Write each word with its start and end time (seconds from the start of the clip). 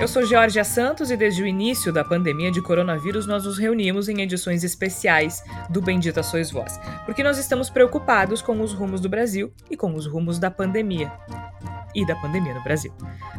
Eu 0.00 0.06
sou 0.06 0.24
Georgia 0.24 0.62
Santos 0.62 1.10
e 1.10 1.16
desde 1.16 1.42
o 1.42 1.46
início 1.46 1.92
da 1.92 2.04
pandemia 2.04 2.52
de 2.52 2.62
coronavírus 2.62 3.26
nós 3.26 3.44
nos 3.44 3.58
reunimos 3.58 4.08
em 4.08 4.20
edições 4.20 4.62
especiais 4.62 5.42
do 5.68 5.82
Bendita 5.82 6.22
Sois 6.22 6.52
Voz, 6.52 6.78
porque 7.04 7.24
nós 7.24 7.36
estamos 7.36 7.68
preocupados 7.68 8.40
com 8.40 8.60
os 8.60 8.72
rumos 8.72 9.00
do 9.00 9.08
Brasil 9.08 9.52
e 9.68 9.76
com 9.76 9.92
os 9.96 10.06
rumos 10.06 10.38
da 10.38 10.52
pandemia. 10.52 11.10
E 11.96 12.06
da 12.06 12.14
pandemia 12.14 12.54
no 12.54 12.62
Brasil. 12.62 12.92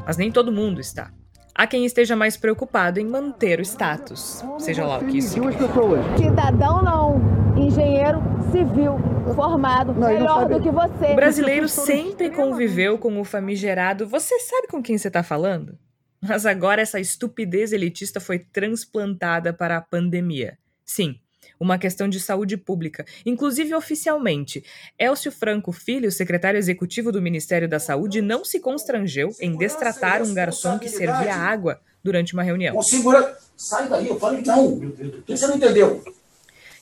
Mas 0.06 0.18
nem 0.18 0.34
todo 0.34 0.52
mundo 0.52 0.82
está. 0.82 1.12
Há 1.56 1.66
quem 1.66 1.86
esteja 1.86 2.14
mais 2.14 2.36
preocupado 2.36 3.00
em 3.00 3.06
manter 3.06 3.60
o 3.60 3.64
status, 3.64 4.44
seja 4.58 4.86
lá 4.86 4.98
o 4.98 5.06
que 5.06 5.20
isso 5.20 5.30
significa. 5.30 5.70
Cidadão 6.18 6.82
não, 6.82 7.22
engenheiro 7.58 8.22
civil 8.52 9.00
formado, 9.34 9.94
melhor 9.94 10.50
do 10.50 10.60
que 10.60 10.70
você. 10.70 11.14
O 11.14 11.16
brasileiro 11.16 11.70
sempre 11.70 12.30
conviveu 12.30 12.98
com 12.98 13.18
o 13.18 13.24
famigerado. 13.24 14.06
Você 14.08 14.38
sabe 14.40 14.68
com 14.68 14.84
quem 14.84 14.98
você 14.98 15.08
está 15.08 15.24
falando? 15.24 15.78
Mas 16.22 16.46
agora 16.46 16.82
essa 16.82 17.00
estupidez 17.00 17.72
elitista 17.72 18.20
foi 18.20 18.40
transplantada 18.40 19.54
para 19.54 19.78
a 19.78 19.82
pandemia. 19.82 20.58
Sim, 20.86 21.20
uma 21.60 21.78
questão 21.78 22.08
de 22.08 22.20
saúde 22.20 22.58
pública, 22.58 23.06
inclusive 23.26 23.74
oficialmente. 23.76 24.64
Elcio 24.98 25.32
Franco 25.32 25.72
Filho, 25.72 26.12
secretário 26.12 26.58
executivo 26.58 27.12
do 27.12 27.22
Ministério 27.22 27.68
da 27.68 27.80
Saúde, 27.80 28.22
não 28.22 28.46
se 28.46 28.60
constrangeu 28.60 29.30
em 29.40 29.58
destratar 29.58 30.22
um 30.22 30.34
garçom 30.34 30.80
que 30.80 30.90
servia 30.90 31.36
água 31.36 31.80
durante 32.04 32.34
uma 32.34 32.44
reunião. 32.44 32.76
Com 32.76 32.84
segura... 32.84 33.38
Sai 33.56 33.90
daí, 33.90 34.08
eu 34.08 34.18
falei 34.18 34.42
não. 34.42 34.80
Você 35.28 35.46
não 35.48 35.58
entendeu? 35.58 36.02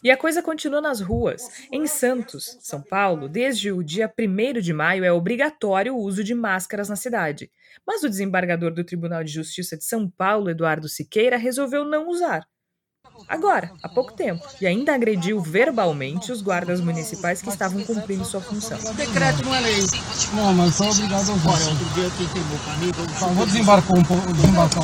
E 0.03 0.11
a 0.11 0.17
coisa 0.17 0.41
continua 0.41 0.81
nas 0.81 1.01
ruas. 1.01 1.67
Em 1.71 1.87
Santos, 1.87 2.57
São 2.61 2.81
Paulo, 2.81 3.27
desde 3.27 3.71
o 3.71 3.83
dia 3.83 4.11
1 4.17 4.61
de 4.61 4.73
maio 4.73 5.03
é 5.03 5.11
obrigatório 5.11 5.95
o 5.95 6.01
uso 6.01 6.23
de 6.23 6.35
máscaras 6.35 6.89
na 6.89 6.95
cidade. 6.95 7.51
Mas 7.85 8.03
o 8.03 8.09
desembargador 8.09 8.73
do 8.73 8.83
Tribunal 8.83 9.23
de 9.23 9.31
Justiça 9.31 9.77
de 9.77 9.83
São 9.85 10.09
Paulo, 10.09 10.49
Eduardo 10.49 10.87
Siqueira, 10.87 11.37
resolveu 11.37 11.85
não 11.85 12.09
usar. 12.09 12.45
Agora, 13.27 13.71
há 13.81 13.89
pouco 13.89 14.13
tempo, 14.13 14.45
e 14.61 14.67
ainda 14.67 14.93
agrediu 14.93 15.41
verbalmente 15.41 16.31
os 16.31 16.41
guardas 16.41 16.79
municipais 16.79 17.41
que 17.41 17.49
estavam 17.49 17.83
cumprindo 17.83 18.23
sua 18.23 18.41
função. 18.41 18.77
Decreto 18.93 19.43
não 19.43 19.55
é 19.55 19.61
lei. 19.61 19.81
Não, 20.35 20.53
mas 20.53 20.75
sou 20.75 20.89
obrigado 20.89 21.29
a 21.29 21.33
usar. 21.33 21.69
Outro 21.69 21.85
dia 21.95 22.09
quem 22.17 22.27
queimou. 22.27 22.59
Então, 23.15 23.33
vou 23.33 23.45
desembarcar 23.45 23.97
um 23.97 24.03
pouco. 24.03 24.33
Desembarcar 24.33 24.83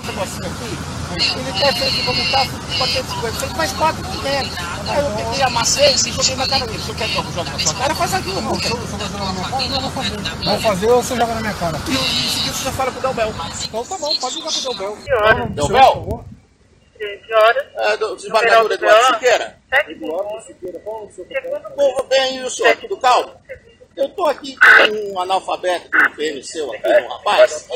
um 0.00 0.14
pouco. 0.14 1.00
Ele 1.10 1.52
quer 1.58 1.74
ver 1.74 1.90
que 1.90 2.02
vamos 2.02 2.24
estar 2.24 2.46
com 2.46 2.86
ele 2.86 3.54
faz 3.54 3.72
quatro 3.72 4.02
que 4.02 4.20
quer. 4.22 4.44
Aí 4.88 4.98
eu 4.98 5.10
peguei, 5.16 5.42
amassei 5.42 5.94
e 5.94 6.12
joguei 6.12 6.36
na 6.36 6.48
cara 6.48 6.66
dele. 6.66 6.78
Você 6.78 6.94
quer 6.94 7.08
que 7.08 7.16
eu 7.16 7.24
jogue 7.24 7.50
na 7.50 7.58
sua 7.58 7.74
cara? 7.74 7.94
Faz 7.94 8.14
aquilo, 8.14 8.36
irmão. 8.36 8.54
Você 8.54 8.68
vai 8.68 9.08
jogar 9.08 9.24
na 9.26 9.32
minha 9.32 9.48
cara? 9.48 9.68
Não, 9.68 9.80
vou 9.80 9.90
fazer. 9.90 10.20
Vai 10.44 10.60
fazer 10.60 10.86
ou 10.86 11.02
você 11.02 11.16
joga 11.16 11.34
na 11.34 11.40
minha 11.40 11.54
cara? 11.54 11.78
E 11.88 11.90
em 11.92 12.28
seguida 12.28 12.52
você 12.54 12.64
já 12.64 12.72
fala 12.72 12.92
pro 12.92 13.00
Delbel. 13.00 13.34
Então 13.64 13.84
tá 13.84 13.98
bom, 13.98 14.16
pode 14.16 14.34
jogar 14.34 14.52
pro 14.52 14.62
Delbel. 14.62 14.96
Que 14.96 15.12
horas? 15.14 15.50
Delbel? 15.50 16.24
Que 16.98 17.34
horas? 17.34 17.66
É, 17.76 17.96
do 17.96 18.16
desembargador 18.16 18.72
Eduardo 18.72 19.14
Siqueira. 19.14 19.58
Sete. 19.68 19.98
Segundo 19.98 20.30
Tudo 21.76 22.08
bem, 22.08 22.44
o 22.44 22.50
senhor? 22.50 22.76
Tudo 22.76 22.96
calmo? 22.98 23.32
Eu 24.00 24.08
tô 24.08 24.26
aqui 24.26 24.56
com 24.56 25.12
um 25.12 25.20
analfabeto 25.20 25.90
do 25.90 26.16
PMC 26.16 26.60
aqui, 26.60 27.04
um 27.04 27.08
rapaz. 27.08 27.68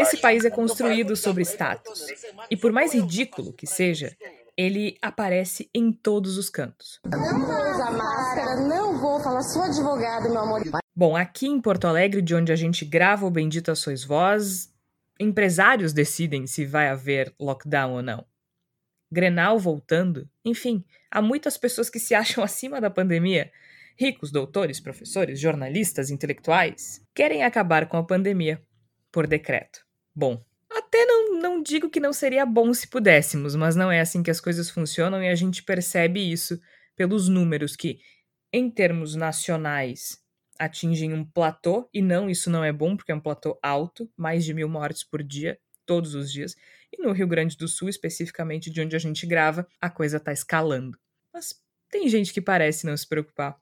Esse 0.00 0.16
país 0.16 0.44
é 0.44 0.50
construído 0.50 1.14
sobre 1.14 1.42
status. 1.44 2.06
E 2.50 2.56
por 2.56 2.72
mais 2.72 2.92
ridículo 2.92 3.52
que 3.52 3.68
seja, 3.68 4.16
ele 4.56 4.98
aparece 5.00 5.70
em 5.72 5.92
todos 5.92 6.36
os 6.36 6.50
cantos. 6.50 7.00
Não 7.06 7.46
vou 7.46 7.70
usar 7.70 7.92
máscara, 7.92 8.56
não 8.56 8.98
vou 8.98 9.20
falar, 9.20 9.42
sou 9.42 9.62
advogada, 9.62 10.28
meu 10.28 10.40
amor. 10.40 10.60
Bom, 10.94 11.16
aqui 11.16 11.46
em 11.46 11.60
Porto 11.60 11.86
Alegre, 11.86 12.20
de 12.20 12.34
onde 12.34 12.50
a 12.50 12.56
gente 12.56 12.84
grava 12.84 13.24
o 13.24 13.30
Bendita 13.30 13.76
Sois 13.76 14.02
Voz, 14.02 14.74
empresários 15.20 15.92
decidem 15.92 16.48
se 16.48 16.66
vai 16.66 16.88
haver 16.88 17.32
lockdown 17.38 17.92
ou 17.92 18.02
não. 18.02 18.24
Grenal 19.12 19.56
voltando, 19.56 20.28
enfim, 20.44 20.84
há 21.10 21.22
muitas 21.22 21.56
pessoas 21.56 21.88
que 21.88 22.00
se 22.00 22.12
acham 22.12 22.42
acima 22.44 22.80
da 22.80 22.90
pandemia. 22.90 23.52
Ricos, 24.00 24.32
doutores, 24.32 24.80
professores, 24.80 25.38
jornalistas, 25.38 26.08
intelectuais 26.08 27.04
querem 27.14 27.42
acabar 27.42 27.86
com 27.86 27.98
a 27.98 28.02
pandemia 28.02 28.58
por 29.12 29.26
decreto. 29.26 29.84
Bom, 30.16 30.42
até 30.70 31.04
não, 31.04 31.38
não 31.38 31.62
digo 31.62 31.90
que 31.90 32.00
não 32.00 32.10
seria 32.10 32.46
bom 32.46 32.72
se 32.72 32.88
pudéssemos, 32.88 33.54
mas 33.54 33.76
não 33.76 33.92
é 33.92 34.00
assim 34.00 34.22
que 34.22 34.30
as 34.30 34.40
coisas 34.40 34.70
funcionam 34.70 35.22
e 35.22 35.28
a 35.28 35.34
gente 35.34 35.62
percebe 35.62 36.18
isso 36.18 36.58
pelos 36.96 37.28
números 37.28 37.76
que, 37.76 37.98
em 38.50 38.70
termos 38.70 39.14
nacionais, 39.14 40.16
atingem 40.58 41.12
um 41.12 41.22
platô, 41.22 41.86
e 41.92 42.00
não, 42.00 42.30
isso 42.30 42.48
não 42.48 42.64
é 42.64 42.72
bom, 42.72 42.96
porque 42.96 43.12
é 43.12 43.14
um 43.14 43.20
platô 43.20 43.58
alto, 43.62 44.10
mais 44.16 44.46
de 44.46 44.54
mil 44.54 44.66
mortes 44.70 45.04
por 45.04 45.22
dia, 45.22 45.58
todos 45.84 46.14
os 46.14 46.32
dias. 46.32 46.56
E 46.90 47.02
no 47.02 47.12
Rio 47.12 47.28
Grande 47.28 47.54
do 47.54 47.68
Sul, 47.68 47.90
especificamente 47.90 48.70
de 48.70 48.80
onde 48.80 48.96
a 48.96 48.98
gente 48.98 49.26
grava, 49.26 49.68
a 49.78 49.90
coisa 49.90 50.16
está 50.16 50.32
escalando. 50.32 50.98
Mas 51.34 51.54
tem 51.90 52.08
gente 52.08 52.32
que 52.32 52.40
parece 52.40 52.86
não 52.86 52.96
se 52.96 53.06
preocupar. 53.06 53.60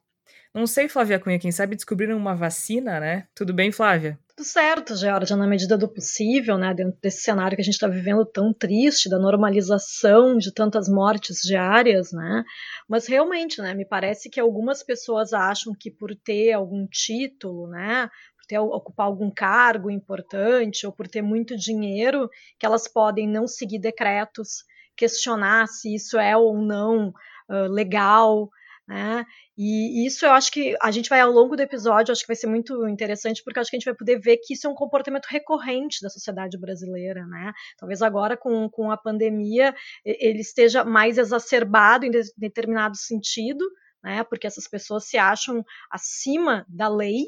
Não 0.53 0.65
sei, 0.65 0.89
Flávia 0.89 1.19
Cunha, 1.19 1.39
quem 1.39 1.51
sabe 1.51 1.75
descobriram 1.75 2.17
uma 2.17 2.35
vacina, 2.35 2.99
né? 2.99 3.27
Tudo 3.35 3.53
bem, 3.53 3.71
Flávia? 3.71 4.19
Tudo 4.35 4.45
certo, 4.45 4.95
Georgia, 4.95 5.35
na 5.35 5.45
medida 5.45 5.77
do 5.77 5.87
possível, 5.87 6.57
né, 6.57 6.73
dentro 6.73 6.97
desse 7.01 7.23
cenário 7.23 7.57
que 7.57 7.61
a 7.61 7.65
gente 7.65 7.73
está 7.73 7.89
vivendo 7.89 8.25
tão 8.25 8.53
triste, 8.53 9.09
da 9.09 9.19
normalização 9.19 10.37
de 10.37 10.53
tantas 10.53 10.87
mortes 10.87 11.41
diárias, 11.41 12.13
né, 12.13 12.43
mas 12.87 13.05
realmente, 13.05 13.61
né, 13.61 13.73
me 13.73 13.85
parece 13.85 14.29
que 14.29 14.39
algumas 14.39 14.81
pessoas 14.81 15.33
acham 15.33 15.73
que 15.77 15.91
por 15.91 16.15
ter 16.15 16.53
algum 16.53 16.87
título, 16.87 17.67
né, 17.67 18.09
ter, 18.49 18.59
ocupar 18.59 19.05
algum 19.05 19.29
cargo 19.29 19.91
importante 19.91 20.85
ou 20.85 20.91
por 20.91 21.07
ter 21.07 21.21
muito 21.21 21.55
dinheiro, 21.55 22.27
que 22.57 22.65
elas 22.65 22.87
podem 22.87 23.27
não 23.27 23.45
seguir 23.45 23.79
decretos, 23.79 24.63
questionar 24.97 25.67
se 25.67 25.93
isso 25.93 26.17
é 26.17 26.35
ou 26.35 26.57
não 26.57 27.09
uh, 27.49 27.67
legal, 27.69 28.49
né? 28.89 29.23
E 29.55 30.07
isso 30.07 30.25
eu 30.25 30.31
acho 30.31 30.51
que 30.51 30.75
a 30.81 30.89
gente 30.89 31.09
vai 31.09 31.21
ao 31.21 31.31
longo 31.31 31.55
do 31.55 31.61
episódio, 31.61 32.11
acho 32.11 32.21
que 32.21 32.27
vai 32.27 32.35
ser 32.35 32.47
muito 32.47 32.87
interessante, 32.87 33.43
porque 33.43 33.59
acho 33.59 33.69
que 33.69 33.75
a 33.75 33.79
gente 33.79 33.85
vai 33.85 33.93
poder 33.93 34.19
ver 34.19 34.37
que 34.37 34.55
isso 34.55 34.65
é 34.65 34.69
um 34.69 34.73
comportamento 34.73 35.27
recorrente 35.27 36.01
da 36.01 36.09
sociedade 36.09 36.57
brasileira, 36.57 37.23
né? 37.27 37.53
Talvez 37.77 38.01
agora 38.01 38.35
com, 38.35 38.67
com 38.67 38.89
a 38.89 38.97
pandemia 38.97 39.75
ele 40.03 40.39
esteja 40.39 40.83
mais 40.83 41.19
exacerbado 41.19 42.03
em 42.03 42.09
de, 42.09 42.21
determinado 42.35 42.97
sentido, 42.97 43.63
né? 44.03 44.23
Porque 44.23 44.47
essas 44.47 44.67
pessoas 44.67 45.07
se 45.07 45.19
acham 45.19 45.63
acima 45.91 46.65
da 46.67 46.87
lei, 46.87 47.27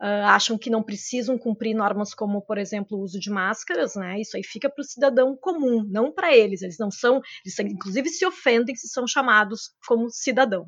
Uh, 0.00 0.26
acham 0.26 0.58
que 0.58 0.68
não 0.68 0.82
precisam 0.82 1.38
cumprir 1.38 1.74
normas 1.74 2.12
como, 2.12 2.42
por 2.42 2.58
exemplo, 2.58 2.98
o 2.98 3.00
uso 3.00 3.18
de 3.18 3.30
máscaras, 3.30 3.94
né? 3.94 4.20
Isso 4.20 4.36
aí 4.36 4.42
fica 4.42 4.68
para 4.68 4.82
o 4.82 4.84
cidadão 4.84 5.36
comum, 5.36 5.84
não 5.88 6.12
para 6.12 6.36
eles. 6.36 6.62
Eles 6.62 6.78
não 6.78 6.90
são, 6.90 7.20
eles 7.44 7.58
inclusive 7.60 8.08
se 8.08 8.26
ofendem 8.26 8.74
se 8.74 8.88
são 8.88 9.06
chamados 9.06 9.72
como 9.86 10.10
cidadão. 10.10 10.66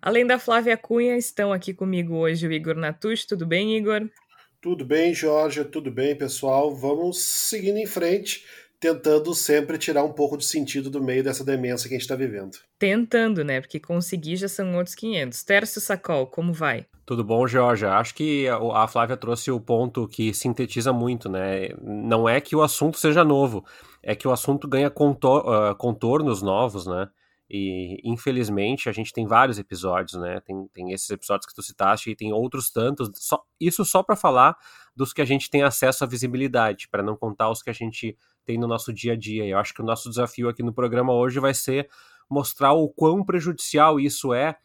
Além 0.00 0.26
da 0.26 0.38
Flávia 0.38 0.76
Cunha, 0.76 1.16
estão 1.16 1.52
aqui 1.52 1.72
comigo 1.72 2.16
hoje 2.16 2.46
o 2.46 2.52
Igor 2.52 2.74
Natush. 2.74 3.24
Tudo 3.24 3.46
bem, 3.46 3.76
Igor? 3.76 4.08
Tudo 4.60 4.84
bem, 4.84 5.12
Jorge. 5.12 5.64
Tudo 5.64 5.90
bem, 5.90 6.16
pessoal. 6.16 6.74
Vamos 6.74 7.18
seguindo 7.18 7.78
em 7.78 7.86
frente 7.86 8.44
tentando 8.82 9.32
sempre 9.32 9.78
tirar 9.78 10.02
um 10.02 10.12
pouco 10.12 10.36
de 10.36 10.44
sentido 10.44 10.90
do 10.90 11.00
meio 11.00 11.22
dessa 11.22 11.44
demência 11.44 11.88
que 11.88 11.94
a 11.94 11.96
gente 11.96 12.02
está 12.02 12.16
vivendo. 12.16 12.58
Tentando, 12.80 13.44
né? 13.44 13.60
Porque 13.60 13.78
conseguir 13.78 14.34
já 14.34 14.48
são 14.48 14.74
outros 14.74 14.96
500. 14.96 15.44
Tércio 15.44 15.80
Sacol, 15.80 16.26
como 16.26 16.52
vai? 16.52 16.84
Tudo 17.06 17.22
bom, 17.22 17.46
Georgia? 17.46 17.92
Acho 17.92 18.12
que 18.12 18.48
a 18.48 18.88
Flávia 18.88 19.16
trouxe 19.16 19.52
o 19.52 19.60
ponto 19.60 20.08
que 20.08 20.34
sintetiza 20.34 20.92
muito, 20.92 21.28
né? 21.28 21.68
Não 21.80 22.28
é 22.28 22.40
que 22.40 22.56
o 22.56 22.62
assunto 22.62 22.98
seja 22.98 23.22
novo, 23.24 23.64
é 24.02 24.16
que 24.16 24.26
o 24.26 24.32
assunto 24.32 24.66
ganha 24.66 24.90
contor 24.90 25.44
uh, 25.46 25.76
contornos 25.76 26.42
novos, 26.42 26.84
né? 26.84 27.08
E 27.54 28.00
infelizmente 28.02 28.88
a 28.88 28.92
gente 28.92 29.12
tem 29.12 29.26
vários 29.26 29.58
episódios, 29.58 30.18
né? 30.18 30.40
Tem, 30.40 30.66
tem 30.72 30.92
esses 30.92 31.10
episódios 31.10 31.46
que 31.46 31.54
tu 31.54 31.62
citaste 31.62 32.10
e 32.10 32.16
tem 32.16 32.32
outros 32.32 32.70
tantos. 32.70 33.10
Só, 33.16 33.44
isso 33.60 33.84
só 33.84 34.02
para 34.02 34.16
falar 34.16 34.56
dos 34.96 35.12
que 35.12 35.20
a 35.20 35.24
gente 35.26 35.50
tem 35.50 35.62
acesso 35.62 36.02
à 36.02 36.06
visibilidade, 36.06 36.88
para 36.88 37.02
não 37.02 37.14
contar 37.14 37.50
os 37.50 37.62
que 37.62 37.68
a 37.68 37.74
gente 37.74 38.16
tem 38.46 38.56
no 38.58 38.66
nosso 38.66 38.90
dia 38.90 39.12
a 39.12 39.16
dia. 39.16 39.44
Eu 39.44 39.58
acho 39.58 39.74
que 39.74 39.82
o 39.82 39.84
nosso 39.84 40.08
desafio 40.08 40.48
aqui 40.48 40.62
no 40.62 40.72
programa 40.72 41.12
hoje 41.12 41.38
vai 41.40 41.52
ser 41.52 41.90
mostrar 42.30 42.72
o 42.72 42.88
quão 42.88 43.22
prejudicial 43.22 44.00
isso 44.00 44.32
é 44.32 44.56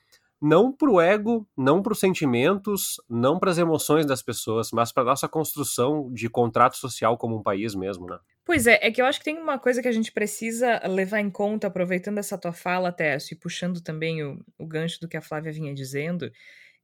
não 0.42 0.72
para 0.72 0.90
o 0.90 1.02
ego, 1.02 1.48
não 1.58 1.82
para 1.82 1.94
os 1.94 2.00
sentimentos, 2.00 3.02
não 3.10 3.40
para 3.40 3.52
as 3.52 3.58
emoções 3.58 4.06
das 4.06 4.22
pessoas, 4.22 4.72
mas 4.72 4.92
para 4.92 5.04
nossa 5.04 5.28
construção 5.28 6.12
de 6.14 6.30
contrato 6.30 6.78
social 6.78 7.18
como 7.18 7.38
um 7.38 7.44
país 7.44 7.74
mesmo, 7.74 8.06
né? 8.08 8.20
Pois 8.46 8.66
é, 8.66 8.80
é 8.82 8.92
que 8.92 9.02
eu 9.02 9.06
acho 9.06 9.20
que 9.20 9.26
tem 9.26 9.38
uma 9.38 9.60
coisa 9.60 9.82
que 9.82 9.88
a 9.88 9.92
gente 9.92 10.12
precisa 10.12 10.82
levar 10.88 11.20
em 11.20 11.30
conta, 11.30 11.68
aproveitando 11.68 12.18
essa 12.18 12.38
tua 12.38 12.54
fala, 12.54 12.92
Tess, 12.92 13.32
e 13.32 13.36
puxando 13.36 13.82
também 13.82 14.24
o, 14.24 14.40
o 14.58 14.66
gancho 14.66 15.02
do 15.02 15.08
que 15.08 15.18
a 15.18 15.22
Flávia 15.22 15.52
vinha 15.52 15.74
dizendo, 15.74 16.32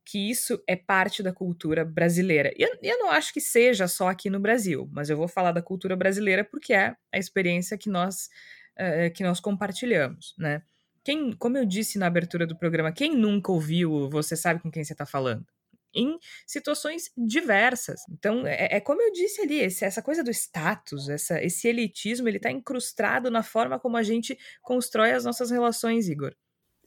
que 0.05 0.29
isso 0.29 0.61
é 0.67 0.75
parte 0.75 1.23
da 1.23 1.31
cultura 1.31 1.85
brasileira. 1.85 2.51
E 2.57 2.63
eu, 2.63 2.77
eu, 2.81 2.99
não 2.99 3.11
acho 3.11 3.33
que 3.33 3.39
seja 3.39 3.87
só 3.87 4.09
aqui 4.09 4.29
no 4.29 4.39
Brasil, 4.39 4.89
mas 4.91 5.09
eu 5.09 5.15
vou 5.15 5.27
falar 5.27 5.51
da 5.51 5.61
cultura 5.61 5.95
brasileira 5.95 6.43
porque 6.43 6.73
é 6.73 6.95
a 7.11 7.17
experiência 7.17 7.77
que 7.77 7.89
nós, 7.89 8.29
uh, 8.77 9.13
que 9.13 9.23
nós 9.23 9.39
compartilhamos, 9.39 10.35
né? 10.37 10.61
Quem, 11.03 11.33
como 11.33 11.57
eu 11.57 11.65
disse 11.65 11.97
na 11.97 12.07
abertura 12.07 12.47
do 12.47 12.57
programa, 12.57 12.91
quem 12.91 13.15
nunca 13.15 13.51
ouviu 13.51 14.09
Você 14.09 14.35
Sabe 14.35 14.61
Com 14.61 14.71
Quem 14.71 14.83
Você 14.83 14.93
Está 14.93 15.05
Falando? 15.05 15.45
em 15.93 16.17
situações 16.47 17.11
diversas. 17.15 18.01
Então, 18.09 18.45
é, 18.47 18.77
é 18.77 18.79
como 18.79 19.01
eu 19.01 19.11
disse 19.11 19.41
ali, 19.41 19.59
esse, 19.59 19.85
essa 19.85 20.01
coisa 20.01 20.23
do 20.23 20.31
status, 20.31 21.07
essa, 21.07 21.41
esse 21.43 21.67
elitismo, 21.67 22.27
ele 22.27 22.37
está 22.37 22.49
incrustado 22.49 23.29
na 23.29 23.43
forma 23.43 23.79
como 23.79 23.95
a 23.95 24.03
gente 24.03 24.37
constrói 24.61 25.11
as 25.11 25.23
nossas 25.23 25.51
relações, 25.51 26.09
Igor. 26.09 26.33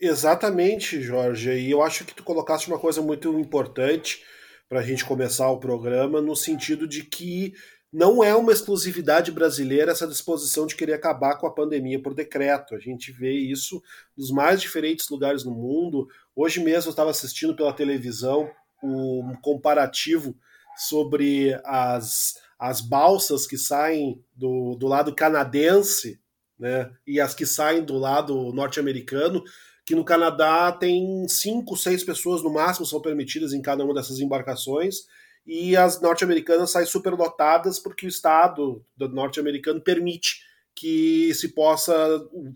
Exatamente, 0.01 1.01
Jorge. 1.01 1.53
E 1.53 1.71
eu 1.71 1.83
acho 1.83 2.05
que 2.05 2.15
tu 2.15 2.23
colocaste 2.23 2.69
uma 2.69 2.79
coisa 2.79 3.01
muito 3.01 3.39
importante 3.39 4.23
para 4.69 4.81
a 4.81 4.83
gente 4.83 5.05
começar 5.05 5.49
o 5.51 5.61
programa, 5.61 6.21
no 6.21 6.35
sentido 6.35 6.89
de 6.89 7.05
que 7.05 7.55
não 7.97 8.23
é 8.23 8.37
uma 8.37 8.53
exclusividade 8.53 9.33
brasileira 9.33 9.91
essa 9.91 10.07
disposição 10.07 10.67
de 10.67 10.77
querer 10.77 10.93
acabar 10.93 11.39
com 11.39 11.47
a 11.47 11.51
pandemia 11.51 11.99
por 11.99 12.13
decreto. 12.13 12.75
A 12.75 12.79
gente 12.79 13.11
vê 13.11 13.33
isso 13.33 13.83
nos 14.15 14.31
mais 14.31 14.61
diferentes 14.61 15.09
lugares 15.09 15.45
no 15.45 15.53
mundo. 15.53 16.07
Hoje 16.35 16.63
mesmo 16.63 16.89
eu 16.89 16.91
estava 16.91 17.09
assistindo 17.09 17.57
pela 17.57 17.73
televisão 17.73 18.51
um 18.83 19.35
comparativo 19.41 20.37
sobre 20.77 21.59
as, 21.65 22.35
as 22.59 22.83
balsas 22.83 23.47
que 23.47 23.57
saem 23.57 24.23
do, 24.35 24.75
do 24.75 24.87
lado 24.87 25.15
canadense 25.15 26.21
né, 26.59 26.91
e 27.07 27.19
as 27.19 27.35
que 27.35 27.47
saem 27.47 27.83
do 27.83 27.97
lado 27.97 28.53
norte-americano, 28.53 29.43
que 29.87 29.95
no 29.95 30.05
Canadá 30.05 30.71
tem 30.71 31.27
cinco, 31.29 31.75
seis 31.75 32.05
pessoas 32.05 32.43
no 32.43 32.53
máximo 32.53 32.85
são 32.85 33.01
permitidas 33.01 33.55
em 33.55 33.63
cada 33.63 33.83
uma 33.83 33.95
dessas 33.95 34.21
embarcações, 34.21 35.07
e 35.47 35.77
as 35.77 36.01
norte-americanas 36.01 36.71
saem 36.71 36.87
superlotadas 36.87 37.79
porque 37.79 38.07
o 38.07 38.09
Estado 38.09 38.85
norte-americano 38.99 39.81
permite 39.81 40.43
que 40.75 41.33
se 41.35 41.49
possa 41.49 41.95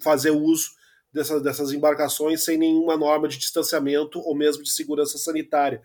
fazer 0.03 0.31
uso 0.31 0.71
dessas, 1.13 1.43
dessas 1.43 1.73
embarcações 1.73 2.45
sem 2.45 2.59
nenhuma 2.59 2.97
norma 2.97 3.29
de 3.29 3.39
distanciamento 3.39 4.19
ou 4.21 4.35
mesmo 4.35 4.63
de 4.63 4.71
segurança 4.71 5.17
sanitária 5.19 5.81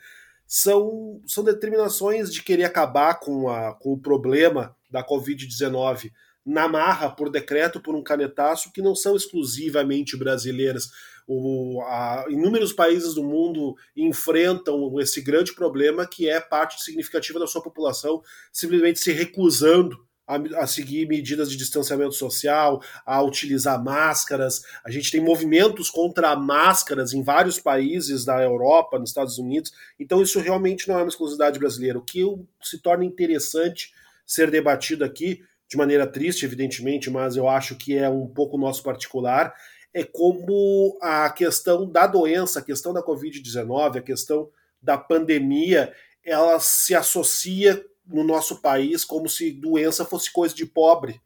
são, 0.48 1.22
são 1.26 1.44
determinações 1.44 2.32
de 2.32 2.44
querer 2.44 2.66
acabar 2.66 3.20
com, 3.20 3.50
a, 3.50 3.74
com 3.74 3.94
o 3.94 4.00
problema 4.00 4.76
da 4.90 5.04
Covid-19 5.04 6.12
na 6.46 6.68
marra, 6.68 7.10
por 7.10 7.30
decreto, 7.32 7.82
por 7.82 7.96
um 7.96 8.04
canetaço, 8.04 8.72
que 8.72 8.82
não 8.82 8.94
são 8.94 9.16
exclusivamente 9.16 10.16
brasileiras. 10.16 10.90
O, 11.28 11.82
a, 11.82 12.26
inúmeros 12.30 12.72
países 12.72 13.16
do 13.16 13.24
mundo 13.24 13.76
enfrentam 13.96 15.00
esse 15.00 15.22
grande 15.22 15.54
problema 15.54 16.06
que 16.06 16.30
é 16.30 16.40
parte 16.40 16.84
significativa 16.84 17.40
da 17.40 17.48
sua 17.48 17.64
população 17.64 18.22
simplesmente 18.52 19.00
se 19.00 19.12
recusando 19.12 20.06
a, 20.28 20.36
a, 20.62 20.68
seguir 20.68 21.08
medidas 21.08 21.50
de 21.50 21.58
distanciamento 21.58 22.14
social, 22.14 22.82
a 23.06 23.22
utilizar 23.22 23.84
máscaras. 23.84 24.64
A 24.84 24.90
gente 24.90 25.12
tem 25.12 25.22
movimentos 25.22 25.90
contra 25.90 26.36
máscaras 26.36 27.14
em 27.14 27.24
vários 27.24 27.60
países 27.60 28.26
da 28.26 28.42
Europa, 28.42 29.00
nos 29.00 29.10
Estados 29.10 29.38
Unidos. 29.38 29.72
Então, 30.00 30.22
isso 30.22 30.40
realmente 30.40 30.88
não 30.88 30.96
é 30.96 31.04
uma 31.04 31.10
exclusividade 31.10 31.60
brasileira. 31.60 32.00
O 32.00 32.04
que 32.04 32.24
se 32.62 32.80
torna 32.80 33.06
interessante 33.06 33.92
ser 34.26 34.50
debatido 34.50 35.06
aqui, 35.06 35.42
de 35.68 35.78
maneira 35.78 36.08
triste, 36.08 36.46
evidentemente, 36.46 37.10
mas 37.10 37.36
eu 37.36 37.48
acho 37.48 37.76
que 37.76 37.96
é 37.96 38.10
um 38.10 38.28
pouco 38.28 38.58
nosso 38.58 38.84
particular, 38.84 39.54
é 39.96 40.04
como 40.04 40.98
a 41.02 41.30
questão 41.30 41.90
da 41.90 42.06
doença, 42.06 42.60
a 42.60 42.62
questão 42.62 42.92
da 42.92 43.02
Covid-19, 43.02 43.96
a 43.96 44.02
questão 44.02 44.50
da 44.82 44.98
pandemia, 44.98 45.94
ela 46.22 46.60
se 46.60 46.94
associa 46.94 47.82
no 48.06 48.22
nosso 48.22 48.62
país 48.62 49.06
como 49.06 49.30
se 49.30 49.54
doença 49.54 50.04
fosse 50.04 50.34
coisa 50.34 50.54
de 50.54 50.66
pobre, 50.66 51.22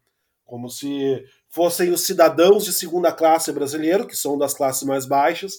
como 0.46 0.70
se 0.70 1.26
fossem 1.50 1.90
os 1.90 2.02
cidadãos 2.02 2.64
de 2.64 2.72
segunda 2.72 3.12
classe 3.12 3.52
brasileiro, 3.52 4.06
que 4.06 4.16
são 4.16 4.38
das 4.38 4.54
classes 4.54 4.84
mais 4.84 5.08
baixas, 5.08 5.58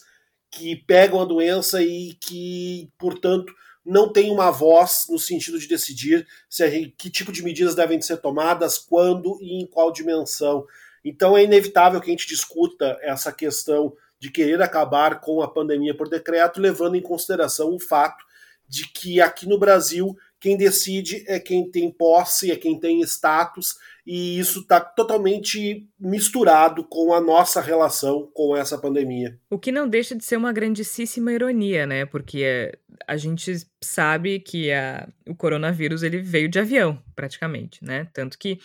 que 0.49 0.77
pegam 0.77 1.21
a 1.21 1.25
doença 1.25 1.83
e 1.83 2.15
que, 2.15 2.93
portanto, 2.97 3.53
não 3.85 4.13
têm 4.13 4.31
uma 4.31 4.53
voz 4.53 5.07
no 5.09 5.19
sentido 5.19 5.59
de 5.59 5.67
decidir 5.67 6.29
se 6.49 6.71
gente, 6.71 6.95
que 6.97 7.11
tipo 7.11 7.33
de 7.33 7.43
medidas 7.43 7.75
devem 7.75 8.01
ser 8.01 8.19
tomadas, 8.19 8.79
quando 8.79 9.37
e 9.43 9.61
em 9.61 9.67
qual 9.67 9.91
dimensão. 9.91 10.65
Então 11.05 11.37
é 11.37 11.45
inevitável 11.45 12.01
que 12.01 12.09
a 12.09 12.13
gente 12.13 12.27
discuta 12.27 12.99
essa 13.03 13.33
questão 13.33 13.95
de 14.19 14.31
querer 14.31 14.61
acabar 14.61 15.21
com 15.21 15.41
a 15.41 15.49
pandemia 15.49 15.97
por 15.97 16.09
decreto, 16.09 16.61
levando 16.61 16.97
em 16.97 17.03
consideração 17.03 17.75
o 17.75 17.81
fato 17.81 18.25
de 18.69 18.87
que 18.87 19.21
aqui 19.21 19.49
no 19.49 19.59
Brasil 19.59 20.17
quem 20.39 20.57
decide 20.57 21.23
é 21.27 21.39
quem 21.39 21.71
tem 21.71 21.91
posse, 21.91 22.51
é 22.51 22.57
quem 22.57 22.79
tem 22.79 23.03
status, 23.03 23.77
e 24.07 24.39
isso 24.39 24.61
está 24.61 24.81
totalmente 24.81 25.87
misturado 25.99 26.83
com 26.83 27.13
a 27.13 27.21
nossa 27.21 27.61
relação 27.61 28.31
com 28.33 28.57
essa 28.57 28.79
pandemia. 28.79 29.39
O 29.51 29.59
que 29.59 29.71
não 29.71 29.87
deixa 29.87 30.17
de 30.17 30.25
ser 30.25 30.37
uma 30.37 30.53
grandíssima 30.53 31.33
ironia, 31.33 31.87
né? 31.87 32.07
Porque 32.07 32.73
a 33.07 33.19
gente 33.19 33.55
sabe 33.83 34.41
que 34.41 34.73
a, 34.73 35.07
o 35.29 35.35
coronavírus 35.35 36.03
ele 36.03 36.23
veio 36.23 36.49
de 36.49 36.59
avião, 36.59 37.03
praticamente, 37.15 37.85
né? 37.85 38.09
Tanto 38.15 38.39
que 38.39 38.59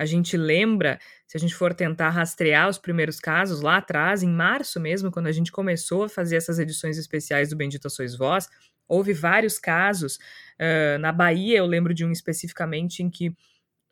a 0.00 0.06
gente 0.06 0.34
lembra, 0.34 0.98
se 1.26 1.36
a 1.36 1.40
gente 1.40 1.54
for 1.54 1.74
tentar 1.74 2.08
rastrear 2.08 2.70
os 2.70 2.78
primeiros 2.78 3.20
casos 3.20 3.60
lá 3.60 3.76
atrás, 3.76 4.22
em 4.22 4.30
março 4.30 4.80
mesmo, 4.80 5.10
quando 5.10 5.26
a 5.26 5.32
gente 5.32 5.52
começou 5.52 6.04
a 6.04 6.08
fazer 6.08 6.36
essas 6.36 6.58
edições 6.58 6.96
especiais 6.96 7.50
do 7.50 7.56
Bendita 7.56 7.90
Sois 7.90 8.16
Vós, 8.16 8.48
houve 8.88 9.12
vários 9.12 9.58
casos. 9.58 10.16
Uh, 10.58 10.98
na 11.00 11.12
Bahia, 11.12 11.58
eu 11.58 11.66
lembro 11.66 11.92
de 11.92 12.02
um 12.02 12.10
especificamente 12.10 13.02
em 13.02 13.10
que 13.10 13.36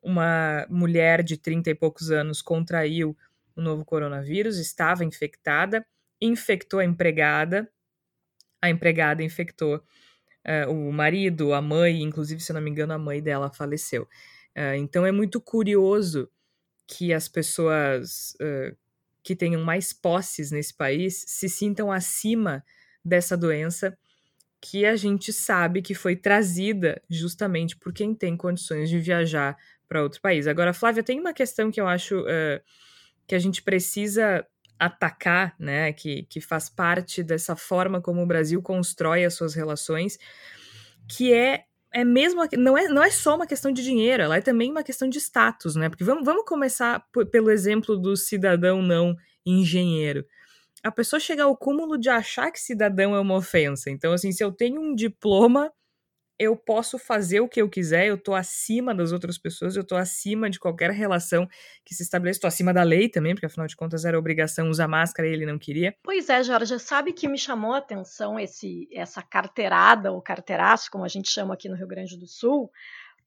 uma 0.03 0.67
mulher 0.71 1.23
de 1.23 1.37
30 1.37 1.69
e 1.69 1.75
poucos 1.75 2.11
anos 2.11 2.41
contraiu 2.41 3.15
o 3.55 3.61
novo 3.61 3.85
coronavírus, 3.85 4.57
estava 4.57 5.05
infectada, 5.05 5.85
infectou 6.23 6.81
a 6.81 6.87
empregada, 6.87 7.71
a 8.63 8.71
empregada 8.71 9.23
infectou 9.23 9.77
uh, 9.77 10.73
o 10.73 10.91
marido, 10.91 11.53
a 11.53 11.61
mãe, 11.61 12.01
inclusive, 12.03 12.41
se 12.41 12.51
eu 12.51 12.55
não 12.55 12.63
me 12.63 12.71
engano, 12.71 12.95
a 12.95 12.99
mãe 12.99 13.23
dela 13.23 13.53
faleceu. 13.53 14.09
Uh, 14.59 14.75
então 14.75 15.07
é 15.07 15.13
muito 15.13 15.41
curioso 15.41 16.29
que 16.85 17.13
as 17.13 17.29
pessoas 17.29 18.35
uh, 18.41 18.77
que 19.23 19.37
tenham 19.37 19.63
mais 19.63 19.93
posses 19.93 20.51
nesse 20.51 20.75
país 20.75 21.23
se 21.29 21.49
sintam 21.49 21.93
acima 21.93 22.65
dessa 23.05 23.37
doença 23.37 23.97
que 24.61 24.85
a 24.85 24.97
gente 24.97 25.33
sabe 25.33 25.81
que 25.81 25.95
foi 25.95 26.17
trazida 26.17 27.01
justamente 27.09 27.77
por 27.77 27.93
quem 27.93 28.13
tem 28.13 28.37
condições 28.37 28.91
de 28.91 28.99
viajar 28.99 29.57
para 29.87 30.03
outro 30.03 30.21
país. 30.21 30.49
Agora, 30.49 30.75
Flávia, 30.75 31.05
tem 31.05 31.21
uma 31.21 31.33
questão 31.33 31.71
que 31.71 31.81
eu 31.81 31.87
acho 31.87 32.19
uh, 32.23 32.61
que 33.27 33.37
a 33.37 33.39
gente 33.39 33.63
precisa 33.63 34.45
atacar, 34.79 35.55
né, 35.59 35.93
que, 35.93 36.25
que 36.25 36.41
faz 36.41 36.69
parte 36.69 37.23
dessa 37.23 37.55
forma 37.55 38.01
como 38.01 38.23
o 38.23 38.27
Brasil 38.27 38.61
constrói 38.61 39.25
as 39.25 39.35
suas 39.35 39.55
relações, 39.55 40.19
que 41.09 41.33
é 41.33 41.65
é 41.93 42.05
mesmo 42.05 42.43
não 42.57 42.77
é, 42.77 42.89
não 42.89 43.03
é 43.03 43.11
só 43.11 43.37
uma 43.37 43.47
questão 43.47 43.73
de 43.73 43.83
dinheiro, 43.83 44.23
ela 44.23 44.37
é 44.37 44.41
também 44.41 44.71
uma 44.71 44.83
questão 44.83 45.09
de 45.09 45.19
status, 45.19 45.75
né? 45.77 45.89
Porque 45.89 46.05
vamos, 46.05 46.25
vamos 46.25 46.45
começar 46.45 47.05
pelo 47.31 47.51
exemplo 47.51 47.97
do 47.97 48.17
cidadão 48.17 48.83
não 48.83 49.17
engenheiro 49.45 50.25
a 50.83 50.91
pessoa 50.91 51.19
chega 51.19 51.45
ao 51.45 51.57
cúmulo 51.57 51.99
de 51.99 52.09
achar 52.09 52.51
que 52.51 52.61
cidadão 52.61 53.15
é 53.15 53.21
uma 53.21 53.37
ofensa. 53.37 53.91
Então, 53.91 54.13
assim, 54.13 54.33
se 54.33 54.43
eu 54.43 54.53
tenho 54.53 54.81
um 54.81 54.95
diploma, 54.95 55.73
eu 56.39 56.57
posso 56.57 56.99
fazer 56.99 57.41
o 57.41 57.49
que 57.49 57.61
eu 57.61 57.69
quiser, 57.69 58.07
eu 58.07 58.17
tô 58.17 58.35
acima 58.35 58.95
das 58.95 59.13
outras 59.13 59.37
pessoas, 59.37 59.77
eu 59.77 59.85
tô 59.85 59.97
acima 59.97 60.49
de 60.49 60.59
qualquer 60.59 60.91
relação 60.91 61.49
que 61.85 61.95
se 61.95 62.03
estabeleça, 62.03 62.41
tô 62.41 62.47
acima 62.47 62.73
da 62.73 62.83
lei 62.83 63.09
também, 63.09 63.35
porque 63.35 63.47
afinal 63.47 63.67
de 63.67 63.75
contas 63.75 64.05
era 64.05 64.19
obrigação 64.19 64.69
usar 64.69 64.87
máscara 64.87 65.29
e 65.29 65.33
ele 65.33 65.47
não 65.47 65.59
queria. 65.59 65.95
Pois 66.03 66.29
é, 66.29 66.43
Jorge, 66.43 66.79
sabe 66.79 67.13
que 67.13 67.29
me 67.29 67.39
chamou 67.39 67.73
a 67.73 67.79
atenção 67.79 68.39
esse 68.39 68.89
essa 68.93 69.23
carteirada, 69.23 70.13
ou 70.13 70.23
carteiraço, 70.23 70.91
como 70.91 71.05
a 71.05 71.09
gente 71.09 71.31
chama 71.31 71.55
aqui 71.55 71.69
no 71.69 71.77
Rio 71.77 71.89
Grande 71.89 72.17
do 72.17 72.27
Sul, 72.27 72.71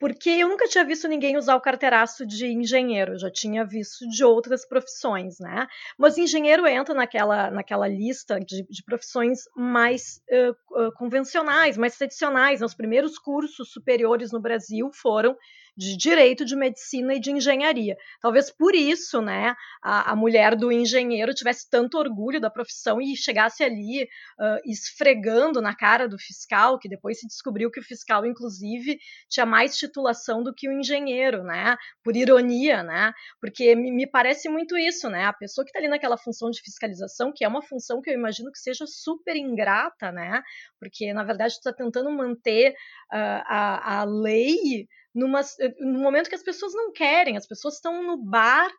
porque 0.01 0.31
eu 0.31 0.49
nunca 0.49 0.67
tinha 0.67 0.83
visto 0.83 1.07
ninguém 1.07 1.37
usar 1.37 1.55
o 1.55 1.61
carteiraço 1.61 2.25
de 2.25 2.47
engenheiro, 2.47 3.19
já 3.19 3.29
tinha 3.29 3.63
visto 3.63 4.09
de 4.09 4.23
outras 4.25 4.67
profissões, 4.67 5.37
né? 5.39 5.67
Mas 5.95 6.17
engenheiro 6.17 6.65
entra 6.65 6.95
naquela, 6.95 7.51
naquela 7.51 7.87
lista 7.87 8.39
de, 8.39 8.65
de 8.67 8.83
profissões 8.83 9.41
mais 9.55 10.19
uh, 10.31 10.87
uh, 10.87 10.91
convencionais, 10.93 11.77
mais 11.77 11.95
tradicionais. 11.95 12.63
Os 12.63 12.73
primeiros 12.73 13.19
cursos 13.19 13.71
superiores 13.71 14.31
no 14.31 14.41
Brasil 14.41 14.89
foram 14.91 15.37
de 15.81 15.97
direito, 15.97 16.45
de 16.45 16.55
medicina 16.55 17.15
e 17.15 17.19
de 17.19 17.31
engenharia. 17.31 17.97
Talvez 18.21 18.51
por 18.51 18.75
isso, 18.75 19.19
né, 19.19 19.55
a, 19.81 20.11
a 20.11 20.15
mulher 20.15 20.55
do 20.55 20.71
engenheiro 20.71 21.33
tivesse 21.33 21.67
tanto 21.67 21.97
orgulho 21.97 22.39
da 22.39 22.51
profissão 22.51 23.01
e 23.01 23.15
chegasse 23.15 23.63
ali 23.63 24.03
uh, 24.03 24.61
esfregando 24.63 25.59
na 25.59 25.75
cara 25.75 26.07
do 26.07 26.19
fiscal, 26.19 26.77
que 26.77 26.87
depois 26.87 27.19
se 27.19 27.27
descobriu 27.27 27.71
que 27.71 27.79
o 27.79 27.83
fiscal, 27.83 28.23
inclusive, 28.27 28.99
tinha 29.27 29.45
mais 29.45 29.75
titulação 29.75 30.43
do 30.43 30.53
que 30.53 30.69
o 30.69 30.71
engenheiro, 30.71 31.43
né? 31.43 31.75
Por 32.03 32.15
ironia, 32.15 32.83
né? 32.83 33.11
Porque 33.39 33.75
me, 33.75 33.91
me 33.91 34.05
parece 34.05 34.47
muito 34.49 34.77
isso, 34.77 35.09
né? 35.09 35.25
A 35.25 35.33
pessoa 35.33 35.65
que 35.65 35.69
está 35.69 35.79
ali 35.79 35.87
naquela 35.87 36.17
função 36.17 36.51
de 36.51 36.61
fiscalização, 36.61 37.33
que 37.35 37.43
é 37.43 37.47
uma 37.47 37.63
função 37.63 38.01
que 38.01 38.11
eu 38.11 38.13
imagino 38.13 38.51
que 38.51 38.59
seja 38.59 38.85
super 38.85 39.35
ingrata, 39.35 40.11
né? 40.11 40.43
Porque, 40.79 41.11
na 41.11 41.23
verdade, 41.23 41.53
está 41.53 41.73
tentando 41.73 42.11
manter 42.11 42.71
uh, 42.71 43.41
a, 43.47 44.01
a 44.01 44.03
lei 44.03 44.87
numa, 45.13 45.41
no 45.79 45.99
momento 45.99 46.29
que 46.29 46.35
as 46.35 46.43
pessoas 46.43 46.73
não 46.73 46.91
querem, 46.91 47.37
as 47.37 47.47
pessoas 47.47 47.75
estão 47.75 48.03
no 48.03 48.17
bar 48.17 48.71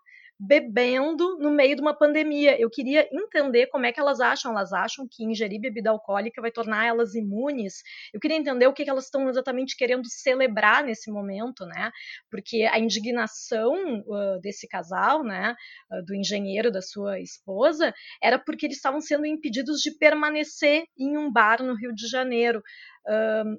bebendo 0.45 1.39
no 1.39 1.53
meio 1.53 1.77
de 1.77 1.83
uma 1.83 1.97
pandemia. 1.97 2.61
Eu 2.61 2.69
queria 2.69 3.09
entender 3.13 3.69
como 3.69 3.87
é 3.87 3.93
que 3.93 4.01
elas 4.01 4.21
acham. 4.21 4.51
Elas 4.51 4.73
acham 4.73 5.07
que 5.09 5.25
ingerir 5.25 5.61
bebida 5.61 5.91
alcoólica 5.91 6.43
vai 6.43 6.51
tornar 6.51 6.85
elas 6.85 7.15
imunes. 7.15 7.75
Eu 8.13 8.19
queria 8.19 8.37
entender 8.37 8.67
o 8.67 8.73
que, 8.73 8.83
que 8.83 8.91
elas 8.91 9.05
estão 9.05 9.29
exatamente 9.29 9.77
querendo 9.77 10.03
celebrar 10.09 10.83
nesse 10.83 11.13
momento, 11.13 11.65
né? 11.67 11.93
Porque 12.29 12.63
a 12.65 12.79
indignação 12.79 14.01
uh, 14.01 14.41
desse 14.41 14.67
casal, 14.67 15.23
né, 15.23 15.55
uh, 15.93 16.05
do 16.05 16.15
engenheiro 16.15 16.73
da 16.73 16.83
sua 16.83 17.21
esposa, 17.21 17.95
era 18.21 18.39
porque 18.39 18.67
eles 18.67 18.77
estavam 18.77 19.01
sendo 19.01 19.25
impedidos 19.25 19.81
de 19.81 19.97
permanecer 19.97 20.85
em 20.99 21.17
um 21.17 21.31
bar 21.31 21.63
no 21.63 21.75
Rio 21.77 21.95
de 21.95 22.09
Janeiro. 22.09 22.61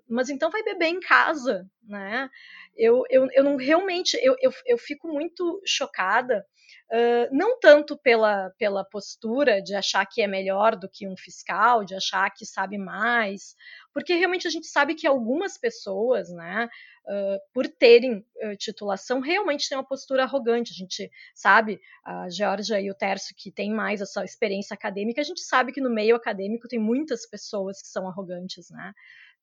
Mas 0.07 0.29
então 0.29 0.49
vai 0.49 0.63
beber 0.63 0.87
em 0.87 0.99
casa, 0.99 1.67
né? 1.83 2.29
Eu, 2.75 3.03
eu, 3.09 3.27
eu 3.33 3.43
não 3.43 3.55
realmente 3.57 4.17
eu, 4.21 4.35
eu, 4.41 4.51
eu 4.65 4.77
fico 4.77 5.07
muito 5.07 5.61
chocada 5.65 6.45
Uh, 6.91 7.27
não 7.31 7.59
tanto 7.59 7.97
pela, 7.97 8.51
pela 8.51 8.83
postura 8.83 9.61
de 9.61 9.73
achar 9.73 10.05
que 10.05 10.21
é 10.21 10.27
melhor 10.27 10.75
do 10.75 10.87
que 10.87 11.07
um 11.07 11.17
fiscal, 11.17 11.83
de 11.83 11.95
achar 11.95 12.29
que 12.29 12.45
sabe 12.45 12.77
mais, 12.77 13.55
porque 13.91 14.13
realmente 14.13 14.47
a 14.47 14.51
gente 14.51 14.67
sabe 14.67 14.93
que 14.93 15.07
algumas 15.07 15.57
pessoas, 15.57 16.29
né, 16.29 16.69
uh, 17.05 17.39
por 17.51 17.67
terem 17.67 18.23
titulação, 18.57 19.21
realmente 19.21 19.67
têm 19.67 19.77
uma 19.77 19.87
postura 19.87 20.23
arrogante. 20.23 20.71
A 20.71 20.75
gente 20.75 21.09
sabe, 21.33 21.79
a 22.05 22.29
Georgia 22.29 22.79
e 22.79 22.91
o 22.91 22.95
Tércio, 22.95 23.33
que 23.35 23.51
tem 23.51 23.71
mais 23.71 23.99
essa 23.99 24.23
experiência 24.23 24.75
acadêmica, 24.75 25.21
a 25.21 25.25
gente 25.25 25.41
sabe 25.41 25.71
que 25.71 25.81
no 25.81 25.89
meio 25.89 26.15
acadêmico 26.15 26.67
tem 26.67 26.79
muitas 26.79 27.25
pessoas 27.25 27.81
que 27.81 27.87
são 27.87 28.07
arrogantes, 28.07 28.69
né? 28.69 28.93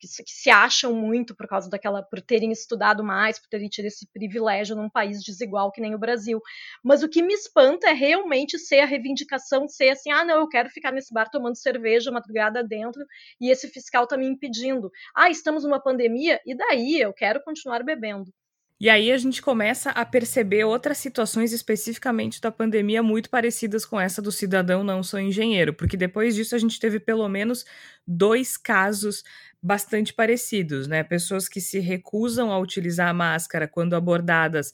Que, 0.01 0.09
que, 0.09 0.33
se 0.33 0.51
acham 0.51 0.95
muito 0.95 1.35
por 1.35 1.47
causa 1.47 1.69
daquela, 1.69 2.03
por 2.03 2.21
terem 2.21 2.51
estudado 2.51 3.05
mais, 3.05 3.39
por 3.39 3.49
terem 3.49 3.69
tido 3.69 3.85
esse 3.85 4.07
privilégio 4.11 4.75
num 4.75 4.89
país 4.89 5.23
desigual 5.23 5.71
que 5.71 5.81
nem 5.81 5.95
o 5.95 5.99
Brasil. 5.99 6.41
Mas 6.83 7.03
o 7.03 7.09
que 7.09 7.23
me 7.23 7.35
espanta 7.35 7.91
é 7.91 7.93
realmente 7.93 8.59
ser 8.59 8.81
a 8.81 8.87
reivindicação, 8.87 9.69
ser 9.69 9.91
assim, 9.91 10.11
ah, 10.11 10.25
não, 10.25 10.41
eu 10.41 10.49
quero 10.49 10.71
ficar 10.71 10.93
nesse 10.93 11.13
bar 11.13 11.31
tomando 11.31 11.57
cerveja 11.57 12.11
madrugada 12.11 12.65
dentro 12.65 13.05
e 13.41 13.51
esse 13.51 13.69
fiscal 13.69 14.05
está 14.05 14.17
me 14.17 14.27
impedindo. 14.27 14.91
Ah, 15.15 15.31
estamos 15.31 15.65
numa 15.65 15.83
pandemia 15.83 16.41
e 16.47 16.57
daí 16.57 17.01
eu 17.01 17.13
quero 17.13 17.43
continuar 17.45 17.85
bebendo. 17.85 18.33
E 18.81 18.89
aí 18.89 19.13
a 19.13 19.19
gente 19.19 19.43
começa 19.43 19.91
a 19.91 20.07
perceber 20.07 20.65
outras 20.65 20.97
situações 20.97 21.53
especificamente 21.53 22.41
da 22.41 22.51
pandemia 22.51 23.03
muito 23.03 23.29
parecidas 23.29 23.85
com 23.85 24.01
essa 24.01 24.23
do 24.23 24.33
cidadão 24.33 24.83
não 24.83 25.03
sou 25.03 25.21
engenheiro, 25.21 25.75
porque 25.75 25.99
depois 25.99 26.35
disso 26.35 26.55
a 26.55 26.59
gente 26.59 26.81
teve 26.81 26.99
pelo 26.99 27.29
menos 27.29 27.67
dois 28.07 28.57
casos 28.57 29.23
bastante 29.63 30.15
parecidos, 30.15 30.89
né? 30.89 31.05
Pessoas 31.05 31.47
que 31.47 31.61
se 31.61 31.79
recusam 31.79 32.51
a 32.51 32.59
utilizar 32.59 33.11
a 33.11 33.15
máscara 33.15 33.69
quando 33.69 33.95
abordadas 33.95 34.73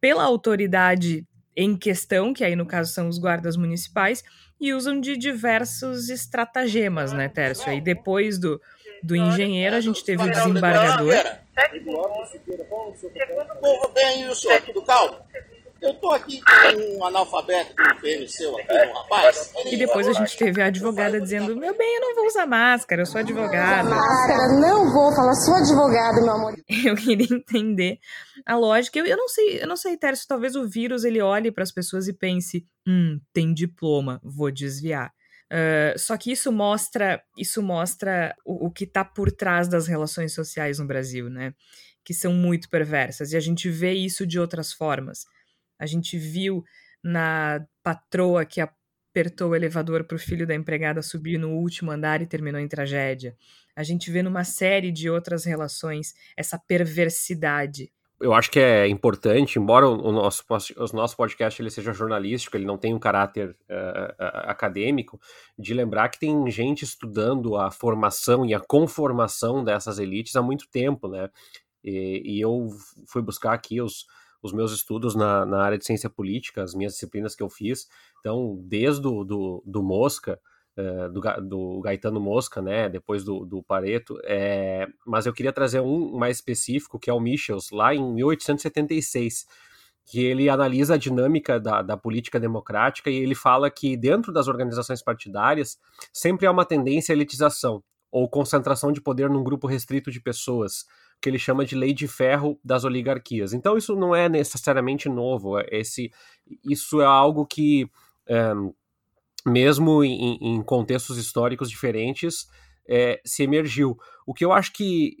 pela 0.00 0.22
autoridade 0.22 1.26
em 1.56 1.76
questão, 1.76 2.32
que 2.32 2.44
aí 2.44 2.54
no 2.54 2.64
caso 2.64 2.92
são 2.92 3.08
os 3.08 3.18
guardas 3.18 3.56
municipais, 3.56 4.22
e 4.60 4.72
usam 4.72 5.00
de 5.00 5.16
diversos 5.16 6.08
estratagemas, 6.08 7.12
né, 7.12 7.28
Tércio? 7.28 7.68
Aí 7.68 7.80
depois 7.80 8.38
do, 8.38 8.60
do 9.02 9.16
engenheiro 9.16 9.76
a 9.76 9.80
gente 9.80 10.04
teve 10.04 10.22
o 10.22 10.30
desembargador. 10.30 11.14
Bem, 13.94 14.30
isso 14.30 14.50
aqui 14.50 14.72
do 14.72 14.82
calmo. 14.82 15.16
Eu 15.80 15.94
tô 15.94 16.10
aqui 16.10 16.42
com 16.42 16.98
um 16.98 17.04
analfabeto 17.06 17.74
do 17.74 18.00
PM 18.02 18.28
seu 18.28 18.54
aqui, 18.58 18.70
um 18.70 18.92
rapaz. 18.92 19.50
E 19.64 19.78
depois 19.78 20.06
a 20.06 20.12
gente 20.12 20.36
teve 20.36 20.60
a 20.60 20.66
advogada 20.66 21.18
dizendo: 21.18 21.56
Meu 21.56 21.76
bem, 21.76 21.94
eu 21.96 22.00
não 22.02 22.14
vou 22.16 22.26
usar 22.26 22.46
máscara, 22.46 23.00
eu 23.00 23.06
sou 23.06 23.18
advogada. 23.18 23.88
Máscara, 23.88 24.60
não 24.60 24.92
vou 24.92 25.10
falar, 25.14 25.32
sou 25.36 25.54
advogada, 25.54 26.20
meu 26.20 26.32
amor. 26.32 26.54
Eu 26.84 26.94
queria 26.94 27.34
entender 27.34 27.98
a 28.44 28.56
lógica. 28.56 28.98
Eu, 28.98 29.06
eu 29.06 29.16
não 29.16 29.28
sei, 29.28 29.62
eu 29.62 29.66
não 29.66 29.76
sei, 29.76 29.96
Tércio, 29.96 30.26
talvez 30.28 30.54
o 30.54 30.68
vírus 30.68 31.04
ele 31.04 31.20
olhe 31.20 31.50
para 31.50 31.62
as 31.62 31.72
pessoas 31.72 32.08
e 32.08 32.12
pense: 32.12 32.66
hum, 32.86 33.18
tem 33.32 33.54
diploma, 33.54 34.20
vou 34.22 34.50
desviar. 34.50 35.12
Uh, 35.50 35.98
só 35.98 36.16
que 36.16 36.30
isso 36.30 36.52
mostra, 36.52 37.20
isso 37.36 37.60
mostra 37.60 38.34
o, 38.44 38.66
o 38.66 38.70
que 38.70 38.84
está 38.84 39.04
por 39.04 39.32
trás 39.32 39.66
das 39.66 39.88
relações 39.88 40.32
sociais 40.32 40.78
no 40.78 40.86
Brasil, 40.86 41.28
né? 41.28 41.52
Que 42.04 42.14
são 42.14 42.32
muito 42.32 42.70
perversas. 42.70 43.32
E 43.32 43.36
a 43.36 43.40
gente 43.40 43.68
vê 43.68 43.92
isso 43.92 44.26
de 44.26 44.38
outras 44.38 44.72
formas. 44.72 45.26
A 45.78 45.86
gente 45.86 46.16
viu 46.16 46.64
na 47.02 47.66
patroa 47.82 48.44
que 48.44 48.60
apertou 48.60 49.50
o 49.50 49.56
elevador 49.56 50.04
para 50.04 50.14
o 50.14 50.18
filho 50.18 50.46
da 50.46 50.54
empregada 50.54 51.02
subir 51.02 51.38
no 51.38 51.50
último 51.50 51.90
andar 51.90 52.22
e 52.22 52.26
terminou 52.26 52.60
em 52.60 52.68
tragédia. 52.68 53.36
A 53.74 53.82
gente 53.82 54.10
vê 54.10 54.22
numa 54.22 54.44
série 54.44 54.92
de 54.92 55.10
outras 55.10 55.44
relações 55.44 56.14
essa 56.36 56.58
perversidade. 56.58 57.90
Eu 58.20 58.34
acho 58.34 58.50
que 58.50 58.60
é 58.60 58.86
importante, 58.86 59.58
embora 59.58 59.88
o 59.88 60.12
nosso, 60.12 60.44
o 60.48 60.96
nosso 60.96 61.16
podcast 61.16 61.60
ele 61.60 61.70
seja 61.70 61.92
jornalístico, 61.92 62.54
ele 62.54 62.66
não 62.66 62.76
tem 62.76 62.92
um 62.92 62.98
caráter 62.98 63.56
uh, 63.68 64.14
acadêmico, 64.44 65.18
de 65.58 65.72
lembrar 65.72 66.10
que 66.10 66.18
tem 66.18 66.50
gente 66.50 66.84
estudando 66.84 67.56
a 67.56 67.70
formação 67.70 68.44
e 68.44 68.52
a 68.52 68.60
conformação 68.60 69.64
dessas 69.64 69.98
elites 69.98 70.36
há 70.36 70.42
muito 70.42 70.68
tempo, 70.68 71.08
né? 71.08 71.30
E, 71.82 72.22
e 72.36 72.40
eu 72.40 72.68
fui 73.06 73.22
buscar 73.22 73.54
aqui 73.54 73.80
os, 73.80 74.04
os 74.42 74.52
meus 74.52 74.72
estudos 74.72 75.14
na, 75.14 75.46
na 75.46 75.62
área 75.62 75.78
de 75.78 75.86
ciência 75.86 76.10
política, 76.10 76.62
as 76.62 76.74
minhas 76.74 76.92
disciplinas 76.92 77.34
que 77.34 77.42
eu 77.42 77.48
fiz. 77.48 77.88
Então, 78.20 78.58
desde 78.62 79.00
do, 79.00 79.24
do, 79.24 79.62
do 79.64 79.82
Mosca, 79.82 80.38
do, 81.08 81.20
do 81.42 81.80
Gaetano 81.80 82.20
Mosca, 82.20 82.60
né, 82.60 82.88
depois 82.88 83.24
do, 83.24 83.44
do 83.44 83.62
Pareto, 83.62 84.18
é, 84.24 84.86
mas 85.06 85.26
eu 85.26 85.32
queria 85.32 85.52
trazer 85.52 85.80
um 85.80 86.16
mais 86.16 86.36
específico, 86.36 86.98
que 86.98 87.10
é 87.10 87.12
o 87.12 87.20
Michels, 87.20 87.70
lá 87.70 87.94
em 87.94 88.14
1876, 88.14 89.46
que 90.04 90.24
ele 90.24 90.48
analisa 90.48 90.94
a 90.94 90.98
dinâmica 90.98 91.60
da, 91.60 91.82
da 91.82 91.96
política 91.96 92.40
democrática 92.40 93.10
e 93.10 93.16
ele 93.16 93.34
fala 93.34 93.70
que 93.70 93.96
dentro 93.96 94.32
das 94.32 94.48
organizações 94.48 95.02
partidárias 95.02 95.78
sempre 96.12 96.46
há 96.46 96.50
uma 96.50 96.64
tendência 96.64 97.12
à 97.12 97.14
elitização 97.14 97.82
ou 98.10 98.28
concentração 98.28 98.90
de 98.90 99.00
poder 99.00 99.30
num 99.30 99.44
grupo 99.44 99.68
restrito 99.68 100.10
de 100.10 100.20
pessoas, 100.20 100.84
que 101.20 101.28
ele 101.28 101.38
chama 101.38 101.64
de 101.64 101.76
lei 101.76 101.92
de 101.92 102.08
ferro 102.08 102.58
das 102.64 102.84
oligarquias. 102.84 103.52
Então 103.52 103.76
isso 103.76 103.94
não 103.94 104.14
é 104.14 104.28
necessariamente 104.28 105.08
novo, 105.08 105.58
é 105.58 105.66
esse, 105.70 106.10
isso 106.64 107.00
é 107.00 107.04
algo 107.04 107.46
que, 107.46 107.88
é, 108.26 108.52
mesmo 109.46 110.04
em, 110.04 110.38
em, 110.40 110.62
contextos 110.62 111.18
históricos 111.18 111.70
diferentes, 111.70 112.48
é, 112.88 113.20
se 113.24 113.42
emergiu. 113.42 113.96
O 114.26 114.34
que 114.34 114.44
eu 114.44 114.52
acho 114.52 114.72
que 114.72 115.16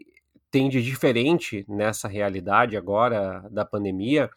tem 0.50 0.68
de 0.68 0.82
diferente 0.82 1.64
nessa 1.68 2.08
realidade 2.08 2.76
agora 2.76 3.48
da 3.50 3.64
pandemia 3.64 4.28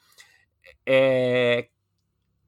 é 0.86 1.68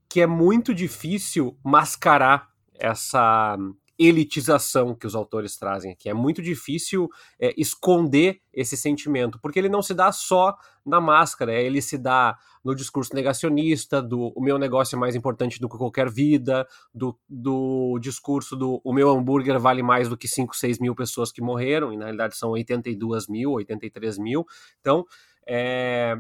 que 0.08 0.22
é 0.22 0.28
muito 0.28 0.74
difícil 0.74 1.58
mascarar 1.64 2.48
essa 2.80 3.58
elitização 3.98 4.94
que 4.94 5.08
os 5.08 5.16
autores 5.16 5.58
trazem 5.58 5.92
aqui. 5.92 6.10
É 6.10 6.14
muito 6.14 6.42
difícil 6.42 7.10
é, 7.40 7.54
esconder 7.58 8.42
esse 8.54 8.76
sentimento, 8.76 9.40
porque 9.40 9.60
ele 9.60 9.70
não 9.70 9.82
se 9.82 9.94
dá 9.94 10.12
só 10.12 10.56
na 10.86 11.00
máscara, 11.00 11.54
ele 11.54 11.82
se 11.82 11.98
dá 11.98 12.38
no 12.64 12.76
discurso 12.76 13.14
negacionista, 13.14 14.02
do 14.02 14.34
o 14.36 14.42
meu 14.42 14.58
negócio 14.58 14.96
é 14.96 15.00
mais 15.00 15.16
importante 15.16 15.60
do 15.60 15.70
que 15.70 15.78
qualquer 15.78 16.10
vida, 16.10 16.68
do, 16.94 17.18
do 17.28 17.98
discurso 18.00 18.56
do 18.56 18.82
o 18.84 18.94
meu 18.94 19.10
hambúrguer 19.10 19.60
vale 19.60 19.82
mais 19.82 20.10
do 20.10 20.18
que 20.18 20.28
5, 20.28 20.56
6 20.56 20.80
mil 20.80 20.96
pessoas 20.96 21.32
que 21.32 21.42
morreram, 21.42 21.94
e 21.94 21.98
na 21.98 22.06
realidade 22.06 22.36
são 22.36 22.52
82 22.52 23.28
mil, 23.28 23.52
83 23.52 24.18
mil. 24.18 24.46
Então, 24.80 25.06
é, 25.48 26.18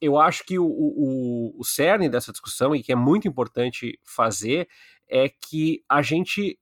eu 0.00 0.18
acho 0.18 0.44
que 0.44 0.58
o, 0.58 0.66
o, 0.66 1.54
o 1.58 1.64
cerne 1.64 2.08
dessa 2.08 2.32
discussão, 2.32 2.74
e 2.74 2.82
que 2.82 2.92
é 2.92 2.96
muito 2.96 3.26
importante 3.26 3.98
fazer, 4.04 4.68
é 5.08 5.28
que 5.28 5.82
a 5.88 6.02
gente 6.02 6.58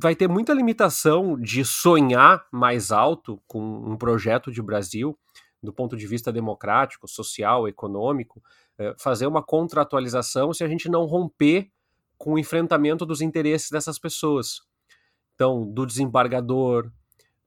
vai 0.00 0.14
ter 0.14 0.28
muita 0.28 0.54
limitação 0.54 1.38
de 1.38 1.64
sonhar 1.64 2.46
mais 2.52 2.92
alto 2.92 3.42
com 3.46 3.60
um 3.60 3.96
projeto 3.96 4.52
de 4.52 4.62
Brasil, 4.62 5.18
do 5.60 5.72
ponto 5.72 5.96
de 5.96 6.06
vista 6.06 6.32
democrático, 6.32 7.08
social, 7.08 7.66
econômico, 7.66 8.40
é, 8.78 8.94
fazer 8.96 9.26
uma 9.26 9.42
contratualização 9.42 10.52
se 10.52 10.62
a 10.62 10.68
gente 10.68 10.88
não 10.88 11.04
romper 11.04 11.68
com 12.16 12.34
o 12.34 12.38
enfrentamento 12.38 13.04
dos 13.04 13.20
interesses 13.20 13.70
dessas 13.70 13.98
pessoas. 13.98 14.60
Então, 15.34 15.68
do 15.68 15.84
desembargador, 15.84 16.90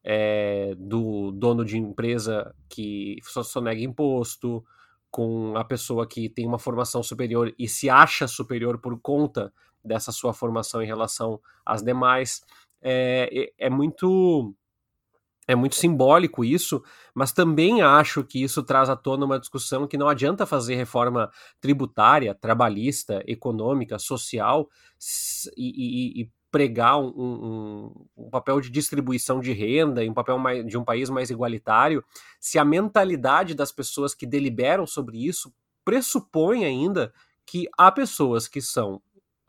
é, 0.03 0.75
do 0.77 1.31
dono 1.31 1.63
de 1.63 1.77
empresa 1.77 2.53
que 2.67 3.17
só 3.23 3.43
sonega 3.43 3.81
imposto, 3.81 4.63
com 5.09 5.55
a 5.57 5.63
pessoa 5.63 6.07
que 6.07 6.29
tem 6.29 6.47
uma 6.47 6.57
formação 6.57 7.03
superior 7.03 7.53
e 7.59 7.67
se 7.67 7.89
acha 7.89 8.27
superior 8.27 8.79
por 8.79 8.99
conta 8.99 9.53
dessa 9.83 10.11
sua 10.11 10.33
formação 10.33 10.81
em 10.81 10.87
relação 10.87 11.39
às 11.65 11.81
demais. 11.81 12.41
É, 12.81 13.51
é, 13.57 13.69
muito 13.69 14.53
é 15.47 15.55
muito 15.55 15.75
simbólico 15.75 16.45
isso, 16.45 16.83
mas 17.13 17.31
também 17.31 17.81
acho 17.81 18.23
que 18.23 18.41
isso 18.41 18.63
traz 18.63 18.89
à 18.89 18.95
tona 18.95 19.25
uma 19.25 19.39
discussão 19.39 19.87
que 19.87 19.97
não 19.97 20.07
adianta 20.07 20.45
fazer 20.45 20.75
reforma 20.75 21.29
tributária, 21.59 22.33
trabalhista, 22.33 23.23
econômica, 23.27 23.99
social 23.99 24.69
e, 25.57 26.19
e, 26.19 26.21
e 26.21 26.31
pregar 26.51 26.99
um, 26.99 27.07
um, 27.07 28.07
um, 28.17 28.29
papel 28.29 28.59
de 28.59 28.69
distribuição 28.69 29.39
de 29.39 29.53
renda 29.53 30.03
um 30.03 30.13
papel 30.13 30.37
mais, 30.37 30.65
de 30.65 30.77
um 30.77 30.83
país 30.83 31.09
mais 31.09 31.29
igualitário, 31.29 32.03
se 32.39 32.59
a 32.59 32.65
mentalidade 32.65 33.55
das 33.55 33.71
pessoas 33.71 34.13
que 34.13 34.27
deliberam 34.27 34.85
sobre 34.85 35.25
isso 35.25 35.53
pressupõe 35.83 36.65
ainda 36.65 37.13
que 37.45 37.67
há 37.77 37.91
pessoas 37.91 38.47
que 38.47 38.61
são 38.61 39.01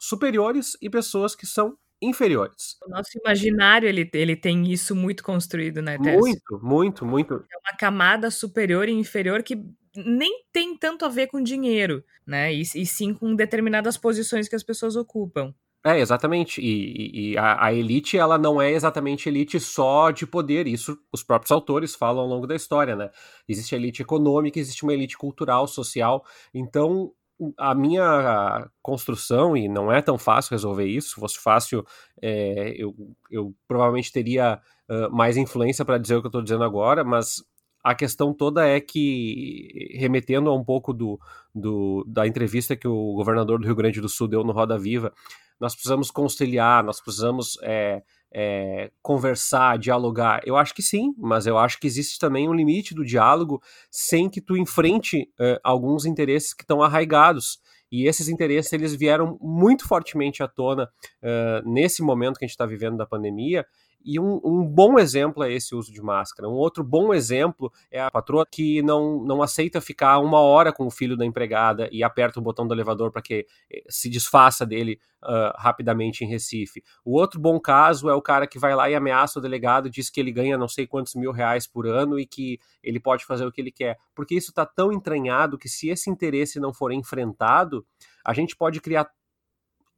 superiores 0.03 0.77
e 0.83 0.91
pessoas 0.91 1.37
que 1.37 1.47
são 1.47 1.79
inferiores. 2.03 2.77
O 2.85 2.91
nosso 2.91 3.17
imaginário, 3.17 3.89
ele, 3.89 4.11
ele 4.13 4.35
tem 4.35 4.69
isso 4.73 4.97
muito 4.97 5.23
construído, 5.23 5.81
né, 5.81 5.97
Tess? 5.97 6.19
Muito, 6.19 6.61
muito, 6.61 7.07
muito. 7.07 7.35
É 7.35 7.59
uma 7.59 7.77
camada 7.79 8.29
superior 8.29 8.89
e 8.89 8.93
inferior 8.93 9.45
que 9.45 9.65
nem 9.95 10.45
tem 10.53 10.77
tanto 10.77 11.05
a 11.05 11.09
ver 11.09 11.29
com 11.29 11.41
dinheiro, 11.41 12.03
né, 12.27 12.53
e, 12.53 12.63
e 12.63 12.85
sim 12.85 13.15
com 13.15 13.33
determinadas 13.37 13.97
posições 13.97 14.49
que 14.49 14.57
as 14.57 14.65
pessoas 14.65 14.97
ocupam. 14.97 15.55
É, 15.85 15.99
exatamente. 15.99 16.61
E, 16.61 17.33
e 17.33 17.39
a, 17.39 17.67
a, 17.67 17.75
elite, 17.75 18.17
ela 18.17 18.39
não 18.39 18.61
é 18.63 18.73
exatamente 18.73 19.29
elite 19.29 19.59
só 19.59 20.11
de 20.13 20.25
poder. 20.25 20.69
Isso 20.69 20.97
os 21.13 21.25
próprios 21.25 21.51
autores 21.51 21.95
falam 21.95 22.23
ao 22.23 22.29
longo 22.29 22.47
da 22.47 22.55
história, 22.55 22.95
né? 22.95 23.11
Existe 23.49 23.75
a 23.75 23.79
elite 23.79 24.01
econômica, 24.01 24.61
existe 24.61 24.85
uma 24.85 24.95
elite 24.95 25.19
cultural, 25.19 25.67
social. 25.67 26.25
Então, 26.55 27.13
a 27.59 27.75
minha 27.75 28.69
construção, 28.81 29.57
e 29.57 29.69
não 29.69 29.91
é 29.91 30.01
tão 30.03 30.19
fácil 30.19 30.51
resolver 30.51 30.87
isso, 30.87 31.11
se 31.11 31.15
fosse 31.15 31.39
fácil, 31.39 31.85
é, 32.21 32.75
eu, 32.77 32.95
eu 33.31 33.55
provavelmente 33.67 34.13
teria 34.13 34.61
uh, 34.89 35.15
mais 35.15 35.37
influência 35.37 35.85
para 35.85 35.99
dizer 35.99 36.17
o 36.17 36.21
que 36.21 36.27
eu 36.27 36.31
estou 36.31 36.43
dizendo 36.43 36.65
agora, 36.65 37.03
mas 37.03 37.43
a 37.83 37.95
questão 37.95 38.33
toda 38.33 38.67
é 38.67 38.81
que, 38.81 39.97
remetendo 39.99 40.49
a 40.49 40.55
um 40.55 40.65
pouco 40.65 40.93
do, 40.93 41.19
do, 41.55 42.05
da 42.07 42.27
entrevista 42.27 42.77
que 42.77 42.87
o 42.87 43.15
governador 43.15 43.59
do 43.59 43.67
Rio 43.67 43.75
Grande 43.75 44.01
do 44.01 44.09
Sul 44.09 44.29
deu 44.29 44.45
no 44.45 44.53
Roda 44.53 44.79
Viva, 44.79 45.13
nós 45.59 45.75
precisamos 45.75 46.11
conciliar, 46.11 46.85
nós 46.85 47.01
precisamos 47.01 47.59
é, 47.63 48.03
é, 48.35 48.91
conversar, 49.03 49.79
dialogar? 49.79 50.41
Eu 50.45 50.57
acho 50.57 50.75
que 50.75 50.83
sim, 50.83 51.15
mas 51.19 51.47
eu 51.47 51.59
acho 51.59 51.79
que 51.79 51.87
existe 51.87 52.19
também 52.19 52.49
um 52.49 52.55
limite 52.55 52.95
do 52.95 53.05
diálogo 53.05 53.63
sem 53.91 54.29
que 54.29 54.41
tu 54.41 54.57
enfrente 54.57 55.29
é, 55.39 55.61
alguns 55.63 56.05
interesses 56.05 56.55
que 56.55 56.63
estão 56.63 56.83
arraigados. 56.83 57.61
E 57.93 58.09
esses 58.09 58.29
interesses 58.29 58.73
eles 58.73 58.95
vieram 58.95 59.39
muito 59.39 59.87
fortemente 59.87 60.43
à 60.43 60.49
tona 60.49 60.85
uh, 61.23 61.71
nesse 61.71 62.03
momento 62.03 62.39
que 62.39 62.45
a 62.47 62.49
gente 62.49 62.55
está 62.55 62.65
vivendo 62.65 62.97
da 62.97 63.05
pandemia 63.05 63.67
e 64.05 64.19
um, 64.19 64.41
um, 64.45 64.65
bom 64.65 64.99
exemplo 64.99 65.43
é 65.43 65.53
esse 65.53 65.75
uso 65.75 65.93
de 65.93 66.03
máscara. 66.03 66.49
Um 66.49 66.55
outro 66.55 66.83
bom 66.83 67.13
exemplo 67.13 67.73
é 67.91 68.01
a 68.01 68.11
patroa 68.11 68.47
que 68.51 68.83
não, 68.83 69.23
não 69.25 69.43
aceita 69.43 69.81
ficar 69.81 70.19
uma 70.19 70.41
hora 70.41 70.73
com 70.73 70.87
o 70.87 70.91
filho 70.91 71.17
da 71.17 71.25
empregada 71.25 71.89
e 71.93 72.03
aperta 72.03 72.39
o 72.39 72.43
botão 72.43 72.67
do 72.67 72.75
elevador 72.75 73.11
para 73.11 73.23
que 73.23 73.47
eh, 73.71 73.83
se 73.89 74.09
desfaça 74.09 74.67
dele 74.67 74.99
uh, 75.23 75.53
rapidamente 75.57 76.25
em 76.25 76.29
Recife. 76.29 76.83
O 77.05 77.19
outro 77.19 77.41
bom 77.41 77.59
caso 77.59 78.09
é 78.09 78.15
o 78.15 78.23
cara 78.23 78.47
que 78.47 78.59
vai 78.59 78.75
lá 78.75 78.91
e 78.91 78.95
ameaça 78.95 79.39
o 79.39 79.43
delegado, 79.43 79.91
diz 79.91 80.11
que 80.11 80.21
ele 80.21 80.33
ganha 80.33 80.59
não 80.59 80.69
sei 80.69 80.87
quantos 80.87 81.15
mil 81.15 81.33
reais 81.33 81.67
por 81.67 81.87
ano 81.87 82.19
e 82.19 82.27
que 82.27 82.59
ele 82.83 83.01
pode 83.01 83.25
fazer 83.25 83.47
o 83.47 83.53
que 83.53 83.61
ele 83.61 83.73
quer. 83.73 83.99
Porque 84.15 84.35
isso 84.35 84.51
está 84.51 84.67
tão 84.67 84.93
entranhado 84.93 85.59
que 85.59 85.69
se 85.69 85.89
esse 85.89 86.11
interesse 86.11 86.61
não 86.61 86.73
for 86.73 86.93
enfrentado, 86.93 87.87
a 88.25 88.33
gente 88.33 88.57
pode 88.57 88.81
criar 88.81 89.09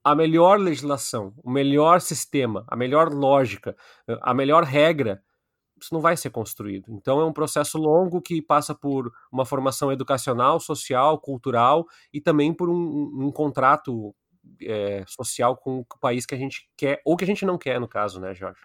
a 0.04 0.14
melhor 0.14 0.60
legislação, 0.60 1.32
o 1.42 1.50
melhor 1.50 2.00
sistema, 2.00 2.64
a 2.68 2.76
melhor 2.76 3.10
lógica, 3.10 3.74
a 4.20 4.34
melhor 4.34 4.62
regra, 4.62 5.22
isso 5.80 5.92
não 5.92 6.00
vai 6.00 6.16
ser 6.16 6.30
construído. 6.30 6.92
Então 6.92 7.20
é 7.20 7.24
um 7.24 7.32
processo 7.32 7.78
longo 7.78 8.20
que 8.20 8.42
passa 8.42 8.74
por 8.74 9.10
uma 9.32 9.46
formação 9.46 9.90
educacional, 9.90 10.60
social, 10.60 11.18
cultural 11.18 11.86
e 12.12 12.20
também 12.20 12.52
por 12.52 12.68
um, 12.68 13.26
um 13.26 13.32
contrato 13.32 14.14
é, 14.62 15.04
social 15.06 15.56
com 15.56 15.80
o 15.80 15.86
país 15.98 16.26
que 16.26 16.34
a 16.34 16.38
gente 16.38 16.68
quer 16.76 17.00
ou 17.04 17.16
que 17.16 17.24
a 17.24 17.26
gente 17.26 17.46
não 17.46 17.56
quer, 17.56 17.80
no 17.80 17.88
caso, 17.88 18.20
né, 18.20 18.34
Jorge? 18.34 18.60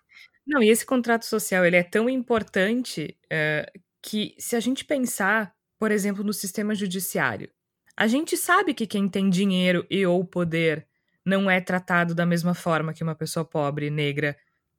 Não, 0.46 0.62
e 0.62 0.70
esse 0.70 0.86
contrato 0.86 1.26
social 1.26 1.64
ele 1.66 1.78
é 1.78 1.84
tão 1.84 2.10
importante 2.10 3.18
é, 3.30 3.72
que 4.02 4.36
se 4.38 4.56
a 4.56 4.60
gente 4.60 4.84
pensar, 4.84 5.54
por 5.80 5.90
exemplo, 5.90 6.24
no 6.24 6.34
sistema 6.34 6.76
judiciário, 6.76 7.50
a 7.96 8.08
gente 8.08 8.36
sabe 8.36 8.74
que 8.74 8.88
quem 8.88 9.08
tem 9.08 9.30
dinheiro 9.30 9.86
e 9.90 10.06
ou 10.06 10.26
poder 10.26 10.89
não 11.26 11.50
é 11.50 11.60
tratado 11.62 12.16
da 12.16 12.26
mesma 12.26 12.54
forma 12.54 12.94
que 12.94 13.04
uma 13.04 13.16
pessoa 13.16 13.46
pobre, 13.46 13.90
negra. 13.90 14.38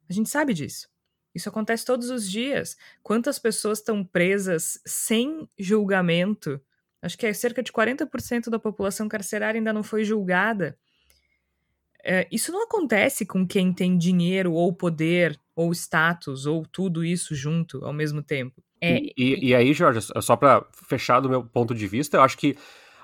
A 0.09 0.13
gente 0.13 0.29
sabe 0.29 0.53
disso. 0.53 0.89
Isso 1.33 1.47
acontece 1.47 1.85
todos 1.85 2.09
os 2.09 2.29
dias. 2.29 2.75
Quantas 3.01 3.39
pessoas 3.39 3.79
estão 3.79 4.03
presas 4.03 4.81
sem 4.85 5.47
julgamento? 5.57 6.59
Acho 7.01 7.17
que 7.17 7.25
é 7.25 7.33
cerca 7.33 7.63
de 7.63 7.71
40% 7.71 8.49
da 8.49 8.59
população 8.59 9.07
carcerária 9.07 9.57
ainda 9.57 9.73
não 9.73 9.83
foi 9.83 10.03
julgada. 10.03 10.77
É, 12.03 12.27
isso 12.31 12.51
não 12.51 12.63
acontece 12.63 13.25
com 13.25 13.47
quem 13.47 13.71
tem 13.71 13.97
dinheiro 13.97 14.53
ou 14.53 14.73
poder 14.73 15.39
ou 15.55 15.71
status 15.71 16.45
ou 16.45 16.65
tudo 16.65 17.05
isso 17.05 17.35
junto 17.35 17.83
ao 17.85 17.93
mesmo 17.93 18.21
tempo. 18.21 18.61
É, 18.81 18.99
e, 19.15 19.49
e, 19.49 19.55
aí, 19.55 19.73
Jorge, 19.73 20.01
só 20.21 20.35
para 20.35 20.65
fechar 20.87 21.19
do 21.19 21.29
meu 21.29 21.43
ponto 21.43 21.73
de 21.75 21.85
vista, 21.87 22.17
eu 22.17 22.21
acho 22.21 22.35
que 22.35 22.57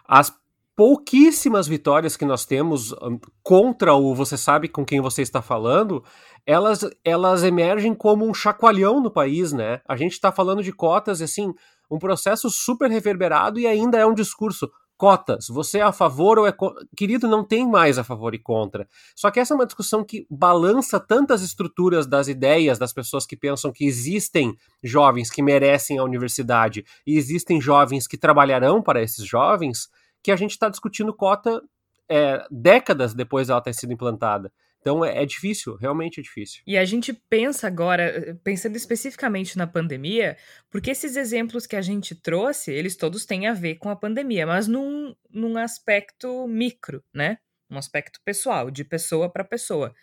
as 0.08 0.34
pouquíssimas 0.78 1.68
vitórias 1.68 2.16
que 2.16 2.24
nós 2.24 2.46
temos 2.46 2.94
contra 3.42 3.96
o 3.96 4.14
você 4.14 4.38
sabe 4.38 4.68
com 4.68 4.86
quem 4.86 5.02
você 5.02 5.24
está 5.24 5.42
falando, 5.42 6.04
elas, 6.46 6.88
elas 7.04 7.44
emergem 7.44 7.96
como 7.96 8.30
um 8.30 8.34
chacoalhão 8.34 9.02
no 9.02 9.10
país, 9.10 9.52
né? 9.52 9.82
A 9.88 9.96
gente 9.98 10.12
está 10.12 10.32
falando 10.32 10.62
de 10.62 10.72
cotas, 10.72 11.20
assim, 11.20 11.52
um 11.90 11.98
processo 11.98 12.48
super 12.52 12.92
reverberado 12.92 13.60
e 13.60 13.66
ainda 13.66 13.98
é 13.98 14.06
um 14.06 14.14
discurso. 14.14 14.70
Cotas, 14.96 15.48
você 15.48 15.78
é 15.78 15.84
a 15.84 15.92
favor 15.92 16.40
ou 16.40 16.48
é? 16.48 16.54
Querido, 16.96 17.28
não 17.28 17.44
tem 17.44 17.68
mais 17.68 18.00
a 18.00 18.04
favor 18.04 18.34
e 18.34 18.40
contra. 18.40 18.88
Só 19.16 19.30
que 19.30 19.40
essa 19.40 19.54
é 19.54 19.56
uma 19.56 19.66
discussão 19.66 20.04
que 20.04 20.26
balança 20.30 21.00
tantas 21.00 21.44
estruturas 21.44 22.08
das 22.08 22.28
ideias 22.28 22.80
das 22.80 22.94
pessoas 22.94 23.24
que 23.24 23.38
pensam 23.38 23.72
que 23.72 23.86
existem 23.86 24.56
jovens 24.84 25.30
que 25.30 25.44
merecem 25.44 26.00
a 26.00 26.04
universidade 26.04 26.84
e 27.06 27.16
existem 27.16 27.62
jovens 27.62 28.08
que 28.08 28.18
trabalharão 28.18 28.82
para 28.82 29.02
esses 29.02 29.24
jovens, 29.24 29.88
que 30.28 30.32
a 30.34 30.36
gente 30.36 30.52
está 30.52 30.68
discutindo 30.68 31.14
cota 31.14 31.62
é, 32.10 32.46
décadas 32.52 33.14
depois 33.14 33.48
dela 33.48 33.62
ter 33.62 33.74
sido 33.74 33.94
implantada. 33.94 34.52
Então 34.82 35.06
é, 35.06 35.24
é, 35.24 35.26
difícil, 35.26 35.78
realmente 35.78 36.20
é 36.20 36.22
difícil. 36.22 36.62
E 36.68 36.78
a 36.78 36.84
gente 36.84 37.14
pensa 37.14 37.66
agora, 37.66 38.38
pensando 38.44 38.76
especificamente 38.76 39.58
na 39.58 39.66
pandemia, 39.66 40.36
porque 40.70 40.92
esses 40.92 41.16
exemplos 41.16 41.66
que 41.66 41.78
a 41.78 41.82
gente 41.82 42.14
trouxe, 42.14 42.74
eles 42.74 42.98
todos 42.98 43.26
têm 43.26 43.48
a 43.48 43.54
ver 43.54 43.76
com 43.76 43.90
a 43.90 43.96
pandemia, 43.96 44.46
mas 44.46 44.68
num, 44.68 45.16
num 45.32 45.56
aspecto 45.56 46.46
micro, 46.46 47.02
né? 47.14 47.38
Um 47.72 47.78
aspecto 47.78 48.20
pessoal, 48.26 48.70
de 48.70 48.84
pessoa 48.84 49.32
para 49.32 49.46
pessoa. 49.46 49.96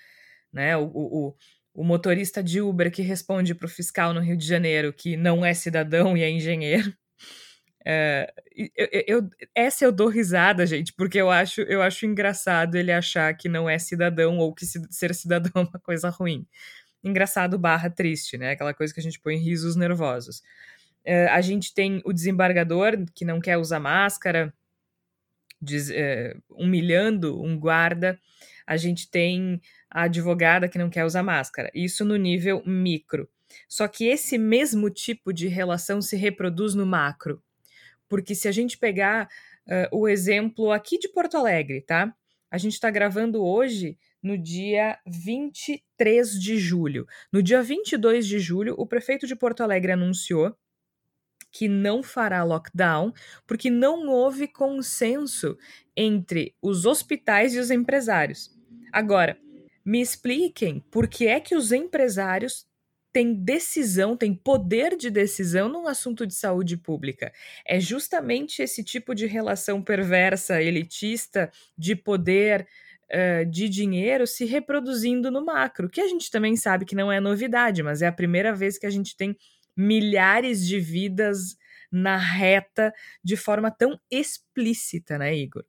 Né? 0.51 0.75
O, 0.75 0.87
o, 0.87 1.35
o 1.75 1.85
motorista 1.85 2.43
de 2.43 2.63
Uber 2.63 2.91
que 2.91 3.03
responde 3.03 3.55
para 3.55 3.67
o 3.67 3.71
fiscal 3.71 4.15
no 4.15 4.21
Rio 4.21 4.39
de 4.39 4.47
Janeiro 4.47 4.91
que 4.91 5.19
não 5.19 5.45
é 5.45 5.53
cidadão 5.53 6.17
e 6.17 6.23
é 6.23 6.31
engenheiro, 6.31 6.95
é, 7.85 8.33
eu, 8.77 8.89
eu, 9.07 9.31
essa 9.55 9.85
eu 9.85 9.93
dou 9.93 10.09
risada, 10.09 10.67
gente, 10.67 10.93
porque 10.93 11.21
eu 11.21 11.31
acho, 11.31 11.61
eu 11.63 11.83
acho 11.83 12.07
engraçado 12.07 12.77
ele 12.77 12.91
achar 12.91 13.37
que 13.37 13.49
não 13.49 13.69
é 13.69 13.79
cidadão 13.79 14.39
ou 14.39 14.55
que 14.55 14.65
ser 14.65 15.15
cidadão 15.15 15.53
é 15.55 15.59
uma 15.61 15.81
coisa 15.81 16.09
ruim. 16.09 16.47
Engraçado 17.03 17.59
barra 17.59 17.91
triste, 17.91 18.39
né? 18.39 18.53
Aquela 18.53 18.73
coisa 18.73 18.95
que 18.95 19.01
a 19.01 19.03
gente 19.03 19.21
põe 19.21 19.37
risos 19.37 19.77
nervosos. 19.77 20.43
É, 21.05 21.27
a 21.27 21.41
gente 21.43 21.75
tem 21.75 22.01
o 22.05 22.13
desembargador 22.13 22.93
que 23.15 23.27
não 23.27 23.41
quer 23.41 23.59
usar 23.59 23.79
máscara, 23.79 24.55
diz, 25.61 25.91
é, 25.91 26.35
humilhando 26.49 27.43
um 27.43 27.59
guarda. 27.59 28.19
A 28.67 28.79
gente 28.79 29.11
tem 29.11 29.61
a 29.91 30.05
advogada 30.05 30.69
que 30.69 30.79
não 30.79 30.89
quer 30.89 31.05
usar 31.05 31.23
máscara. 31.23 31.71
Isso 31.75 32.05
no 32.05 32.17
nível 32.17 32.63
micro. 32.65 33.29
Só 33.69 33.87
que 33.87 34.07
esse 34.07 34.39
mesmo 34.39 34.89
tipo 34.89 35.33
de 35.33 35.49
relação 35.49 36.01
se 36.01 36.17
reproduz 36.17 36.75
no 36.75 36.87
macro. 36.87 37.43
Porque 38.09 38.35
se 38.35 38.49
a 38.49 38.53
gente 38.53 38.79
pegar 38.79 39.29
uh, 39.67 39.97
o 39.97 40.09
exemplo 40.09 40.71
aqui 40.71 40.99
de 40.99 41.09
Porto 41.09 41.37
Alegre, 41.37 41.81
tá? 41.81 42.15
A 42.51 42.59
gente 42.59 42.75
está 42.75 42.91
gravando 42.91 43.45
hoje 43.45 43.99
no 44.23 44.39
dia 44.39 44.99
23 45.07 46.41
de 46.41 46.59
julho. 46.59 47.07
No 47.33 47.43
dia 47.43 47.63
22 47.63 48.27
de 48.27 48.39
julho, 48.39 48.75
o 48.79 48.87
prefeito 48.87 49.27
de 49.27 49.35
Porto 49.37 49.63
Alegre 49.63 49.93
anunciou 49.93 50.57
que 51.51 51.69
não 51.69 52.03
fará 52.03 52.43
lockdown 52.43 53.13
porque 53.47 53.71
não 53.71 54.09
houve 54.09 54.49
consenso 54.49 55.57
entre 55.97 56.55
os 56.61 56.85
hospitais 56.85 57.55
e 57.55 57.59
os 57.59 57.71
empresários. 57.71 58.51
Agora, 58.93 59.39
me 59.85 60.01
expliquem 60.01 60.81
por 60.91 61.07
que 61.07 61.27
é 61.27 61.39
que 61.39 61.55
os 61.55 61.71
empresários 61.71 62.67
tem 63.15 63.33
decisão, 63.33 64.17
tem 64.17 64.35
poder 64.35 64.97
de 64.97 65.09
decisão 65.09 65.69
num 65.69 65.87
assunto 65.87 66.27
de 66.27 66.35
saúde 66.35 66.77
pública. 66.77 67.33
É 67.65 67.79
justamente 67.79 68.61
esse 68.61 68.83
tipo 68.83 69.15
de 69.15 69.25
relação 69.25 69.81
perversa, 69.81 70.61
elitista, 70.61 71.49
de 71.79 71.95
poder, 71.95 72.67
uh, 73.05 73.47
de 73.49 73.69
dinheiro 73.69 74.27
se 74.27 74.45
reproduzindo 74.45 75.31
no 75.31 75.45
macro, 75.45 75.89
que 75.89 76.01
a 76.01 76.09
gente 76.09 76.29
também 76.29 76.57
sabe 76.57 76.85
que 76.85 76.97
não 76.97 77.11
é 77.11 77.21
novidade, 77.21 77.85
mas 77.85 78.03
é 78.03 78.09
a 78.09 78.13
primeira 78.13 78.53
vez 78.53 78.77
que 78.77 78.87
a 78.87 78.91
gente 78.91 79.17
tem 79.17 79.37
milhares 79.77 80.67
de 80.67 80.81
vidas 80.81 81.57
na 81.93 82.17
reta 82.17 82.93
de 83.23 83.37
forma 83.37 83.71
tão 83.71 83.97
explícita, 84.11 85.19
né, 85.19 85.33
Igor? 85.37 85.65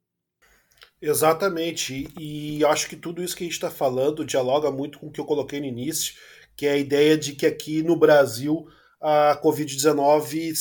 Exatamente, 1.00 2.08
e, 2.18 2.64
acho 2.64 2.88
que 2.88 2.96
tudo 2.96 3.22
isso 3.22 3.36
que 3.36 3.44
a 3.44 3.46
gente 3.46 3.52
está 3.52 3.70
falando 3.70 4.24
dialoga 4.24 4.70
muito 4.70 4.98
com 4.98 5.06
o 5.06 5.12
que 5.12 5.20
eu 5.20 5.26
coloquei 5.26 5.60
no 5.60 5.66
início, 5.66 6.14
que 6.56 6.66
é 6.66 6.72
a 6.72 6.78
ideia 6.78 7.16
de 7.16 7.34
que 7.34 7.46
aqui 7.46 7.82
no 7.82 7.96
Brasil 7.96 8.66
a 9.00 9.38
Covid-19 9.42 10.54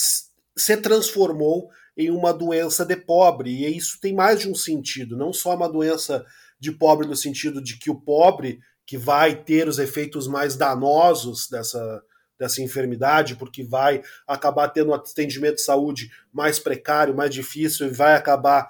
se 0.56 0.78
transformou 0.78 1.70
em 1.98 2.12
uma 2.12 2.34
doença 2.34 2.86
de 2.86 2.96
pobre, 2.96 3.50
e 3.50 3.78
isso 3.78 4.00
tem 4.02 4.14
mais 4.14 4.42
de 4.42 4.50
um 4.50 4.56
sentido, 4.56 5.16
não 5.16 5.32
só 5.32 5.56
uma 5.56 5.70
doença 5.70 6.26
de 6.60 6.72
pobre 6.72 7.08
no 7.08 7.16
sentido 7.16 7.62
de 7.62 7.78
que 7.78 7.90
o 7.90 8.00
pobre 8.00 8.60
que 8.86 8.98
vai 8.98 9.36
ter 9.36 9.68
os 9.68 9.80
efeitos 9.80 10.28
mais 10.28 10.56
danosos 10.56 11.48
dessa, 11.50 12.04
dessa 12.38 12.62
enfermidade, 12.62 13.36
porque 13.36 13.64
vai 13.64 14.04
acabar 14.28 14.70
tendo 14.70 14.92
um 14.92 14.94
atendimento 14.94 15.56
de 15.56 15.62
saúde 15.62 16.12
mais 16.32 16.60
precário, 16.60 17.16
mais 17.16 17.34
difícil, 17.34 17.88
e 17.88 17.92
vai 17.92 18.14
acabar, 18.14 18.70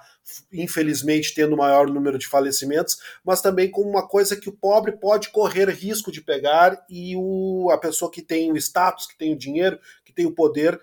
infelizmente, 0.52 1.34
tendo 1.34 1.56
maior 1.56 1.88
número 1.88 2.18
de 2.18 2.26
falecimentos, 2.26 2.98
mas 3.24 3.40
também 3.40 3.70
como 3.70 3.88
uma 3.88 4.06
coisa 4.06 4.36
que 4.36 4.48
o 4.48 4.52
pobre 4.52 4.92
pode 4.92 5.30
correr 5.30 5.68
risco 5.70 6.10
de 6.10 6.20
pegar 6.20 6.84
e 6.88 7.14
o, 7.16 7.70
a 7.70 7.78
pessoa 7.78 8.10
que 8.10 8.22
tem 8.22 8.50
o 8.50 8.56
status, 8.56 9.06
que 9.06 9.16
tem 9.16 9.32
o 9.32 9.38
dinheiro, 9.38 9.78
que 10.04 10.12
tem 10.12 10.26
o 10.26 10.34
poder, 10.34 10.80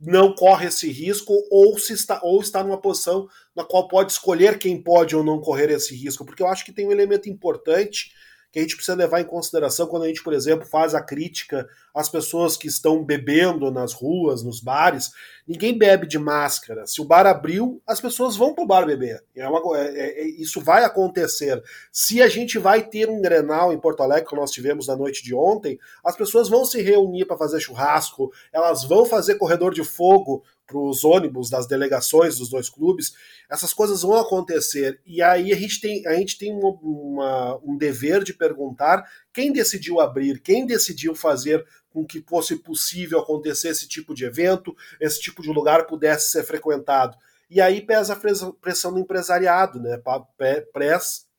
não 0.00 0.34
corre 0.34 0.66
esse 0.66 0.90
risco 0.90 1.34
ou 1.50 1.76
se 1.78 1.92
está 1.92 2.20
ou 2.22 2.40
está 2.40 2.62
numa 2.62 2.80
posição 2.80 3.28
na 3.54 3.64
qual 3.64 3.88
pode 3.88 4.12
escolher 4.12 4.58
quem 4.58 4.80
pode 4.80 5.16
ou 5.16 5.24
não 5.24 5.40
correr 5.40 5.70
esse 5.70 5.94
risco, 5.94 6.24
porque 6.24 6.42
eu 6.42 6.46
acho 6.46 6.64
que 6.64 6.72
tem 6.72 6.86
um 6.86 6.92
elemento 6.92 7.28
importante 7.28 8.12
que 8.50 8.58
a 8.58 8.62
gente 8.62 8.76
precisa 8.76 8.96
levar 8.96 9.20
em 9.20 9.26
consideração 9.26 9.86
quando 9.86 10.04
a 10.04 10.06
gente, 10.06 10.22
por 10.22 10.32
exemplo, 10.32 10.66
faz 10.66 10.94
a 10.94 11.02
crítica 11.02 11.68
às 11.94 12.08
pessoas 12.08 12.56
que 12.56 12.66
estão 12.66 13.04
bebendo 13.04 13.70
nas 13.70 13.92
ruas, 13.92 14.42
nos 14.42 14.60
bares. 14.60 15.10
Ninguém 15.46 15.76
bebe 15.76 16.06
de 16.06 16.18
máscara. 16.18 16.86
Se 16.86 17.00
o 17.00 17.04
bar 17.04 17.26
abriu, 17.26 17.82
as 17.86 18.00
pessoas 18.00 18.36
vão 18.36 18.54
para 18.54 18.64
o 18.64 18.66
bar 18.66 18.86
beber. 18.86 19.22
É 19.36 19.46
uma, 19.46 19.78
é, 19.78 20.22
é, 20.22 20.26
isso 20.40 20.60
vai 20.60 20.84
acontecer. 20.84 21.62
Se 21.92 22.22
a 22.22 22.28
gente 22.28 22.58
vai 22.58 22.82
ter 22.82 23.10
um 23.10 23.20
Grenal 23.20 23.72
em 23.72 23.80
Porto 23.80 24.02
Alegre, 24.02 24.28
como 24.28 24.40
nós 24.40 24.50
tivemos 24.50 24.86
na 24.86 24.96
noite 24.96 25.22
de 25.22 25.34
ontem, 25.34 25.78
as 26.02 26.16
pessoas 26.16 26.48
vão 26.48 26.64
se 26.64 26.80
reunir 26.80 27.26
para 27.26 27.36
fazer 27.36 27.60
churrasco, 27.60 28.32
elas 28.52 28.84
vão 28.84 29.04
fazer 29.04 29.34
corredor 29.34 29.74
de 29.74 29.84
fogo 29.84 30.42
para 30.68 30.78
os 30.78 31.02
ônibus 31.02 31.48
das 31.48 31.66
delegações 31.66 32.36
dos 32.36 32.50
dois 32.50 32.68
clubes, 32.68 33.14
essas 33.50 33.72
coisas 33.72 34.02
vão 34.02 34.14
acontecer. 34.14 35.00
E 35.04 35.22
aí 35.22 35.50
a 35.50 35.56
gente 35.56 35.80
tem, 35.80 36.06
a 36.06 36.12
gente 36.12 36.36
tem 36.36 36.52
uma, 36.52 36.78
uma, 36.82 37.58
um 37.64 37.76
dever 37.76 38.22
de 38.22 38.34
perguntar 38.34 39.02
quem 39.32 39.50
decidiu 39.50 39.98
abrir, 39.98 40.40
quem 40.40 40.66
decidiu 40.66 41.14
fazer 41.14 41.66
com 41.90 42.04
que 42.04 42.22
fosse 42.28 42.56
possível 42.56 43.18
acontecer 43.18 43.68
esse 43.70 43.88
tipo 43.88 44.14
de 44.14 44.26
evento, 44.26 44.76
esse 45.00 45.18
tipo 45.20 45.42
de 45.42 45.48
lugar 45.48 45.86
pudesse 45.86 46.30
ser 46.30 46.44
frequentado. 46.44 47.16
E 47.50 47.62
aí 47.62 47.80
pesa 47.80 48.12
a 48.12 48.52
pressão 48.60 48.92
do 48.92 49.00
empresariado, 49.00 49.80
né? 49.80 49.98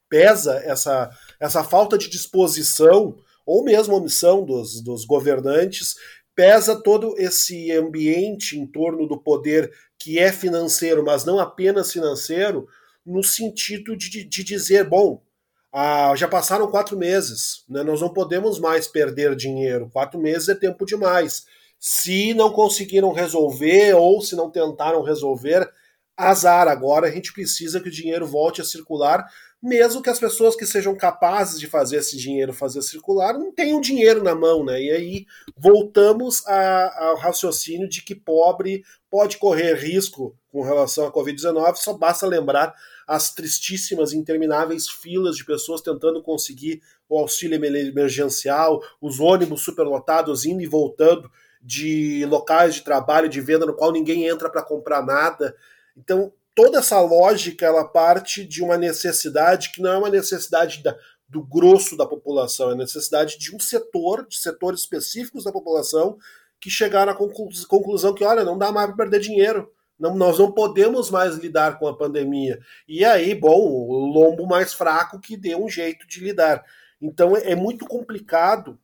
pesa 0.09 0.55
essa, 0.65 1.11
essa 1.39 1.63
falta 1.63 1.99
de 1.99 2.09
disposição 2.09 3.15
ou 3.45 3.63
mesmo 3.63 3.95
omissão 3.95 4.43
dos, 4.43 4.81
dos 4.81 5.05
governantes 5.05 5.95
pesa 6.39 6.81
todo 6.81 7.15
esse 7.17 7.69
ambiente 7.73 8.57
em 8.57 8.65
torno 8.65 9.05
do 9.05 9.17
poder 9.17 9.69
que 9.97 10.17
é 10.17 10.31
financeiro, 10.31 11.03
mas 11.03 11.25
não 11.25 11.37
apenas 11.37 11.91
financeiro, 11.91 12.65
no 13.05 13.21
sentido 13.21 13.93
de, 13.97 14.23
de 14.23 14.41
dizer, 14.45 14.87
bom, 14.87 15.21
ah, 15.69 16.15
já 16.15 16.29
passaram 16.29 16.71
quatro 16.71 16.97
meses, 16.97 17.65
né, 17.67 17.83
nós 17.83 17.99
não 17.99 18.13
podemos 18.13 18.57
mais 18.57 18.87
perder 18.87 19.35
dinheiro, 19.35 19.89
quatro 19.91 20.17
meses 20.17 20.47
é 20.47 20.55
tempo 20.55 20.85
demais. 20.85 21.43
Se 21.77 22.33
não 22.33 22.53
conseguiram 22.53 23.11
resolver 23.11 23.95
ou 23.95 24.21
se 24.21 24.33
não 24.33 24.49
tentaram 24.49 25.03
resolver, 25.03 25.69
azar. 26.15 26.69
Agora 26.69 27.07
a 27.07 27.11
gente 27.11 27.33
precisa 27.33 27.81
que 27.81 27.89
o 27.89 27.91
dinheiro 27.91 28.25
volte 28.25 28.61
a 28.61 28.65
circular 28.65 29.25
mesmo 29.61 30.01
que 30.01 30.09
as 30.09 30.19
pessoas 30.19 30.55
que 30.55 30.65
sejam 30.65 30.95
capazes 30.95 31.59
de 31.59 31.67
fazer 31.67 31.97
esse 31.97 32.17
dinheiro 32.17 32.53
fazer 32.53 32.81
circular 32.81 33.33
não 33.33 33.51
tenham 33.51 33.81
dinheiro 33.81 34.23
na 34.23 34.33
mão, 34.33 34.63
né? 34.63 34.81
E 34.81 34.91
aí 34.91 35.25
voltamos 35.57 36.45
a, 36.47 37.07
ao 37.07 37.17
raciocínio 37.17 37.89
de 37.89 38.01
que 38.01 38.15
pobre 38.15 38.83
pode 39.09 39.37
correr 39.37 39.73
risco 39.73 40.35
com 40.51 40.61
relação 40.61 41.05
à 41.05 41.11
Covid-19, 41.11 41.75
só 41.75 41.93
basta 41.93 42.25
lembrar 42.25 42.73
as 43.05 43.33
tristíssimas, 43.33 44.13
intermináveis 44.13 44.87
filas 44.87 45.35
de 45.35 45.45
pessoas 45.45 45.81
tentando 45.81 46.21
conseguir 46.21 46.81
o 47.07 47.17
auxílio 47.17 47.55
emergencial, 47.55 48.81
os 49.01 49.19
ônibus 49.19 49.63
superlotados 49.63 50.45
indo 50.45 50.61
e 50.61 50.67
voltando 50.67 51.29
de 51.61 52.25
locais 52.25 52.75
de 52.75 52.83
trabalho, 52.83 53.27
de 53.27 53.41
venda, 53.41 53.65
no 53.65 53.75
qual 53.75 53.91
ninguém 53.91 54.25
entra 54.25 54.49
para 54.49 54.63
comprar 54.63 55.05
nada. 55.05 55.55
Então, 55.97 56.31
toda 56.55 56.79
essa 56.79 56.99
lógica 56.99 57.65
ela 57.65 57.83
parte 57.83 58.45
de 58.45 58.63
uma 58.63 58.77
necessidade 58.77 59.71
que 59.71 59.81
não 59.81 59.91
é 59.91 59.97
uma 59.97 60.09
necessidade 60.09 60.83
da, 60.83 60.95
do 61.27 61.43
grosso 61.43 61.95
da 61.95 62.05
população, 62.05 62.71
é 62.71 62.75
necessidade 62.75 63.37
de 63.37 63.55
um 63.55 63.59
setor, 63.59 64.27
de 64.27 64.37
setores 64.37 64.81
específicos 64.81 65.43
da 65.43 65.51
população 65.51 66.17
que 66.59 66.69
chegaram 66.69 67.13
à 67.13 67.15
conclusão 67.15 68.13
que, 68.13 68.23
olha, 68.23 68.43
não 68.43 68.57
dá 68.57 68.71
mais 68.71 68.87
para 68.87 68.97
perder 68.97 69.19
dinheiro. 69.19 69.71
Não, 69.97 70.15
nós 70.15 70.39
não 70.39 70.51
podemos 70.51 71.09
mais 71.09 71.35
lidar 71.35 71.77
com 71.77 71.87
a 71.87 71.95
pandemia. 71.95 72.59
E 72.87 73.03
aí, 73.03 73.35
bom, 73.35 73.59
o 73.59 74.05
lombo 74.05 74.47
mais 74.47 74.73
fraco 74.73 75.19
que 75.19 75.35
dê 75.35 75.55
um 75.55 75.67
jeito 75.67 76.07
de 76.07 76.21
lidar. 76.21 76.63
Então 77.01 77.35
é, 77.35 77.51
é 77.51 77.55
muito 77.55 77.85
complicado 77.85 78.79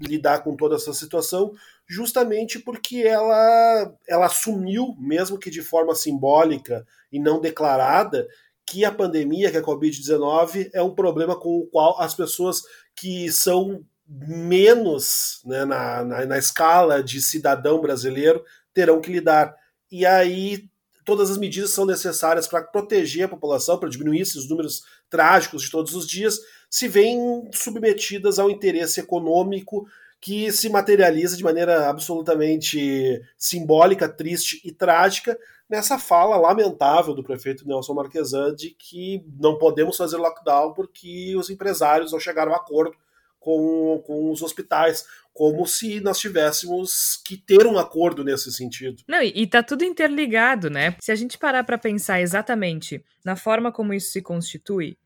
lidar 0.00 0.40
com 0.40 0.56
toda 0.56 0.76
essa 0.76 0.92
situação, 0.92 1.52
justamente 1.86 2.58
porque 2.58 2.98
ela, 2.98 3.94
ela 4.08 4.26
assumiu, 4.26 4.94
mesmo 4.98 5.38
que 5.38 5.50
de 5.50 5.62
forma 5.62 5.94
simbólica 5.94 6.86
e 7.12 7.18
não 7.18 7.40
declarada, 7.40 8.26
que 8.66 8.84
a 8.84 8.92
pandemia, 8.92 9.50
que 9.50 9.58
a 9.58 9.62
Covid-19, 9.62 10.70
é 10.72 10.82
um 10.82 10.94
problema 10.94 11.38
com 11.38 11.58
o 11.58 11.66
qual 11.66 12.00
as 12.00 12.14
pessoas 12.14 12.62
que 12.96 13.30
são 13.30 13.84
menos 14.06 15.40
né, 15.44 15.64
na, 15.64 16.04
na, 16.04 16.26
na 16.26 16.38
escala 16.38 17.02
de 17.02 17.20
cidadão 17.20 17.80
brasileiro 17.80 18.42
terão 18.72 19.00
que 19.00 19.12
lidar. 19.12 19.54
E 19.90 20.04
aí 20.04 20.68
todas 21.04 21.30
as 21.30 21.38
medidas 21.38 21.70
são 21.70 21.84
necessárias 21.84 22.48
para 22.48 22.62
proteger 22.62 23.24
a 23.24 23.28
população, 23.28 23.78
para 23.78 23.88
diminuir 23.88 24.20
esses 24.20 24.48
números 24.48 24.82
trágicos 25.10 25.62
de 25.62 25.70
todos 25.70 25.94
os 25.94 26.06
dias, 26.06 26.38
se 26.68 26.88
veem 26.88 27.48
submetidas 27.52 28.38
ao 28.38 28.50
interesse 28.50 29.00
econômico 29.00 29.86
que 30.20 30.50
se 30.50 30.68
materializa 30.68 31.36
de 31.36 31.44
maneira 31.44 31.88
absolutamente 31.88 33.22
simbólica, 33.36 34.08
triste 34.08 34.60
e 34.64 34.72
trágica 34.72 35.38
nessa 35.68 35.98
fala 35.98 36.36
lamentável 36.36 37.14
do 37.14 37.22
prefeito 37.22 37.66
Nelson 37.66 37.94
Marquesan 37.94 38.54
de 38.54 38.70
que 38.70 39.24
não 39.38 39.58
podemos 39.58 39.96
fazer 39.96 40.16
lockdown 40.16 40.72
porque 40.72 41.34
os 41.36 41.50
empresários 41.50 42.12
não 42.12 42.18
chegaram 42.18 42.52
a 42.52 42.56
acordo 42.56 42.96
com, 43.38 44.02
com 44.06 44.30
os 44.30 44.40
hospitais, 44.42 45.06
como 45.34 45.66
se 45.66 46.00
nós 46.00 46.20
tivéssemos 46.20 47.20
que 47.26 47.36
ter 47.36 47.66
um 47.66 47.76
acordo 47.76 48.22
nesse 48.22 48.52
sentido. 48.52 49.02
Não, 49.08 49.20
e, 49.20 49.32
e 49.34 49.46
tá 49.48 49.64
tudo 49.64 49.84
interligado, 49.84 50.70
né? 50.70 50.96
Se 51.00 51.10
a 51.10 51.16
gente 51.16 51.36
parar 51.36 51.64
para 51.64 51.76
pensar 51.76 52.20
exatamente 52.20 53.04
na 53.24 53.34
forma 53.34 53.72
como 53.72 53.92
isso 53.92 54.12
se 54.12 54.22
constitui, 54.22 54.96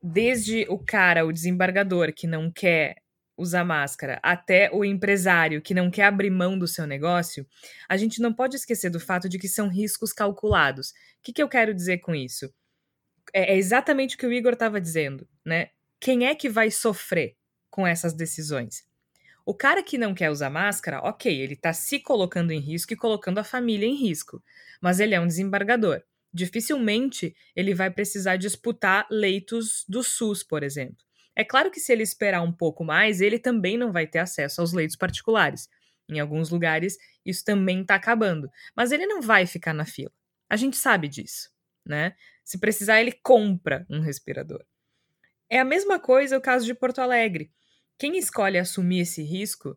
desde 0.00 0.64
o 0.68 0.78
cara, 0.78 1.26
o 1.26 1.32
desembargador 1.32 2.12
que 2.14 2.26
não 2.26 2.52
quer 2.52 3.02
usar 3.36 3.64
máscara, 3.64 4.20
até 4.22 4.70
o 4.72 4.84
empresário 4.84 5.60
que 5.60 5.74
não 5.74 5.90
quer 5.90 6.04
abrir 6.04 6.30
mão 6.30 6.56
do 6.56 6.68
seu 6.68 6.86
negócio, 6.86 7.44
a 7.88 7.96
gente 7.96 8.22
não 8.22 8.32
pode 8.32 8.54
esquecer 8.54 8.90
do 8.90 9.00
fato 9.00 9.28
de 9.28 9.40
que 9.40 9.48
são 9.48 9.68
riscos 9.68 10.12
calculados. 10.12 10.90
O 10.90 10.92
que, 11.24 11.32
que 11.32 11.42
eu 11.42 11.48
quero 11.48 11.74
dizer 11.74 11.98
com 11.98 12.14
isso? 12.14 12.48
É, 13.32 13.54
é 13.54 13.56
exatamente 13.56 14.14
o 14.14 14.18
que 14.18 14.26
o 14.26 14.32
Igor 14.32 14.52
estava 14.52 14.80
dizendo, 14.80 15.26
né? 15.44 15.70
Quem 15.98 16.26
é 16.26 16.34
que 16.36 16.48
vai 16.48 16.70
sofrer 16.70 17.34
com 17.68 17.84
essas 17.84 18.12
decisões? 18.12 18.84
O 19.46 19.54
cara 19.54 19.82
que 19.82 19.98
não 19.98 20.14
quer 20.14 20.30
usar 20.30 20.48
máscara, 20.48 21.00
ok, 21.00 21.40
ele 21.40 21.52
está 21.52 21.72
se 21.72 21.98
colocando 22.00 22.50
em 22.50 22.60
risco 22.60 22.92
e 22.92 22.96
colocando 22.96 23.38
a 23.38 23.44
família 23.44 23.86
em 23.86 23.94
risco, 23.94 24.42
mas 24.80 25.00
ele 25.00 25.14
é 25.14 25.20
um 25.20 25.26
desembargador. 25.26 26.02
Dificilmente 26.32 27.36
ele 27.54 27.74
vai 27.74 27.90
precisar 27.90 28.36
disputar 28.36 29.06
leitos 29.10 29.84
do 29.88 30.02
SUS, 30.02 30.42
por 30.42 30.62
exemplo. 30.62 30.96
É 31.36 31.44
claro 31.44 31.70
que 31.70 31.78
se 31.78 31.92
ele 31.92 32.02
esperar 32.02 32.42
um 32.42 32.52
pouco 32.52 32.84
mais, 32.84 33.20
ele 33.20 33.38
também 33.38 33.76
não 33.76 33.92
vai 33.92 34.06
ter 34.06 34.18
acesso 34.18 34.60
aos 34.60 34.72
leitos 34.72 34.96
particulares. 34.96 35.68
Em 36.08 36.20
alguns 36.20 36.50
lugares, 36.50 36.96
isso 37.24 37.44
também 37.44 37.82
está 37.82 37.96
acabando. 37.96 38.48
Mas 38.74 38.92
ele 38.92 39.06
não 39.06 39.20
vai 39.20 39.46
ficar 39.46 39.74
na 39.74 39.84
fila. 39.84 40.12
A 40.48 40.56
gente 40.56 40.76
sabe 40.76 41.08
disso, 41.08 41.50
né? 41.84 42.14
Se 42.44 42.58
precisar, 42.58 43.00
ele 43.00 43.12
compra 43.12 43.86
um 43.90 44.00
respirador. 44.00 44.64
É 45.48 45.58
a 45.58 45.64
mesma 45.64 45.98
coisa 45.98 46.38
o 46.38 46.40
caso 46.40 46.64
de 46.64 46.74
Porto 46.74 47.00
Alegre. 47.00 47.50
Quem 47.98 48.18
escolhe 48.18 48.58
assumir 48.58 49.00
esse 49.00 49.22
risco 49.22 49.76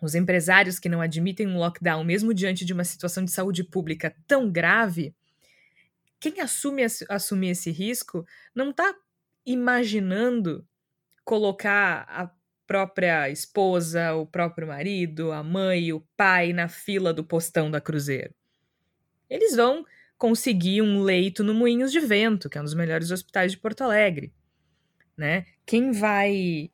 os 0.00 0.14
empresários 0.14 0.78
que 0.78 0.88
não 0.88 1.00
admitem 1.00 1.46
um 1.46 1.58
lockdown, 1.58 2.04
mesmo 2.04 2.32
diante 2.32 2.64
de 2.64 2.72
uma 2.72 2.84
situação 2.84 3.24
de 3.24 3.32
saúde 3.32 3.64
pública 3.64 4.14
tão 4.26 4.50
grave, 4.50 5.14
quem 6.20 6.40
assume 6.40 6.84
assumir 7.08 7.50
esse 7.50 7.70
risco 7.70 8.24
não 8.54 8.70
está 8.70 8.94
imaginando 9.44 10.66
colocar 11.24 12.04
a 12.08 12.30
própria 12.66 13.30
esposa, 13.30 14.14
o 14.14 14.26
próprio 14.26 14.68
marido, 14.68 15.32
a 15.32 15.42
mãe, 15.42 15.92
o 15.92 16.00
pai 16.16 16.52
na 16.52 16.68
fila 16.68 17.12
do 17.12 17.24
postão 17.24 17.70
da 17.70 17.80
Cruzeiro. 17.80 18.34
Eles 19.28 19.56
vão 19.56 19.84
conseguir 20.16 20.82
um 20.82 21.02
leito 21.02 21.44
no 21.44 21.54
Moinhos 21.54 21.92
de 21.92 22.00
Vento, 22.00 22.48
que 22.48 22.58
é 22.58 22.60
um 22.60 22.64
dos 22.64 22.74
melhores 22.74 23.10
hospitais 23.10 23.52
de 23.52 23.58
Porto 23.58 23.82
Alegre. 23.82 24.32
Né? 25.16 25.46
Quem 25.64 25.92
vai 25.92 26.70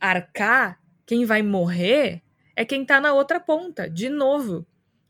arcar, 0.00 0.80
quem 1.04 1.24
vai 1.24 1.42
morrer, 1.42 2.22
é 2.54 2.64
quem 2.64 2.82
está 2.82 3.00
na 3.00 3.12
outra 3.12 3.38
ponta, 3.38 3.88
de 3.88 4.08
novo. 4.08 4.66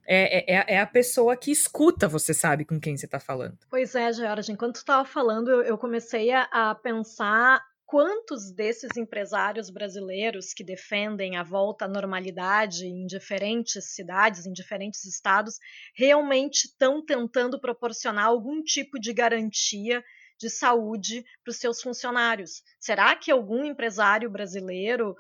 É, 0.09 0.55
é, 0.55 0.75
é, 0.75 0.81
a 0.81 0.87
pessoa 0.87 1.37
que 1.37 1.51
escuta, 1.51 2.07
você 2.07 2.33
sabe 2.33 2.65
com 2.65 2.79
quem 2.79 2.97
você 2.97 3.07
está 3.07 3.19
falando. 3.19 3.59
Pois 3.69 3.95
é, 3.95 4.13
Georgia, 4.13 4.53
enquanto 4.53 4.75
tu 4.75 4.79
estava 4.79 5.05
falando, 5.05 5.51
eu, 5.51 5.63
eu 5.63 5.79
comecei 5.79 6.31
a, 6.31 6.43
a 6.53 6.75
pensar 6.77 7.61
quantos 7.87 8.53
desses 8.53 8.97
empresários 8.97 9.71
brasileiros 9.71 10.53
que 10.53 10.65
defendem 10.65 11.37
a 11.37 11.43
volta 11.43 11.85
à 11.85 11.89
normalidade 11.89 12.85
em 12.85 13.07
diferentes 13.07 13.95
cidades, 13.95 14.45
em 14.45 14.53
diferentes 14.53 15.05
estados, 15.05 15.59
realmente 15.95 16.67
estão 16.67 17.05
tentando 17.05 17.61
proporcionar 17.61 18.27
algum 18.27 18.63
tipo 18.63 18.99
de 18.99 19.13
garantia 19.15 20.05
de 20.39 20.51
saúde 20.51 21.25
para 21.43 21.51
os 21.51 21.57
seus 21.57 21.81
funcionários. 21.81 22.63
Será 22.79 23.15
que 23.17 23.31
algum 23.31 23.65
empresário 23.65 24.31
brasileiro 24.31 25.17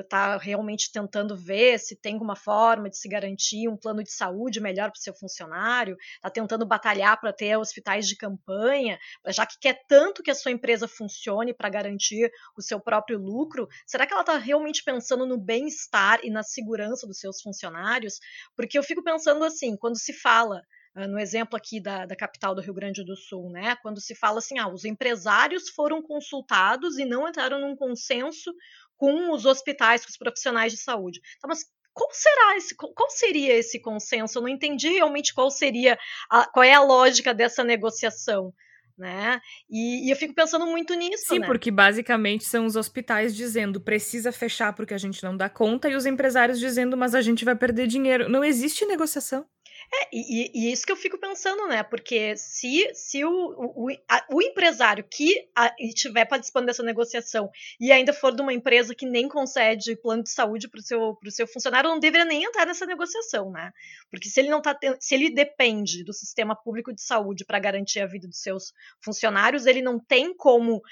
está 0.00 0.36
uh, 0.36 0.38
realmente 0.38 0.90
tentando 0.92 1.36
ver 1.36 1.78
se 1.78 1.96
tem 1.96 2.14
alguma 2.14 2.36
forma 2.36 2.88
de 2.88 2.96
se 2.96 3.08
garantir 3.08 3.68
um 3.68 3.76
plano 3.76 4.02
de 4.02 4.12
saúde 4.12 4.60
melhor 4.60 4.90
para 4.90 4.98
o 4.98 5.02
seu 5.02 5.14
funcionário? 5.14 5.96
Está 6.16 6.30
tentando 6.30 6.66
batalhar 6.66 7.18
para 7.20 7.32
ter 7.32 7.56
hospitais 7.56 8.06
de 8.06 8.16
campanha, 8.16 8.98
já 9.28 9.46
que 9.46 9.58
quer 9.58 9.82
tanto 9.88 10.22
que 10.22 10.30
a 10.30 10.34
sua 10.34 10.52
empresa 10.52 10.86
funcione 10.86 11.52
para 11.52 11.68
garantir 11.68 12.30
o 12.56 12.62
seu 12.62 12.80
próprio 12.80 13.18
lucro? 13.18 13.68
Será 13.86 14.06
que 14.06 14.12
ela 14.12 14.22
está 14.22 14.38
realmente 14.38 14.84
pensando 14.84 15.26
no 15.26 15.38
bem-estar 15.38 16.20
e 16.22 16.30
na 16.30 16.42
segurança 16.42 17.06
dos 17.06 17.18
seus 17.18 17.40
funcionários? 17.40 18.20
Porque 18.56 18.78
eu 18.78 18.82
fico 18.82 19.02
pensando 19.02 19.44
assim, 19.44 19.76
quando 19.76 19.98
se 19.98 20.12
fala 20.12 20.62
no 20.94 21.18
exemplo 21.18 21.56
aqui 21.56 21.80
da, 21.80 22.04
da, 22.04 22.14
capital 22.14 22.54
do 22.54 22.60
Rio 22.60 22.74
Grande 22.74 23.04
do 23.04 23.16
Sul, 23.16 23.50
né? 23.50 23.76
Quando 23.76 24.00
se 24.00 24.14
fala 24.14 24.38
assim, 24.38 24.58
ah, 24.58 24.68
os 24.68 24.84
empresários 24.84 25.70
foram 25.70 26.02
consultados 26.02 26.98
e 26.98 27.04
não 27.04 27.26
entraram 27.26 27.60
num 27.60 27.74
consenso 27.74 28.52
com 28.96 29.32
os 29.32 29.46
hospitais, 29.46 30.04
com 30.04 30.10
os 30.10 30.18
profissionais 30.18 30.72
de 30.72 30.78
saúde. 30.78 31.20
Então, 31.36 31.48
mas 31.48 31.64
qual 31.94 32.10
será 32.12 32.56
esse, 32.56 32.74
qual 32.74 33.10
seria 33.10 33.54
esse 33.54 33.80
consenso? 33.80 34.38
Eu 34.38 34.42
não 34.42 34.48
entendi 34.48 34.88
realmente 34.88 35.34
qual 35.34 35.50
seria, 35.50 35.98
a, 36.30 36.46
qual 36.46 36.64
é 36.64 36.74
a 36.74 36.82
lógica 36.82 37.34
dessa 37.34 37.64
negociação. 37.64 38.52
Né? 38.96 39.40
E, 39.68 40.06
e, 40.06 40.10
eu 40.10 40.16
fico 40.16 40.34
pensando 40.34 40.66
muito 40.66 40.94
nisso. 40.94 41.24
Sim, 41.26 41.40
né? 41.40 41.46
porque 41.46 41.70
basicamente 41.70 42.44
são 42.44 42.66
os 42.66 42.76
hospitais 42.76 43.34
dizendo 43.34 43.80
precisa 43.80 44.30
fechar 44.30 44.74
porque 44.74 44.94
a 44.94 44.98
gente 44.98 45.22
não 45.24 45.36
dá 45.36 45.48
conta, 45.48 45.88
e 45.88 45.96
os 45.96 46.06
empresários 46.06 46.60
dizendo, 46.60 46.96
mas 46.96 47.14
a 47.14 47.22
gente 47.22 47.44
vai 47.44 47.56
perder 47.56 47.86
dinheiro. 47.86 48.28
Não 48.28 48.44
existe 48.44 48.84
negociação. 48.84 49.46
É, 49.94 50.08
e, 50.10 50.50
e, 50.54 50.68
é 50.68 50.72
isso 50.72 50.86
que 50.86 50.92
eu 50.92 50.96
fico 50.96 51.18
pensando, 51.18 51.68
né? 51.68 51.82
Porque 51.82 52.34
se, 52.36 52.90
se 52.94 53.22
o, 53.24 53.30
o, 53.30 53.88
a, 54.08 54.24
o 54.32 54.40
empresário 54.40 55.04
que 55.04 55.46
estiver 55.78 56.24
participando 56.24 56.66
dessa 56.66 56.82
negociação 56.82 57.50
e 57.78 57.92
ainda 57.92 58.12
for 58.12 58.34
de 58.34 58.40
uma 58.40 58.54
empresa 58.54 58.94
que 58.94 59.04
nem 59.04 59.28
concede 59.28 59.94
plano 59.96 60.22
de 60.22 60.30
saúde 60.30 60.66
para 60.68 60.80
o 60.80 60.82
seu, 60.82 61.18
seu 61.28 61.46
funcionário, 61.46 61.90
não 61.90 62.00
deveria 62.00 62.24
nem 62.24 62.42
entrar 62.42 62.66
nessa 62.66 62.86
negociação, 62.86 63.50
né? 63.50 63.70
Porque 64.10 64.30
se 64.30 64.40
ele 64.40 64.48
não 64.48 64.62
tá 64.62 64.74
se 64.98 65.14
ele 65.14 65.28
depende 65.28 66.02
do 66.04 66.14
sistema 66.14 66.56
público 66.56 66.92
de 66.94 67.02
saúde 67.02 67.44
para 67.44 67.58
garantir 67.58 68.00
a 68.00 68.06
vida 68.06 68.26
dos 68.26 68.40
seus 68.40 68.72
funcionários, 69.04 69.66
ele 69.66 69.82
não 69.82 69.98
tem 69.98 70.34
como 70.34 70.76
uh, 70.76 70.82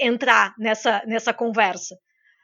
entrar 0.00 0.54
nessa, 0.58 1.04
nessa 1.06 1.32
conversa. 1.32 1.96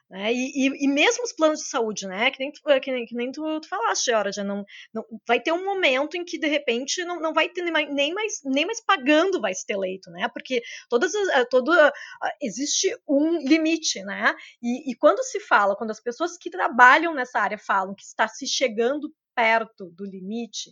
Né? 0.08 0.32
E, 0.32 0.68
e, 0.68 0.84
e, 0.84 0.88
mesmo 0.88 1.24
os 1.24 1.32
planos 1.32 1.60
de 1.60 1.66
saúde, 1.66 2.06
né? 2.06 2.30
Que 2.30 2.38
nem 2.38 2.52
tu, 2.52 2.62
que 2.80 2.92
nem, 2.92 3.04
que 3.04 3.14
nem 3.14 3.32
tu, 3.32 3.60
tu 3.60 3.68
falaste, 3.68 4.12
Hora, 4.12 4.30
já 4.30 4.44
não, 4.44 4.64
não 4.94 5.04
vai 5.26 5.40
ter 5.40 5.50
um 5.52 5.64
momento 5.64 6.16
em 6.16 6.24
que 6.24 6.38
de 6.38 6.46
repente 6.46 7.04
não, 7.04 7.20
não 7.20 7.34
vai 7.34 7.48
ter 7.48 7.62
nem 7.62 8.14
mais, 8.14 8.40
nem 8.44 8.64
mais 8.64 8.80
pagando 8.80 9.40
vai 9.40 9.52
se 9.52 9.66
ter 9.66 9.76
leito, 9.76 10.08
né? 10.10 10.28
Porque 10.28 10.62
todas 10.88 11.12
eh, 11.12 11.44
todo 11.46 11.72
uh, 11.72 11.90
existe 12.40 12.96
um 13.08 13.38
limite, 13.38 14.00
né? 14.04 14.32
E, 14.62 14.92
e 14.92 14.94
quando 14.94 15.22
se 15.24 15.40
fala, 15.40 15.76
quando 15.76 15.90
as 15.90 16.00
pessoas 16.00 16.36
que 16.38 16.50
trabalham 16.50 17.12
nessa 17.12 17.40
área 17.40 17.58
falam 17.58 17.94
que 17.94 18.04
está 18.04 18.28
se 18.28 18.46
chegando 18.46 19.12
perto 19.34 19.90
do 19.90 20.04
limite, 20.04 20.70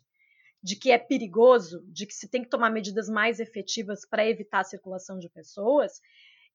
de 0.62 0.76
que 0.76 0.92
é 0.92 0.98
perigoso, 0.98 1.84
de 1.88 2.06
que 2.06 2.14
se 2.14 2.28
tem 2.28 2.42
que 2.42 2.48
tomar 2.48 2.70
medidas 2.70 3.08
mais 3.08 3.40
efetivas 3.40 4.06
para 4.08 4.26
evitar 4.26 4.60
a 4.60 4.64
circulação 4.64 5.18
de 5.18 5.28
pessoas, 5.28 6.00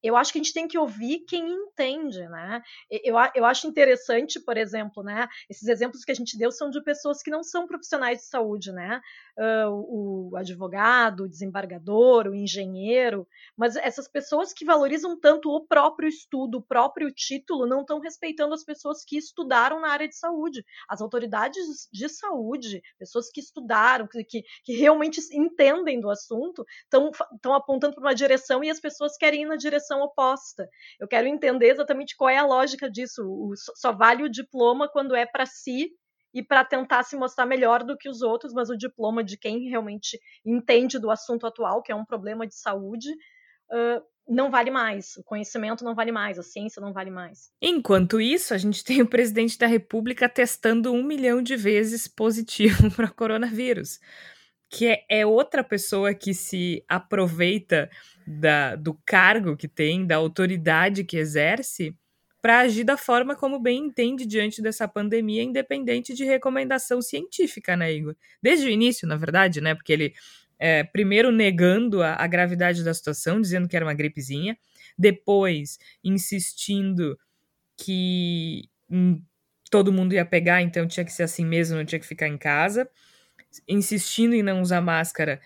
eu 0.01 0.15
acho 0.15 0.31
que 0.31 0.39
a 0.39 0.43
gente 0.43 0.53
tem 0.53 0.67
que 0.67 0.77
ouvir 0.77 1.19
quem 1.27 1.49
entende, 1.49 2.19
né? 2.27 2.61
Eu, 2.89 3.15
eu 3.35 3.45
acho 3.45 3.67
interessante, 3.67 4.39
por 4.39 4.57
exemplo, 4.57 5.03
né? 5.03 5.27
Esses 5.49 5.67
exemplos 5.67 6.03
que 6.03 6.11
a 6.11 6.15
gente 6.15 6.37
deu 6.37 6.51
são 6.51 6.69
de 6.69 6.81
pessoas 6.81 7.21
que 7.21 7.29
não 7.29 7.43
são 7.43 7.67
profissionais 7.67 8.19
de 8.19 8.25
saúde, 8.25 8.71
né? 8.71 9.01
Uh, 9.37 10.29
o 10.31 10.35
advogado, 10.35 11.23
o 11.23 11.29
desembargador, 11.29 12.27
o 12.27 12.35
engenheiro, 12.35 13.27
mas 13.55 13.75
essas 13.75 14.07
pessoas 14.07 14.53
que 14.53 14.65
valorizam 14.65 15.19
tanto 15.19 15.49
o 15.49 15.65
próprio 15.65 16.07
estudo, 16.07 16.57
o 16.57 16.61
próprio 16.61 17.11
título, 17.11 17.65
não 17.65 17.81
estão 17.81 17.99
respeitando 17.99 18.53
as 18.53 18.63
pessoas 18.63 19.03
que 19.05 19.17
estudaram 19.17 19.79
na 19.81 19.89
área 19.89 20.07
de 20.07 20.15
saúde. 20.15 20.65
As 20.87 21.01
autoridades 21.01 21.87
de 21.91 22.09
saúde, 22.09 22.81
pessoas 22.97 23.29
que 23.29 23.39
estudaram, 23.39 24.07
que, 24.07 24.23
que, 24.23 24.43
que 24.63 24.73
realmente 24.73 25.19
entendem 25.33 25.99
do 25.99 26.09
assunto, 26.09 26.65
estão 26.83 27.53
apontando 27.53 27.95
para 27.95 28.03
uma 28.03 28.15
direção 28.15 28.63
e 28.63 28.69
as 28.69 28.79
pessoas 28.79 29.17
querem 29.17 29.43
ir 29.43 29.45
na 29.45 29.55
direção 29.55 29.88
direção 29.89 30.01
oposta. 30.01 30.69
Eu 30.99 31.07
quero 31.07 31.27
entender 31.27 31.71
exatamente 31.71 32.15
qual 32.15 32.29
é 32.29 32.37
a 32.37 32.45
lógica 32.45 32.89
disso. 32.89 33.23
O, 33.23 33.53
só 33.55 33.91
vale 33.91 34.23
o 34.23 34.29
diploma 34.29 34.87
quando 34.87 35.15
é 35.15 35.25
para 35.25 35.45
si 35.45 35.89
e 36.33 36.43
para 36.43 36.63
tentar 36.63 37.03
se 37.03 37.17
mostrar 37.17 37.47
melhor 37.47 37.83
do 37.83 37.97
que 37.97 38.07
os 38.07 38.21
outros, 38.21 38.53
mas 38.53 38.69
o 38.69 38.77
diploma 38.77 39.23
de 39.23 39.37
quem 39.37 39.67
realmente 39.67 40.19
entende 40.45 40.99
do 40.99 41.09
assunto 41.09 41.47
atual, 41.47 41.81
que 41.81 41.91
é 41.91 41.95
um 41.95 42.05
problema 42.05 42.45
de 42.45 42.55
saúde, 42.55 43.09
uh, 43.71 44.01
não 44.27 44.51
vale 44.51 44.69
mais. 44.69 45.15
O 45.17 45.23
conhecimento 45.23 45.83
não 45.83 45.95
vale 45.95 46.11
mais, 46.11 46.37
a 46.37 46.43
ciência 46.43 46.79
não 46.79 46.93
vale 46.93 47.09
mais. 47.09 47.49
Enquanto 47.59 48.21
isso, 48.21 48.53
a 48.53 48.59
gente 48.59 48.83
tem 48.83 49.01
o 49.01 49.09
presidente 49.09 49.57
da 49.57 49.65
República 49.65 50.29
testando 50.29 50.93
um 50.93 51.03
milhão 51.03 51.41
de 51.41 51.55
vezes 51.55 52.07
positivo 52.07 52.91
para 52.95 53.09
coronavírus 53.09 53.99
que 54.69 54.85
é, 54.85 55.03
é, 55.09 55.25
outra 55.25 55.63
pessoa 55.63 56.13
que 56.13 56.33
se 56.33 56.83
aproveita 56.87 57.89
da, 58.25 58.75
do 58.75 58.93
cargo 59.03 59.57
que 59.57 59.67
tem, 59.67 60.05
da 60.05 60.17
autoridade 60.17 61.03
que 61.03 61.17
exerce, 61.17 61.95
para 62.41 62.59
agir 62.59 62.83
da 62.83 62.95
forma 62.95 63.35
como 63.35 63.59
bem 63.59 63.79
entende 63.79 64.25
diante 64.25 64.61
dessa 64.61 64.87
pandemia, 64.87 65.41
independente 65.41 66.13
de 66.13 66.23
recomendação 66.23 67.01
científica, 67.01 67.75
né, 67.75 67.91
Igor? 67.91 68.15
Desde 68.41 68.67
o 68.67 68.69
início, 68.69 69.07
na 69.07 69.17
verdade, 69.17 69.59
né? 69.59 69.73
Porque 69.73 69.91
ele, 69.91 70.13
é, 70.59 70.83
primeiro 70.83 71.31
negando 71.31 72.03
a, 72.03 72.13
a 72.13 72.27
gravidade 72.27 72.83
da 72.83 72.93
situação, 72.93 73.41
dizendo 73.41 73.67
que 73.67 73.75
era 73.75 73.83
uma 73.83 73.93
gripezinha, 73.93 74.57
depois 74.97 75.79
insistindo 76.03 77.17
que 77.75 78.69
hum, 78.89 79.21
todo 79.71 79.91
mundo 79.91 80.13
ia 80.13 80.25
pegar, 80.25 80.61
então 80.61 80.87
tinha 80.87 81.03
que 81.03 81.11
ser 81.11 81.23
assim 81.23 81.45
mesmo, 81.45 81.75
não 81.75 81.85
tinha 81.85 81.99
que 81.99 82.07
ficar 82.07 82.27
em 82.27 82.37
casa 82.37 82.87
insistindo 83.67 84.33
em 84.33 84.43
não 84.43 84.61
usar 84.61 84.81
máscara 84.81 85.39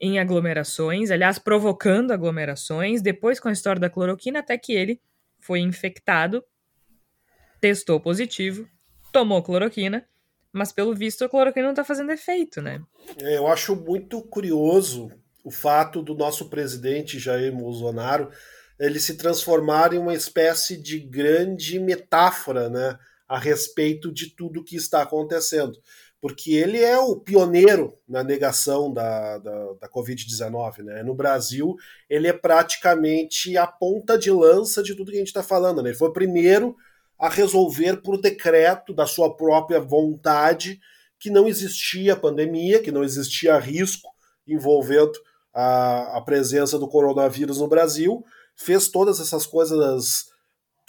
em 0.00 0.18
aglomerações, 0.18 1.10
aliás, 1.10 1.38
provocando 1.38 2.10
aglomerações, 2.10 3.02
depois 3.02 3.38
com 3.38 3.48
a 3.48 3.52
história 3.52 3.80
da 3.80 3.90
cloroquina, 3.90 4.38
até 4.38 4.56
que 4.56 4.72
ele 4.72 5.00
foi 5.38 5.60
infectado, 5.60 6.42
testou 7.60 8.00
positivo, 8.00 8.66
tomou 9.12 9.42
cloroquina, 9.42 10.06
mas 10.52 10.72
pelo 10.72 10.94
visto 10.94 11.24
a 11.24 11.28
cloroquina 11.28 11.66
não 11.66 11.72
está 11.72 11.84
fazendo 11.84 12.12
efeito, 12.12 12.62
né? 12.62 12.82
É, 13.18 13.36
eu 13.36 13.46
acho 13.46 13.76
muito 13.76 14.22
curioso 14.22 15.10
o 15.44 15.50
fato 15.50 16.02
do 16.02 16.14
nosso 16.14 16.48
presidente 16.48 17.18
Jair 17.18 17.54
Bolsonaro 17.54 18.30
ele 18.78 18.98
se 18.98 19.16
transformar 19.16 19.92
em 19.92 19.98
uma 19.98 20.14
espécie 20.14 20.74
de 20.80 20.98
grande 20.98 21.78
metáfora, 21.78 22.70
né, 22.70 22.98
a 23.28 23.38
respeito 23.38 24.10
de 24.10 24.34
tudo 24.34 24.64
que 24.64 24.74
está 24.74 25.02
acontecendo 25.02 25.78
porque 26.20 26.52
ele 26.52 26.78
é 26.78 26.98
o 26.98 27.16
pioneiro 27.16 27.96
na 28.06 28.22
negação 28.22 28.92
da, 28.92 29.38
da, 29.38 29.72
da 29.80 29.88
Covid-19. 29.88 30.82
Né? 30.82 31.02
No 31.02 31.14
Brasil, 31.14 31.76
ele 32.08 32.28
é 32.28 32.32
praticamente 32.32 33.56
a 33.56 33.66
ponta 33.66 34.18
de 34.18 34.30
lança 34.30 34.82
de 34.82 34.94
tudo 34.94 35.10
que 35.10 35.16
a 35.16 35.20
gente 35.20 35.28
está 35.28 35.42
falando. 35.42 35.82
Né? 35.82 35.90
Ele 35.90 35.98
foi 35.98 36.08
o 36.08 36.12
primeiro 36.12 36.76
a 37.18 37.28
resolver 37.28 38.02
por 38.02 38.20
decreto 38.20 38.92
da 38.92 39.06
sua 39.06 39.34
própria 39.34 39.80
vontade 39.80 40.78
que 41.18 41.30
não 41.30 41.48
existia 41.48 42.16
pandemia, 42.16 42.82
que 42.82 42.92
não 42.92 43.04
existia 43.04 43.58
risco 43.58 44.08
envolvendo 44.46 45.12
a, 45.54 46.18
a 46.18 46.20
presença 46.20 46.78
do 46.78 46.88
coronavírus 46.88 47.58
no 47.58 47.68
Brasil, 47.68 48.24
fez 48.56 48.88
todas 48.88 49.20
essas 49.20 49.46
coisas 49.46 50.29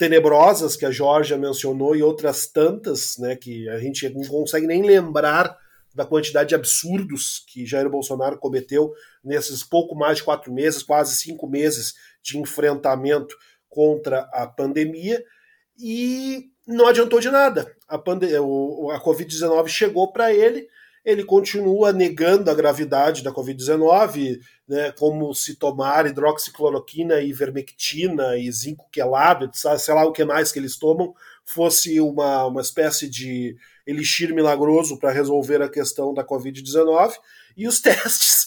tenebrosas 0.02 0.74
que 0.74 0.84
a 0.84 0.90
Georgia 0.90 1.38
mencionou 1.38 1.94
e 1.94 2.02
outras 2.02 2.48
tantas, 2.48 3.16
né, 3.18 3.36
que 3.36 3.68
a 3.68 3.78
gente 3.78 4.08
não 4.08 4.24
consegue 4.24 4.66
nem 4.66 4.82
lembrar 4.82 5.56
da 5.94 6.04
quantidade 6.04 6.48
de 6.48 6.56
absurdos 6.56 7.44
que 7.46 7.64
Jair 7.64 7.88
Bolsonaro 7.88 8.36
cometeu 8.36 8.92
nesses 9.22 9.62
pouco 9.62 9.94
mais 9.94 10.16
de 10.16 10.24
quatro 10.24 10.52
meses, 10.52 10.82
quase 10.82 11.14
cinco 11.14 11.46
meses 11.46 11.94
de 12.20 12.36
enfrentamento 12.36 13.32
contra 13.68 14.28
a 14.32 14.44
pandemia, 14.44 15.24
e 15.78 16.50
não 16.66 16.88
adiantou 16.88 17.20
de 17.20 17.30
nada. 17.30 17.72
A, 17.88 17.94
a 17.94 17.98
Covid-19 18.00 19.68
chegou 19.68 20.12
para 20.12 20.34
ele, 20.34 20.66
ele 21.04 21.24
continua 21.24 21.92
negando 21.92 22.50
a 22.50 22.54
gravidade 22.54 23.22
da 23.22 23.32
Covid-19, 23.32 24.38
né, 24.68 24.92
como 24.92 25.34
se 25.34 25.56
tomar 25.56 26.06
hidroxicloroquina, 26.06 27.20
ivermectina 27.20 28.38
e 28.38 28.50
zinco 28.52 28.88
quelado, 28.90 29.50
sei 29.52 29.94
lá 29.94 30.04
o 30.04 30.12
que 30.12 30.24
mais 30.24 30.52
que 30.52 30.60
eles 30.60 30.78
tomam, 30.78 31.12
fosse 31.44 32.00
uma, 32.00 32.46
uma 32.46 32.60
espécie 32.60 33.08
de 33.08 33.56
elixir 33.84 34.32
milagroso 34.32 34.96
para 34.96 35.10
resolver 35.10 35.60
a 35.60 35.68
questão 35.68 36.14
da 36.14 36.24
Covid-19. 36.24 37.14
E 37.56 37.66
os 37.66 37.80
testes, 37.82 38.46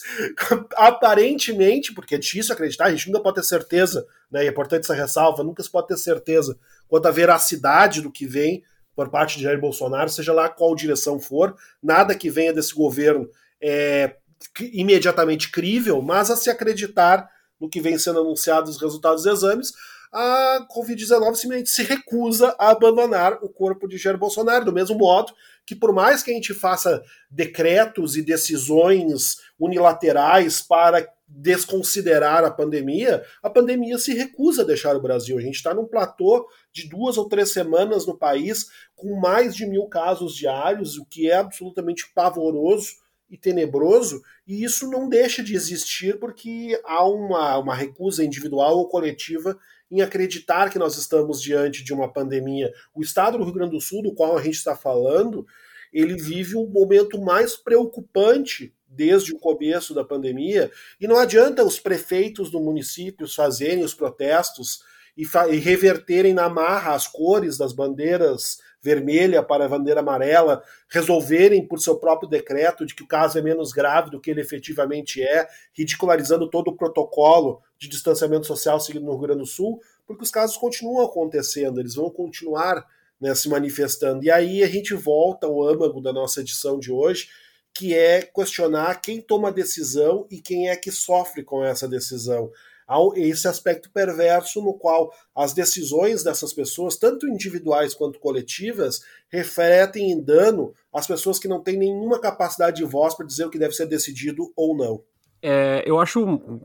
aparentemente, 0.74 1.92
porque 1.92 2.14
é 2.14 2.18
difícil 2.18 2.54
acreditar, 2.54 2.86
a 2.86 2.90
gente 2.90 3.08
nunca 3.08 3.22
pode 3.22 3.36
ter 3.36 3.44
certeza, 3.44 4.06
né, 4.30 4.44
e 4.44 4.46
é 4.46 4.50
importante 4.50 4.84
essa 4.84 4.94
ressalva, 4.94 5.44
nunca 5.44 5.62
se 5.62 5.70
pode 5.70 5.88
ter 5.88 5.98
certeza 5.98 6.58
quanto 6.88 7.06
à 7.06 7.10
veracidade 7.10 8.00
do 8.00 8.10
que 8.10 8.26
vem 8.26 8.64
por 8.96 9.10
parte 9.10 9.36
de 9.36 9.44
Jair 9.44 9.60
Bolsonaro, 9.60 10.08
seja 10.08 10.32
lá 10.32 10.48
qual 10.48 10.74
direção 10.74 11.20
for, 11.20 11.54
nada 11.82 12.14
que 12.14 12.30
venha 12.30 12.52
desse 12.52 12.74
governo 12.74 13.28
é 13.60 14.16
imediatamente 14.72 15.50
crível, 15.50 16.00
mas 16.00 16.30
a 16.30 16.36
se 16.36 16.48
acreditar 16.48 17.28
no 17.60 17.68
que 17.68 17.80
vem 17.80 17.98
sendo 17.98 18.20
anunciado 18.20 18.70
os 18.70 18.80
resultados 18.80 19.22
dos 19.22 19.32
exames, 19.32 19.72
a 20.12 20.66
Covid-19 20.74 21.34
simplesmente 21.34 21.70
se 21.70 21.82
recusa 21.82 22.54
a 22.58 22.70
abandonar 22.70 23.38
o 23.42 23.48
corpo 23.48 23.86
de 23.86 23.98
Jair 23.98 24.16
Bolsonaro, 24.16 24.64
do 24.64 24.72
mesmo 24.72 24.96
modo 24.96 25.32
que, 25.66 25.74
por 25.74 25.92
mais 25.92 26.22
que 26.22 26.30
a 26.30 26.34
gente 26.34 26.54
faça 26.54 27.02
decretos 27.30 28.16
e 28.16 28.22
decisões 28.22 29.38
unilaterais 29.58 30.62
para 30.62 31.06
desconsiderar 31.28 32.44
a 32.44 32.50
pandemia, 32.52 33.24
a 33.42 33.50
pandemia 33.50 33.98
se 33.98 34.14
recusa 34.14 34.62
a 34.62 34.64
deixar 34.64 34.94
o 34.94 35.02
Brasil. 35.02 35.36
A 35.36 35.40
gente 35.40 35.56
está 35.56 35.74
num 35.74 35.84
platô 35.84 36.46
de 36.72 36.88
duas 36.88 37.18
ou 37.18 37.28
três 37.28 37.50
semanas 37.50 38.06
no 38.06 38.16
país 38.16 38.66
com 38.94 39.18
mais 39.18 39.56
de 39.56 39.66
mil 39.66 39.86
casos 39.86 40.36
diários, 40.36 40.96
o 40.96 41.04
que 41.04 41.28
é 41.28 41.34
absolutamente 41.34 42.12
pavoroso 42.14 43.04
e 43.28 43.36
tenebroso, 43.36 44.22
e 44.46 44.62
isso 44.62 44.88
não 44.88 45.08
deixa 45.08 45.42
de 45.42 45.52
existir 45.52 46.16
porque 46.20 46.80
há 46.84 47.04
uma, 47.04 47.58
uma 47.58 47.74
recusa 47.74 48.24
individual 48.24 48.78
ou 48.78 48.88
coletiva 48.88 49.58
em 49.90 50.00
acreditar 50.00 50.70
que 50.70 50.78
nós 50.78 50.96
estamos 50.96 51.40
diante 51.40 51.84
de 51.84 51.92
uma 51.92 52.12
pandemia. 52.12 52.72
O 52.94 53.02
estado 53.02 53.38
do 53.38 53.44
Rio 53.44 53.52
Grande 53.54 53.72
do 53.72 53.80
Sul, 53.80 54.02
do 54.02 54.14
qual 54.14 54.36
a 54.36 54.42
gente 54.42 54.54
está 54.54 54.74
falando, 54.74 55.46
ele 55.92 56.16
vive 56.16 56.56
um 56.56 56.66
momento 56.66 57.20
mais 57.20 57.56
preocupante 57.56 58.74
desde 58.88 59.34
o 59.34 59.38
começo 59.38 59.92
da 59.94 60.04
pandemia, 60.04 60.70
e 61.00 61.06
não 61.06 61.18
adianta 61.18 61.64
os 61.64 61.78
prefeitos 61.78 62.50
do 62.50 62.60
município 62.60 63.28
fazerem 63.28 63.84
os 63.84 63.92
protestos 63.92 64.82
e, 65.16 65.24
e 65.50 65.56
reverterem 65.56 66.34
na 66.34 66.48
marra 66.48 66.94
as 66.94 67.06
cores 67.06 67.56
das 67.56 67.72
bandeiras 67.72 68.58
vermelha 68.86 69.42
para 69.42 69.64
a 69.64 69.68
bandeira 69.68 69.98
amarela, 69.98 70.62
resolverem 70.88 71.66
por 71.66 71.80
seu 71.80 71.96
próprio 71.98 72.28
decreto 72.28 72.86
de 72.86 72.94
que 72.94 73.02
o 73.02 73.08
caso 73.08 73.36
é 73.36 73.42
menos 73.42 73.72
grave 73.72 74.10
do 74.10 74.20
que 74.20 74.30
ele 74.30 74.40
efetivamente 74.40 75.20
é, 75.20 75.48
ridicularizando 75.72 76.48
todo 76.48 76.68
o 76.68 76.76
protocolo 76.76 77.60
de 77.76 77.88
distanciamento 77.88 78.46
social 78.46 78.78
seguido 78.78 79.04
no 79.04 79.12
Rio 79.12 79.22
Grande 79.22 79.40
do 79.40 79.46
Sul, 79.46 79.80
porque 80.06 80.22
os 80.22 80.30
casos 80.30 80.56
continuam 80.56 81.04
acontecendo, 81.04 81.80
eles 81.80 81.96
vão 81.96 82.08
continuar 82.10 82.86
né, 83.20 83.34
se 83.34 83.48
manifestando. 83.48 84.24
E 84.24 84.30
aí 84.30 84.62
a 84.62 84.68
gente 84.68 84.94
volta 84.94 85.48
ao 85.48 85.64
âmago 85.64 86.00
da 86.00 86.12
nossa 86.12 86.40
edição 86.40 86.78
de 86.78 86.92
hoje, 86.92 87.28
que 87.74 87.92
é 87.92 88.22
questionar 88.22 89.00
quem 89.00 89.20
toma 89.20 89.48
a 89.48 89.52
decisão 89.52 90.26
e 90.30 90.40
quem 90.40 90.70
é 90.70 90.76
que 90.76 90.92
sofre 90.92 91.42
com 91.42 91.64
essa 91.64 91.88
decisão. 91.88 92.50
Esse 93.16 93.48
aspecto 93.48 93.90
perverso 93.90 94.62
no 94.62 94.74
qual 94.74 95.12
as 95.34 95.52
decisões 95.52 96.22
dessas 96.22 96.52
pessoas, 96.52 96.96
tanto 96.96 97.26
individuais 97.26 97.94
quanto 97.94 98.20
coletivas, 98.20 99.00
refletem 99.28 100.12
em 100.12 100.22
dano 100.22 100.72
às 100.92 101.06
pessoas 101.06 101.38
que 101.38 101.48
não 101.48 101.62
têm 101.62 101.76
nenhuma 101.76 102.20
capacidade 102.20 102.76
de 102.76 102.84
voz 102.84 103.14
para 103.14 103.26
dizer 103.26 103.44
o 103.44 103.50
que 103.50 103.58
deve 103.58 103.74
ser 103.74 103.86
decidido 103.86 104.52
ou 104.56 104.76
não. 104.76 105.02
É, 105.42 105.82
eu 105.86 105.98
acho 105.98 106.20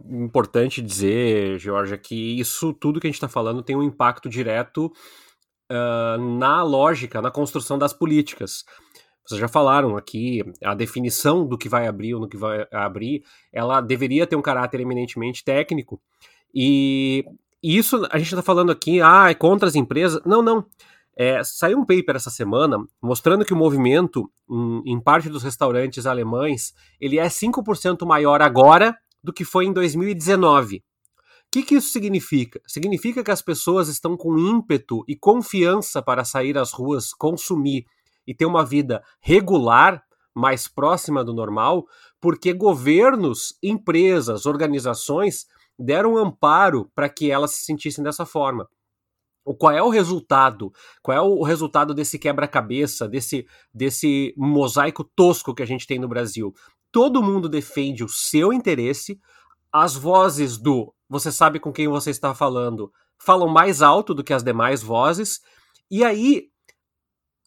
importante 0.10 0.82
dizer, 0.82 1.60
Georgia, 1.60 1.98
que 1.98 2.40
isso 2.40 2.74
tudo 2.74 3.00
que 3.00 3.08
a 3.08 3.10
gente 3.10 3.16
está 3.16 3.28
falando 3.28 3.64
tem 3.64 3.76
um 3.76 3.84
impacto 3.84 4.30
direto 4.30 4.92
uh, 5.72 6.38
na 6.38 6.64
lógica, 6.64 7.22
na 7.22 7.32
construção 7.32 7.78
das 7.78 7.94
políticas. 7.94 8.64
Vocês 9.32 9.40
já 9.40 9.48
falaram 9.48 9.96
aqui, 9.96 10.44
a 10.62 10.76
definição 10.76 11.48
do 11.48 11.58
que 11.58 11.70
vai 11.70 11.88
abrir 11.88 12.14
ou 12.14 12.20
no 12.20 12.28
que 12.28 12.36
vai 12.36 12.68
abrir, 12.70 13.24
ela 13.52 13.80
deveria 13.80 14.28
ter 14.28 14.36
um 14.36 14.42
caráter 14.42 14.82
eminentemente 14.82 15.42
técnico. 15.44 16.02
E, 16.54 17.24
isso 17.64 18.06
a 18.12 18.18
gente 18.18 18.28
está 18.28 18.42
falando 18.42 18.74
aqui, 18.74 19.00
ah, 19.02 19.30
é 19.30 19.34
contra 19.34 19.70
as 19.70 19.76
empresas. 19.76 20.22
Não, 20.26 20.42
não. 20.42 20.66
É, 21.16 21.42
saiu 21.46 21.80
um 21.80 21.86
paper 21.86 22.16
essa 22.16 22.30
semana 22.30 22.78
mostrando 23.02 23.46
que 23.46 23.54
o 23.54 23.58
movimento 23.58 24.30
em, 24.50 24.94
em 24.94 25.00
parte 25.00 25.30
dos 25.30 25.44
restaurantes 25.44 26.06
alemães 26.06 26.74
ele 27.00 27.20
é 27.20 27.28
5% 27.28 28.06
maior 28.06 28.42
agora 28.42 28.98
do 29.24 29.32
que 29.32 29.46
foi 29.46 29.66
em 29.66 29.74
2019. 29.74 30.78
O 30.78 30.82
que, 31.52 31.64
que 31.64 31.76
isso 31.76 31.90
significa? 31.90 32.62
Significa 32.66 33.24
que 33.24 33.32
as 33.32 33.42
pessoas 33.42 33.88
estão 33.88 34.18
com 34.18 34.38
ímpeto 34.38 35.04
e 35.08 35.16
confiança 35.16 36.02
para 36.02 36.26
sair 36.26 36.58
às 36.58 36.72
ruas, 36.72 37.14
consumir 37.14 37.86
e 38.26 38.34
ter 38.34 38.46
uma 38.46 38.66
vida 38.66 39.04
regular, 39.20 40.04
mais 40.34 40.68
próxima 40.68 41.24
do 41.24 41.34
normal, 41.34 41.86
porque 42.20 42.54
governos, 42.54 43.58
empresas, 43.62 44.46
organizações 44.46 45.46
deram 45.78 46.18
amparo 46.18 46.90
para 46.96 47.10
que 47.10 47.30
elas 47.30 47.52
se 47.52 47.66
sentissem 47.66 48.04
dessa 48.04 48.26
forma. 48.26 48.68
O 49.44 49.56
qual 49.56 49.74
é 49.74 49.82
o 49.82 49.90
resultado? 49.90 50.72
Qual 51.02 51.18
é 51.18 51.22
o 51.22 51.44
resultado 51.44 51.94
desse 51.94 52.20
quebra-cabeça, 52.20 53.08
desse, 53.08 53.46
desse 53.74 54.34
mosaico 54.38 55.04
tosco 55.04 55.54
que 55.54 55.64
a 55.64 55.66
gente 55.66 55.88
tem 55.88 56.00
no 56.00 56.08
Brasil? 56.08 56.54
Todo 56.92 57.24
mundo 57.24 57.50
defende 57.50 58.04
o 58.04 58.10
seu 58.10 58.54
interesse, 58.54 59.20
as 59.72 59.96
vozes 59.96 60.58
do 60.58 60.94
você 61.10 61.32
sabe 61.32 61.60
com 61.60 61.74
quem 61.74 61.90
você 61.90 62.10
está 62.10 62.34
falando 62.34 62.92
falam 63.18 63.48
mais 63.48 63.82
alto 63.82 64.14
do 64.14 64.24
que 64.24 64.34
as 64.34 64.44
demais 64.44 64.82
vozes, 64.82 65.42
e 65.90 66.04
aí 66.04 66.51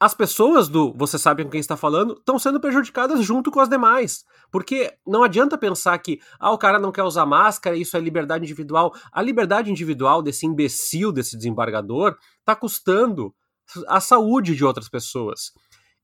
as 0.04 0.12
pessoas 0.12 0.68
do 0.68 0.92
você 0.92 1.18
sabe 1.18 1.42
com 1.42 1.48
quem 1.48 1.60
está 1.60 1.78
falando 1.78 2.12
estão 2.12 2.38
sendo 2.38 2.60
prejudicadas 2.60 3.24
junto 3.24 3.50
com 3.50 3.58
as 3.58 3.70
demais. 3.70 4.22
Porque 4.52 4.92
não 5.06 5.22
adianta 5.22 5.56
pensar 5.56 5.96
que 5.96 6.20
ah, 6.38 6.52
o 6.52 6.58
cara 6.58 6.78
não 6.78 6.92
quer 6.92 7.04
usar 7.04 7.24
máscara, 7.24 7.74
isso 7.74 7.96
é 7.96 8.00
liberdade 8.00 8.44
individual. 8.44 8.92
A 9.10 9.22
liberdade 9.22 9.70
individual 9.70 10.20
desse 10.20 10.44
imbecil, 10.44 11.10
desse 11.10 11.38
desembargador, 11.38 12.18
está 12.40 12.54
custando 12.54 13.34
a 13.88 13.98
saúde 13.98 14.54
de 14.54 14.62
outras 14.62 14.90
pessoas. 14.90 15.52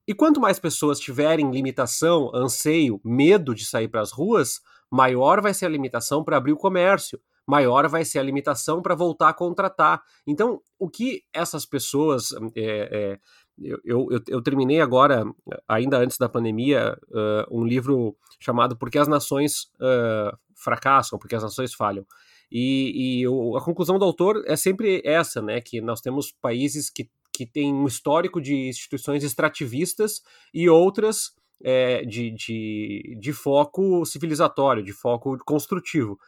E 0.09 0.15
quanto 0.15 0.41
mais 0.41 0.59
pessoas 0.59 0.99
tiverem 0.99 1.51
limitação, 1.51 2.31
anseio, 2.35 3.03
medo 3.05 3.55
de 3.55 3.67
sair 3.67 3.89
para 3.89 4.01
as 4.01 4.13
ruas, 4.13 4.63
maior 4.91 5.43
vai 5.43 5.53
ser 5.53 5.67
a 5.67 5.69
limitação 5.69 6.25
para 6.25 6.39
abrir 6.39 6.53
o 6.53 6.57
comércio, 6.57 7.21
maior 7.47 7.87
vai 7.87 8.05
ser 8.07 8.19
a 8.19 8.23
limitação 8.23 8.81
para 8.81 8.95
voltar 8.95 9.29
a 9.29 9.35
contratar. 9.35 10.01
Então, 10.27 10.63
o 10.79 10.89
que 10.89 11.23
essas 11.35 11.67
pessoas 11.67 12.33
é, 12.57 12.89
é, 12.91 13.19
eu, 13.61 13.79
eu, 13.85 14.20
eu, 14.29 14.42
terminei 14.42 14.81
agora, 14.81 15.25
ainda 15.68 15.99
antes 15.99 16.16
da 16.16 16.29
pandemia, 16.29 16.96
uh, 17.09 17.59
um 17.59 17.64
livro 17.64 18.16
chamado 18.38 18.77
Por 18.77 18.90
que 18.90 18.99
as 18.99 19.09
Nações 19.09 19.64
uh, 19.77 20.37
Fracassam, 20.55 21.18
Por 21.18 21.29
que 21.29 21.35
as 21.35 21.42
Nações 21.42 21.75
Falham. 21.75 22.07
E, 22.51 23.20
e 23.20 23.29
o, 23.29 23.57
a 23.57 23.64
conclusão 23.64 23.99
do 23.99 24.05
autor 24.05 24.42
é 24.46 24.57
sempre 24.57 25.03
essa, 25.05 25.40
né? 25.40 25.61
Que 25.61 25.81
nós 25.81 26.01
temos 26.01 26.33
países 26.33 26.90
que, 26.90 27.09
que 27.33 27.46
têm 27.46 27.73
um 27.73 27.87
histórico 27.87 28.40
de 28.40 28.68
instituições 28.68 29.23
extrativistas 29.23 30.23
e 30.53 30.68
outras 30.68 31.33
é, 31.62 32.03
de, 32.05 32.30
de, 32.30 33.16
de 33.20 33.32
foco 33.32 34.05
civilizatório, 34.05 34.82
de 34.82 34.93
foco 34.93 35.37
construtivo. 35.45 36.18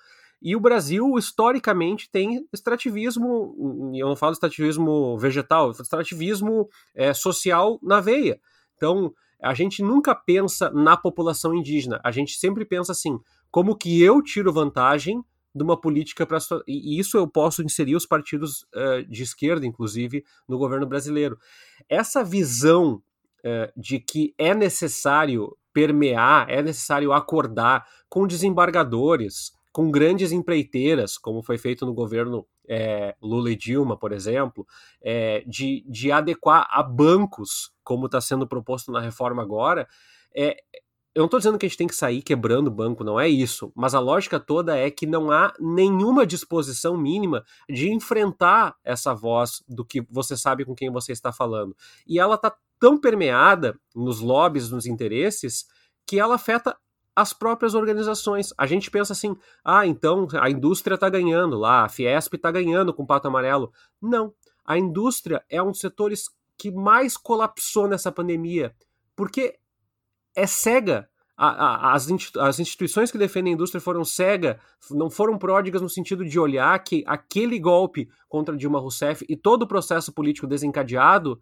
E 0.43 0.57
o 0.57 0.61
Brasil, 0.61 1.17
historicamente, 1.17 2.11
tem 2.11 2.47
extrativismo, 2.53 3.93
eu 3.95 4.09
não 4.09 4.17
falo 4.17 4.33
extrativismo 4.33 5.17
vegetal, 5.17 5.71
extrativismo 5.71 6.69
é, 6.95 7.15
social 7.15 7.79
na 7.81 8.01
veia. 8.01 8.41
Então, 8.77 9.15
a 9.41 9.55
gente 9.55 9.83
nunca 9.83 10.15
pensa 10.15 10.71
na 10.71 10.97
população 10.97 11.55
indígena, 11.55 12.01
a 12.03 12.11
gente 12.11 12.33
sempre 12.37 12.65
pensa 12.65 12.93
assim, 12.93 13.19
como 13.51 13.77
que 13.77 14.03
eu 14.03 14.21
tiro 14.23 14.53
vantagem 14.53 15.23
de 15.55 15.63
uma 15.63 15.79
política 15.79 16.27
para 16.27 16.39
e 16.67 16.99
isso 16.99 17.17
eu 17.17 17.29
posso 17.29 17.63
inserir 17.63 17.95
os 17.95 18.07
partidos 18.07 18.63
uh, 18.75 19.07
de 19.09 19.23
esquerda, 19.23 19.67
inclusive, 19.67 20.25
no 20.49 20.59
governo 20.59 20.87
brasileiro. 20.87 21.39
Essa 21.89 22.25
visão 22.25 23.03
uh, 23.45 23.81
de 23.81 24.01
que 24.01 24.35
é 24.39 24.55
necessário 24.55 25.57
permear, 25.73 26.49
é 26.49 26.63
necessário 26.63 27.13
acordar 27.13 27.87
com 28.09 28.27
desembargadores, 28.27 29.53
com 29.73 29.91
grandes 29.91 30.33
empreiteiras, 30.33 31.17
como 31.17 31.43
foi 31.43 31.57
feito 31.57 31.87
no 31.87 31.95
governo 31.95 32.47
é, 32.69 33.17
Lula 33.23 33.51
e 33.51 33.57
Dilma, 33.57 33.97
por 33.97 34.13
exemplo, 34.13 34.67
é, 35.03 35.43
de, 35.47 35.85
de 35.89 36.13
adequar 36.13 36.69
a 36.71 36.83
bancos, 36.83 37.73
como 37.83 38.07
está 38.07 38.21
sendo 38.21 38.47
proposto 38.47 38.93
na 38.93 39.01
reforma 39.01 39.43
agora, 39.43 39.89
é, 40.37 40.57
eu 41.15 41.21
não 41.21 41.27
estou 41.27 41.39
dizendo 41.39 41.59
que 41.59 41.67
a 41.67 41.69
gente 41.69 41.79
tem 41.79 41.87
que 41.87 41.95
sair 41.95 42.23
quebrando 42.23 42.69
o 42.69 42.71
banco, 42.71 43.05
não 43.05 43.21
é 43.21 43.29
isso. 43.29 43.71
Mas 43.75 43.95
a 43.95 44.01
lógica 44.01 44.41
toda 44.41 44.77
é 44.77 44.91
que 44.91 45.07
não 45.07 45.31
há 45.31 45.53
nenhuma 45.61 46.27
disposição 46.27 46.97
mínima 46.97 47.45
de 47.69 47.91
enfrentar 47.91 48.75
essa 48.83 49.15
voz 49.15 49.63
do 49.69 49.85
que 49.85 50.01
você 50.11 50.37
sabe 50.37 50.65
com 50.65 50.75
quem 50.75 50.91
você 50.91 51.13
está 51.13 51.31
falando. 51.31 51.77
E 52.07 52.19
ela 52.19 52.37
está 52.37 52.55
tão 52.81 52.99
permeada 52.99 53.79
nos 53.95 54.21
lobbies, 54.21 54.71
nos 54.71 54.87
interesses, 54.87 55.67
que 56.07 56.19
ela 56.19 56.37
afeta 56.37 56.77
as 57.15 57.33
próprias 57.33 57.75
organizações. 57.75 58.53
A 58.57 58.67
gente 58.67 58.91
pensa 58.91 59.13
assim: 59.13 59.37
ah, 59.65 59.87
então 59.87 60.27
a 60.41 60.51
indústria 60.51 60.95
está 60.95 61.09
ganhando 61.09 61.59
lá, 61.59 61.85
a 61.85 61.89
Fiesp 61.89 62.35
está 62.35 62.51
ganhando 62.51 62.93
com 62.93 63.03
o 63.03 63.07
pato 63.07 63.29
amarelo. 63.29 63.73
Não. 64.01 64.33
A 64.65 64.79
indústria 64.79 65.45
é 65.49 65.63
um 65.63 65.71
dos 65.71 65.81
setores 65.81 66.29
que 66.57 66.71
mais 66.71 67.17
colapsou 67.17 67.89
nessa 67.89 68.13
pandemia, 68.13 68.75
porque 69.17 69.59
é 70.35 70.47
cega. 70.47 71.09
as, 71.37 72.09
instituições 72.61 73.11
que 73.11 73.19
defendem 73.19 73.53
a 73.53 73.55
indústria 73.55 73.81
foram 73.81 74.05
cega, 74.05 74.61
não 74.91 75.11
foram 75.11 75.37
pródigas 75.37 75.83
no 75.83 75.89
sentido 75.89 76.25
de 76.25 76.39
olhar 76.39 76.79
que 76.85 77.03
aquele 77.07 77.59
golpe 77.59 78.09
contra 78.29 78.57
Dilma 78.57 78.79
Rousseff 78.79 79.25
e 79.29 79.37
todo 79.37 79.65
o 79.65 79.67
processo 79.67 80.13
político 80.13 80.47
desencadeado 80.47 81.41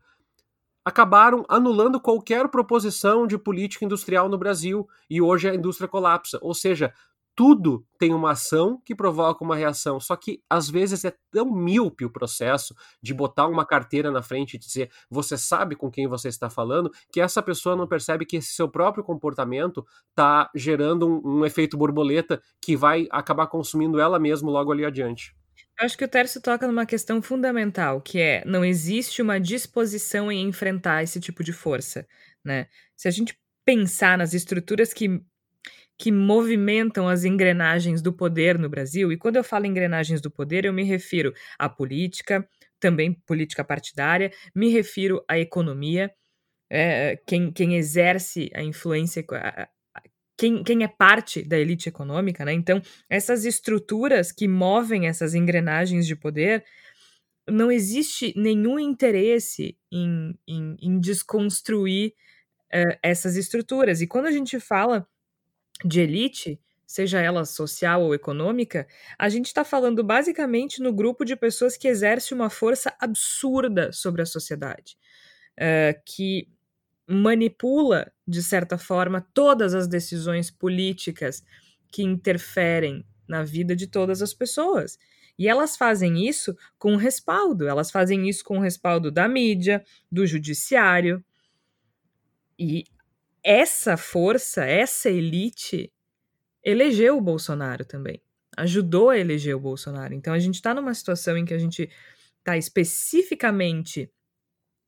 acabaram 0.91 1.45
anulando 1.49 2.01
qualquer 2.01 2.49
proposição 2.49 3.25
de 3.25 3.39
política 3.39 3.85
industrial 3.85 4.29
no 4.29 4.37
Brasil 4.37 4.89
e 5.09 5.23
hoje 5.23 5.49
a 5.49 5.55
indústria 5.55 5.89
colapsa. 5.89 6.37
Ou 6.43 6.53
seja, 6.53 6.93
tudo 7.37 7.87
tem 7.97 8.13
uma 8.13 8.33
ação 8.33 8.83
que 8.85 8.95
provoca 8.95 9.45
uma 9.45 9.55
reação. 9.55 10.01
Só 10.01 10.17
que 10.17 10.43
às 10.51 10.69
vezes 10.69 11.05
é 11.05 11.15
tão 11.31 11.49
míope 11.51 12.05
o 12.05 12.11
processo 12.11 12.75
de 13.01 13.15
botar 13.15 13.47
uma 13.47 13.65
carteira 13.65 14.11
na 14.11 14.21
frente 14.21 14.55
e 14.55 14.59
dizer 14.59 14.91
você 15.09 15.39
sabe 15.39 15.77
com 15.77 15.91
quem 15.91 16.09
você 16.09 16.29
está 16.29 16.51
falando, 16.51 16.91
que 17.13 17.21
essa 17.21 17.41
pessoa 17.41 17.77
não 17.77 17.87
percebe 17.87 18.27
que 18.27 18.39
esse 18.39 18.53
seu 18.53 18.69
próprio 18.69 19.05
comportamento 19.05 19.87
está 20.11 20.51
gerando 20.57 21.07
um, 21.07 21.39
um 21.39 21.47
efeito 21.47 21.79
borboleta 21.79 22.43
que 22.61 22.77
vai 22.77 23.07
acabar 23.13 23.47
consumindo 23.47 24.01
ela 24.01 24.19
mesma 24.19 24.51
logo 24.51 24.73
ali 24.73 24.85
adiante. 24.85 25.40
Acho 25.81 25.97
que 25.97 26.05
o 26.05 26.09
Tércio 26.09 26.41
toca 26.43 26.67
numa 26.67 26.85
questão 26.85 27.23
fundamental, 27.23 28.01
que 28.03 28.21
é 28.21 28.45
não 28.45 28.65
existe 28.65 29.23
uma 29.23 29.41
disposição 29.41 30.31
em 30.31 30.47
enfrentar 30.47 31.03
esse 31.03 31.19
tipo 31.21 31.43
de 31.43 31.53
força, 31.53 32.07
né? 32.45 32.67
Se 32.97 33.09
a 33.09 33.11
gente 33.11 33.39
pensar 33.65 34.19
nas 34.19 34.35
estruturas 34.35 34.93
que 34.93 35.21
que 35.99 36.13
movimentam 36.13 37.09
as 37.09 37.25
engrenagens 37.25 38.03
do 38.03 38.13
poder 38.13 38.59
no 38.59 38.69
Brasil. 38.71 39.13
E 39.13 39.19
quando 39.19 39.37
eu 39.37 39.45
falo 39.45 39.67
engrenagens 39.67 40.21
do 40.21 40.31
poder, 40.31 40.65
eu 40.65 40.73
me 40.73 40.85
refiro 40.85 41.33
à 41.59 41.69
política, 41.69 42.49
também 42.81 43.15
política 43.27 43.65
partidária, 43.65 44.33
me 44.55 44.71
refiro 44.71 45.25
à 45.29 45.39
economia, 45.39 46.13
é, 46.71 47.19
quem, 47.27 47.53
quem 47.53 47.77
exerce 47.77 48.51
a 48.55 48.63
influência, 48.63 49.25
quem, 50.41 50.65
quem 50.65 50.83
é 50.83 50.89
parte 50.89 51.43
da 51.43 51.59
elite 51.59 51.91
econômica, 51.91 52.47
né? 52.47 52.55
Então, 52.55 52.81
essas 53.11 53.45
estruturas 53.45 54.33
que 54.33 54.49
movem 54.49 55.07
essas 55.07 55.35
engrenagens 55.35 56.07
de 56.07 56.17
poder, 56.17 56.65
não 57.47 57.71
existe 57.71 58.33
nenhum 58.35 58.79
interesse 58.79 59.77
em, 59.93 60.35
em, 60.49 60.77
em 60.81 60.99
desconstruir 60.99 62.15
uh, 62.73 62.97
essas 63.03 63.37
estruturas. 63.37 64.01
E 64.01 64.07
quando 64.07 64.27
a 64.27 64.31
gente 64.31 64.59
fala 64.59 65.07
de 65.85 66.01
elite, 66.01 66.59
seja 66.87 67.21
ela 67.21 67.45
social 67.45 68.01
ou 68.03 68.15
econômica, 68.15 68.89
a 69.19 69.29
gente 69.29 69.49
está 69.49 69.63
falando 69.63 70.03
basicamente 70.03 70.81
no 70.81 70.91
grupo 70.91 71.23
de 71.23 71.37
pessoas 71.37 71.77
que 71.77 71.87
exerce 71.87 72.33
uma 72.33 72.49
força 72.49 72.97
absurda 72.99 73.93
sobre 73.93 74.23
a 74.23 74.27
sociedade, 74.27 74.97
uh, 75.59 76.01
que 76.07 76.49
manipula, 77.11 78.13
de 78.27 78.43
certa 78.43 78.79
forma, 78.79 79.27
todas 79.35 79.75
as 79.75 79.89
decisões 79.89 80.51
políticas 80.51 81.43
que 81.91 82.03
interferem 82.03 83.05
na 83.29 83.43
vida 83.43 83.75
de 83.75 83.87
todas 83.87 84.23
as 84.23 84.33
pessoas. 84.33 84.99
E 85.39 85.49
elas 85.49 85.77
fazem 85.77 86.29
isso 86.29 86.57
com 86.79 86.97
respaldo, 86.97 87.67
elas 87.67 87.91
fazem 87.91 88.29
isso 88.29 88.45
com 88.45 88.59
o 88.59 88.61
respaldo 88.61 89.11
da 89.11 89.29
mídia, 89.29 89.85
do 90.11 90.27
judiciário. 90.27 91.25
E 92.59 92.85
essa 93.43 93.97
força, 93.97 94.65
essa 94.65 95.09
elite, 95.09 95.93
elegeu 96.63 97.17
o 97.17 97.21
Bolsonaro 97.21 97.85
também. 97.85 98.23
Ajudou 98.57 99.11
a 99.11 99.19
eleger 99.19 99.57
o 99.57 99.61
Bolsonaro. 99.61 100.13
Então 100.15 100.35
a 100.35 100.39
gente 100.39 100.57
está 100.57 100.75
numa 100.75 100.93
situação 100.93 101.37
em 101.37 101.45
que 101.45 101.55
a 101.55 101.59
gente 101.59 101.91
está 102.39 102.57
especificamente 102.57 104.13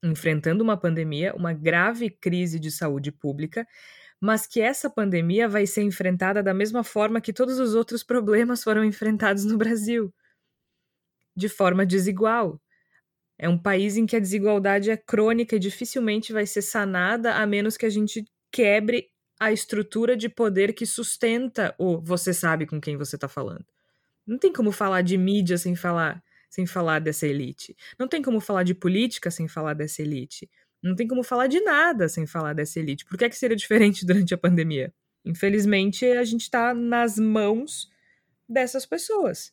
enfrentando 0.02 0.62
uma 0.64 0.76
pandemia, 0.76 1.34
uma 1.34 1.52
grave 1.52 2.10
crise 2.10 2.58
de 2.58 2.70
saúde 2.70 3.12
pública, 3.12 3.66
mas 4.20 4.46
que 4.46 4.60
essa 4.60 4.88
pandemia 4.88 5.48
vai 5.48 5.66
ser 5.66 5.82
enfrentada 5.82 6.42
da 6.42 6.54
mesma 6.54 6.84
forma 6.84 7.20
que 7.20 7.32
todos 7.32 7.58
os 7.58 7.74
outros 7.74 8.02
problemas 8.04 8.62
foram 8.62 8.84
enfrentados 8.84 9.44
no 9.44 9.56
Brasil 9.56 10.12
de 11.34 11.48
forma 11.48 11.84
desigual. 11.84 12.60
É 13.38 13.48
um 13.48 13.58
país 13.58 13.96
em 13.96 14.06
que 14.06 14.14
a 14.14 14.20
desigualdade 14.20 14.90
é 14.90 14.96
crônica 14.96 15.56
e 15.56 15.58
dificilmente 15.58 16.32
vai 16.32 16.46
ser 16.46 16.62
sanada 16.62 17.34
a 17.34 17.46
menos 17.46 17.76
que 17.76 17.86
a 17.86 17.90
gente 17.90 18.24
quebre 18.50 19.08
a 19.40 19.50
estrutura 19.50 20.16
de 20.16 20.28
poder 20.28 20.72
que 20.72 20.86
sustenta 20.86 21.74
o 21.78 22.00
você 22.00 22.32
sabe 22.32 22.66
com 22.66 22.80
quem 22.80 22.96
você 22.96 23.16
está 23.16 23.28
falando. 23.28 23.64
Não 24.26 24.38
tem 24.38 24.52
como 24.52 24.70
falar 24.70 25.02
de 25.02 25.18
mídia 25.18 25.58
sem 25.58 25.74
falar 25.74 26.22
sem 26.52 26.66
falar 26.66 26.98
dessa 26.98 27.26
elite. 27.26 27.74
Não 27.98 28.06
tem 28.06 28.20
como 28.20 28.38
falar 28.38 28.62
de 28.62 28.74
política 28.74 29.30
sem 29.30 29.48
falar 29.48 29.72
dessa 29.72 30.02
elite. 30.02 30.50
Não 30.82 30.94
tem 30.94 31.08
como 31.08 31.22
falar 31.22 31.46
de 31.46 31.58
nada 31.60 32.10
sem 32.10 32.26
falar 32.26 32.52
dessa 32.52 32.78
elite. 32.78 33.06
Por 33.06 33.16
que, 33.16 33.24
é 33.24 33.28
que 33.30 33.38
seria 33.38 33.56
diferente 33.56 34.04
durante 34.04 34.34
a 34.34 34.38
pandemia? 34.38 34.92
Infelizmente, 35.24 36.04
a 36.04 36.22
gente 36.24 36.42
está 36.42 36.74
nas 36.74 37.18
mãos 37.18 37.88
dessas 38.46 38.84
pessoas. 38.84 39.50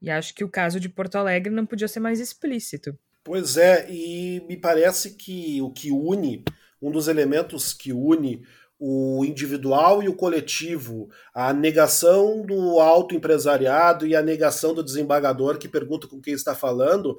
E 0.00 0.08
acho 0.08 0.32
que 0.36 0.44
o 0.44 0.48
caso 0.48 0.78
de 0.78 0.88
Porto 0.88 1.16
Alegre 1.16 1.52
não 1.52 1.66
podia 1.66 1.88
ser 1.88 1.98
mais 1.98 2.20
explícito. 2.20 2.96
Pois 3.24 3.56
é, 3.56 3.90
e 3.90 4.40
me 4.46 4.56
parece 4.56 5.16
que 5.16 5.60
o 5.60 5.72
que 5.72 5.90
une, 5.90 6.44
um 6.80 6.92
dos 6.92 7.08
elementos 7.08 7.74
que 7.74 7.92
une 7.92 8.46
o 8.78 9.24
individual 9.24 10.02
e 10.02 10.08
o 10.08 10.14
coletivo, 10.14 11.08
a 11.34 11.52
negação 11.52 12.42
do 12.42 12.78
autoempresariado 12.78 14.06
e 14.06 14.14
a 14.14 14.22
negação 14.22 14.74
do 14.74 14.84
desembargador 14.84 15.58
que 15.58 15.68
pergunta 15.68 16.06
com 16.06 16.20
quem 16.20 16.34
está 16.34 16.54
falando, 16.54 17.16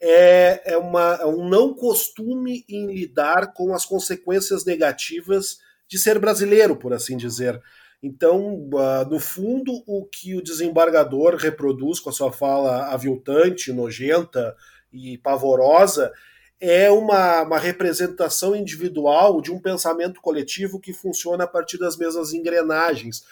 é, 0.00 0.72
é, 0.72 0.76
uma, 0.76 1.18
é 1.20 1.26
um 1.26 1.48
não 1.48 1.74
costume 1.74 2.64
em 2.68 2.92
lidar 2.92 3.52
com 3.52 3.74
as 3.74 3.84
consequências 3.84 4.64
negativas 4.64 5.58
de 5.88 5.98
ser 5.98 6.18
brasileiro, 6.18 6.76
por 6.76 6.92
assim 6.92 7.16
dizer. 7.16 7.60
Então, 8.02 8.68
uh, 8.72 9.08
no 9.08 9.18
fundo, 9.18 9.82
o 9.86 10.04
que 10.04 10.34
o 10.34 10.42
desembargador 10.42 11.36
reproduz 11.36 12.00
com 12.00 12.10
a 12.10 12.12
sua 12.12 12.32
fala 12.32 12.86
aviltante, 12.92 13.72
nojenta 13.72 14.54
e 14.92 15.16
pavorosa 15.18 16.12
é 16.64 16.90
uma, 16.90 17.42
uma 17.42 17.58
representação 17.58 18.56
individual 18.56 19.40
de 19.40 19.52
um 19.52 19.60
pensamento 19.60 20.20
coletivo 20.20 20.80
que 20.80 20.92
funciona 20.92 21.44
a 21.44 21.46
partir 21.46 21.78
das 21.78 21.96
mesmas 21.96 22.32
engrenagens. 22.32 23.22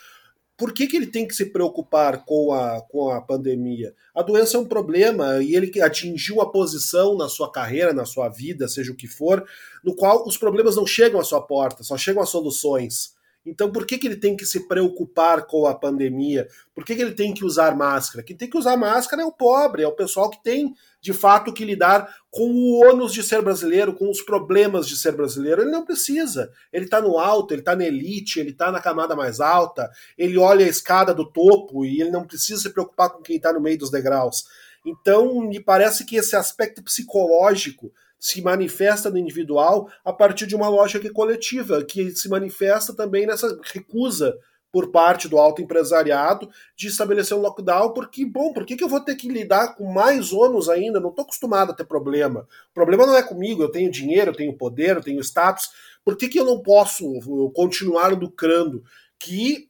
Por 0.55 0.71
que, 0.71 0.85
que 0.85 0.95
ele 0.95 1.07
tem 1.07 1.27
que 1.27 1.35
se 1.35 1.47
preocupar 1.47 2.25
com 2.25 2.53
a, 2.53 2.79
com 2.81 3.09
a 3.09 3.19
pandemia? 3.19 3.95
A 4.13 4.21
doença 4.21 4.55
é 4.55 4.59
um 4.59 4.65
problema 4.65 5.41
e 5.41 5.55
ele 5.55 5.81
atingiu 5.81 6.41
a 6.41 6.51
posição 6.51 7.17
na 7.17 7.27
sua 7.27 7.51
carreira, 7.51 7.91
na 7.91 8.05
sua 8.05 8.29
vida, 8.29 8.67
seja 8.67 8.91
o 8.91 8.95
que 8.95 9.07
for, 9.07 9.43
no 9.83 9.95
qual 9.95 10.27
os 10.27 10.37
problemas 10.37 10.75
não 10.75 10.85
chegam 10.85 11.19
à 11.19 11.23
sua 11.23 11.41
porta, 11.41 11.83
só 11.83 11.97
chegam 11.97 12.21
as 12.21 12.29
soluções. 12.29 13.13
Então, 13.45 13.71
por 13.71 13.85
que, 13.85 13.97
que 13.97 14.07
ele 14.07 14.15
tem 14.15 14.37
que 14.37 14.45
se 14.45 14.67
preocupar 14.67 15.47
com 15.47 15.65
a 15.65 15.73
pandemia? 15.73 16.47
Por 16.73 16.85
que, 16.85 16.95
que 16.95 17.01
ele 17.01 17.13
tem 17.13 17.33
que 17.33 17.43
usar 17.43 17.75
máscara? 17.75 18.23
Quem 18.23 18.37
tem 18.37 18.49
que 18.49 18.57
usar 18.57 18.77
máscara 18.77 19.23
é 19.23 19.25
o 19.25 19.33
pobre, 19.33 19.83
é 19.83 19.87
o 19.87 19.95
pessoal 19.95 20.29
que 20.29 20.41
tem, 20.41 20.73
de 21.03 21.11
fato, 21.11 21.51
que 21.51 21.65
lidar 21.65 22.15
com 22.31 22.49
o 22.49 22.79
ônus 22.79 23.13
de 23.13 23.21
ser 23.21 23.41
brasileiro, 23.41 23.93
com 23.93 24.09
os 24.09 24.21
problemas 24.21 24.87
de 24.87 24.95
ser 24.95 25.11
brasileiro. 25.11 25.61
Ele 25.61 25.69
não 25.69 25.85
precisa. 25.85 26.49
Ele 26.71 26.85
está 26.85 27.01
no 27.01 27.19
alto, 27.19 27.53
ele 27.53 27.59
está 27.59 27.75
na 27.75 27.83
elite, 27.83 28.39
ele 28.39 28.51
está 28.51 28.71
na 28.71 28.79
camada 28.79 29.13
mais 29.13 29.41
alta, 29.41 29.91
ele 30.17 30.37
olha 30.37 30.65
a 30.65 30.69
escada 30.69 31.13
do 31.13 31.29
topo 31.29 31.83
e 31.83 31.99
ele 31.99 32.09
não 32.09 32.25
precisa 32.25 32.61
se 32.61 32.69
preocupar 32.69 33.09
com 33.09 33.21
quem 33.21 33.35
está 33.35 33.51
no 33.51 33.59
meio 33.59 33.77
dos 33.77 33.91
degraus. 33.91 34.45
Então, 34.85 35.41
me 35.41 35.59
parece 35.59 36.05
que 36.05 36.15
esse 36.15 36.37
aspecto 36.37 36.81
psicológico 36.81 37.91
se 38.17 38.41
manifesta 38.41 39.09
no 39.09 39.17
individual 39.17 39.89
a 40.05 40.13
partir 40.13 40.47
de 40.47 40.55
uma 40.55 40.69
lógica 40.69 41.11
coletiva, 41.11 41.83
que 41.83 42.11
se 42.11 42.29
manifesta 42.29 42.93
também 42.93 43.27
nessa 43.27 43.59
recusa 43.73 44.37
por 44.73 44.89
parte 44.89 45.29
do 45.29 45.37
alto 45.37 45.61
empresariado 45.61 46.49
de 46.75 46.87
estabelecer 46.87 47.37
um 47.37 47.41
lockdown, 47.41 47.93
porque, 47.93 48.25
bom, 48.25 48.51
por 48.51 48.65
que, 48.65 48.75
que 48.75 48.83
eu 48.83 48.89
vou 48.89 48.99
ter 48.99 49.15
que 49.15 49.29
lidar 49.29 49.75
com 49.75 49.85
mais 49.93 50.33
ônus 50.33 50.67
ainda? 50.67 50.99
Não 50.99 51.11
estou 51.11 51.21
acostumado 51.21 51.71
a 51.71 51.75
ter 51.75 51.85
problema. 51.85 52.47
O 52.71 52.73
problema 52.73 53.05
não 53.05 53.15
é 53.15 53.21
comigo, 53.21 53.61
eu 53.61 53.69
tenho 53.69 53.91
dinheiro, 53.91 54.31
eu 54.31 54.35
tenho 54.35 54.57
poder, 54.57 54.97
eu 54.97 55.03
tenho 55.03 55.21
status. 55.21 55.69
Por 56.03 56.17
que, 56.17 56.27
que 56.27 56.39
eu 56.39 56.43
não 56.43 56.59
posso 56.59 57.05
continuar 57.53 58.07
lucrando? 58.13 58.83
Que 59.19 59.69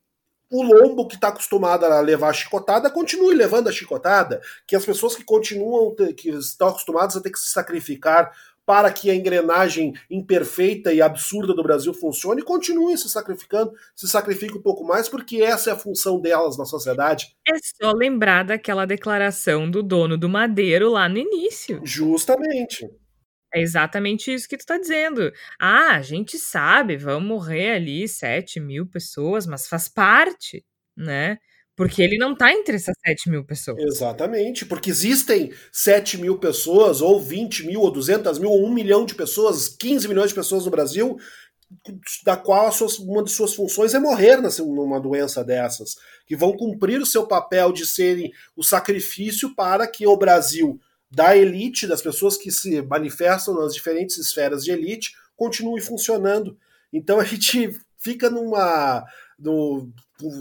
o 0.49 0.63
lombo 0.63 1.05
que 1.05 1.15
está 1.15 1.27
acostumado 1.27 1.83
a 1.83 1.99
levar 1.99 2.29
a 2.29 2.33
chicotada 2.33 2.89
continue 2.89 3.35
levando 3.35 3.67
a 3.67 3.73
chicotada, 3.73 4.41
que 4.65 4.75
as 4.75 4.85
pessoas 4.85 5.15
que 5.15 5.23
continuam, 5.25 5.93
que 6.15 6.29
estão 6.29 6.69
acostumadas 6.69 7.17
a 7.17 7.21
ter 7.21 7.31
que 7.31 7.39
se 7.39 7.49
sacrificar 7.49 8.31
para 8.65 8.91
que 8.91 9.09
a 9.09 9.15
engrenagem 9.15 9.93
imperfeita 10.09 10.93
e 10.93 11.01
absurda 11.01 11.53
do 11.53 11.63
Brasil 11.63 11.93
funcione, 11.93 12.41
continuem 12.41 12.95
se 12.95 13.09
sacrificando, 13.09 13.73
se 13.95 14.07
sacrifiquem 14.07 14.57
um 14.57 14.61
pouco 14.61 14.83
mais, 14.85 15.09
porque 15.09 15.41
essa 15.41 15.69
é 15.69 15.73
a 15.73 15.77
função 15.77 16.19
delas 16.19 16.57
na 16.57 16.65
sociedade. 16.65 17.35
É 17.47 17.53
só 17.57 17.91
lembrar 17.91 18.43
daquela 18.43 18.85
declaração 18.85 19.69
do 19.69 19.83
dono 19.83 20.17
do 20.17 20.29
Madeiro 20.29 20.89
lá 20.89 21.09
no 21.09 21.17
início. 21.17 21.81
Justamente. 21.83 22.89
É 23.53 23.61
exatamente 23.61 24.33
isso 24.33 24.49
que 24.49 24.57
tu 24.57 24.61
está 24.61 24.79
dizendo. 24.79 25.31
Ah, 25.59 25.95
a 25.95 26.01
gente 26.01 26.39
sabe, 26.39 26.97
vão 26.97 27.21
morrer 27.21 27.73
ali 27.73 28.07
7 28.07 28.59
mil 28.59 28.87
pessoas, 28.87 29.45
mas 29.45 29.67
faz 29.67 29.87
parte, 29.87 30.65
né? 30.97 31.37
Porque 31.75 32.01
ele 32.01 32.17
não 32.17 32.33
está 32.33 32.53
entre 32.53 32.75
essas 32.75 32.95
7 33.05 33.29
mil 33.29 33.43
pessoas. 33.43 33.79
Exatamente, 33.79 34.65
porque 34.65 34.91
existem 34.91 35.51
7 35.71 36.19
mil 36.19 36.37
pessoas, 36.37 37.01
ou 37.01 37.19
20 37.19 37.65
mil, 37.65 37.81
ou 37.81 37.91
200 37.91 38.37
mil, 38.37 38.51
ou 38.51 38.65
1 38.67 38.73
milhão 38.73 39.05
de 39.05 39.15
pessoas, 39.15 39.67
15 39.67 40.07
milhões 40.07 40.29
de 40.29 40.35
pessoas 40.35 40.65
no 40.65 40.71
Brasil, 40.71 41.17
da 42.23 42.37
qual 42.37 42.69
uma 42.99 43.23
de 43.23 43.31
suas 43.31 43.53
funções 43.55 43.93
é 43.93 43.99
morrer 43.99 44.39
numa 44.59 44.99
doença 44.99 45.43
dessas, 45.43 45.95
que 46.27 46.35
vão 46.35 46.55
cumprir 46.55 47.01
o 47.01 47.05
seu 47.05 47.25
papel 47.25 47.71
de 47.71 47.87
serem 47.87 48.31
o 48.55 48.63
sacrifício 48.63 49.55
para 49.55 49.87
que 49.87 50.05
o 50.05 50.15
Brasil 50.15 50.79
da 51.09 51.35
elite, 51.37 51.87
das 51.87 52.01
pessoas 52.01 52.37
que 52.37 52.51
se 52.51 52.81
manifestam 52.81 53.55
nas 53.55 53.73
diferentes 53.73 54.17
esferas 54.17 54.63
de 54.63 54.71
elite, 54.71 55.13
continue 55.35 55.81
funcionando. 55.81 56.57
Então 56.91 57.19
a 57.19 57.23
gente 57.23 57.79
fica 57.97 58.29
numa. 58.29 59.03
No, 59.37 59.91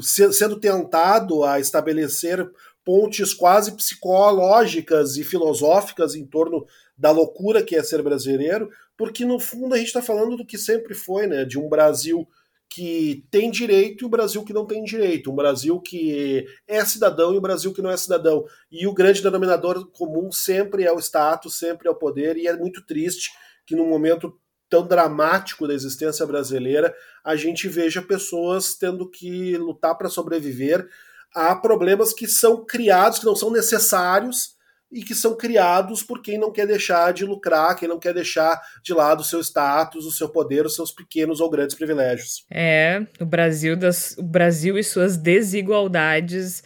sendo 0.03 0.61
tentado 0.61 1.45
a 1.45 1.59
estabelecer 1.59 2.49
pontes 2.84 3.32
quase 3.32 3.72
psicológicas 3.76 5.16
e 5.16 5.24
filosóficas 5.24 6.14
em 6.14 6.26
torno 6.26 6.66
da 6.97 7.11
loucura 7.11 7.62
que 7.62 7.76
é 7.76 7.82
ser 7.82 8.03
brasileiro, 8.03 8.70
porque 8.97 9.24
no 9.24 9.38
fundo 9.38 9.74
a 9.74 9.78
gente 9.78 9.86
está 9.88 10.03
falando 10.03 10.36
do 10.36 10.47
que 10.47 10.59
sempre 10.59 10.95
foi, 10.95 11.26
né? 11.26 11.45
De 11.45 11.59
um 11.59 11.68
Brasil 11.68 12.26
que 12.68 13.26
tem 13.30 13.51
direito 13.51 14.03
e 14.03 14.07
o 14.07 14.09
Brasil 14.09 14.43
que 14.45 14.53
não 14.53 14.66
tem 14.66 14.82
direito, 14.82 15.30
um 15.30 15.34
Brasil 15.34 15.78
que 15.78 16.47
é 16.66 16.82
cidadão 16.84 17.34
e 17.34 17.36
o 17.36 17.40
Brasil 17.40 17.72
que 17.72 17.82
não 17.82 17.90
é 17.90 17.97
cidadão. 17.97 18.45
E 18.70 18.86
o 18.86 18.95
grande 18.95 19.22
denominador 19.22 19.90
comum 19.90 20.32
sempre 20.32 20.84
é 20.84 20.93
o 20.93 20.99
status, 20.99 21.59
sempre 21.59 21.86
é 21.86 21.90
o 21.90 21.95
poder, 21.95 22.36
e 22.38 22.47
é 22.47 22.57
muito 22.57 22.84
triste 22.86 23.30
que 23.66 23.76
num 23.76 23.88
momento 23.88 24.38
tão 24.72 24.86
dramático 24.86 25.68
da 25.68 25.74
existência 25.74 26.24
brasileira 26.24 26.94
a 27.22 27.36
gente 27.36 27.68
veja 27.68 28.00
pessoas 28.00 28.74
tendo 28.74 29.06
que 29.06 29.54
lutar 29.58 29.94
para 29.98 30.08
sobreviver 30.08 30.88
a 31.34 31.54
problemas 31.54 32.14
que 32.14 32.26
são 32.26 32.64
criados, 32.64 33.18
que 33.18 33.26
não 33.26 33.36
são 33.36 33.50
necessários, 33.50 34.56
e 34.90 35.02
que 35.02 35.14
são 35.14 35.36
criados 35.36 36.02
por 36.02 36.20
quem 36.20 36.38
não 36.38 36.50
quer 36.50 36.66
deixar 36.66 37.12
de 37.12 37.24
lucrar, 37.24 37.76
quem 37.76 37.88
não 37.88 37.98
quer 37.98 38.12
deixar 38.12 38.60
de 38.82 38.92
lado 38.92 39.20
o 39.20 39.24
seu 39.24 39.40
status, 39.40 40.04
o 40.04 40.10
seu 40.10 40.28
poder, 40.28 40.66
os 40.66 40.74
seus 40.74 40.90
pequenos 40.90 41.40
ou 41.40 41.50
grandes 41.50 41.74
privilégios. 41.74 42.44
É, 42.50 43.06
o 43.18 43.24
Brasil, 43.24 43.74
das, 43.74 44.16
o 44.18 44.22
Brasil 44.22 44.78
e 44.78 44.84
suas 44.84 45.16
desigualdades. 45.16 46.62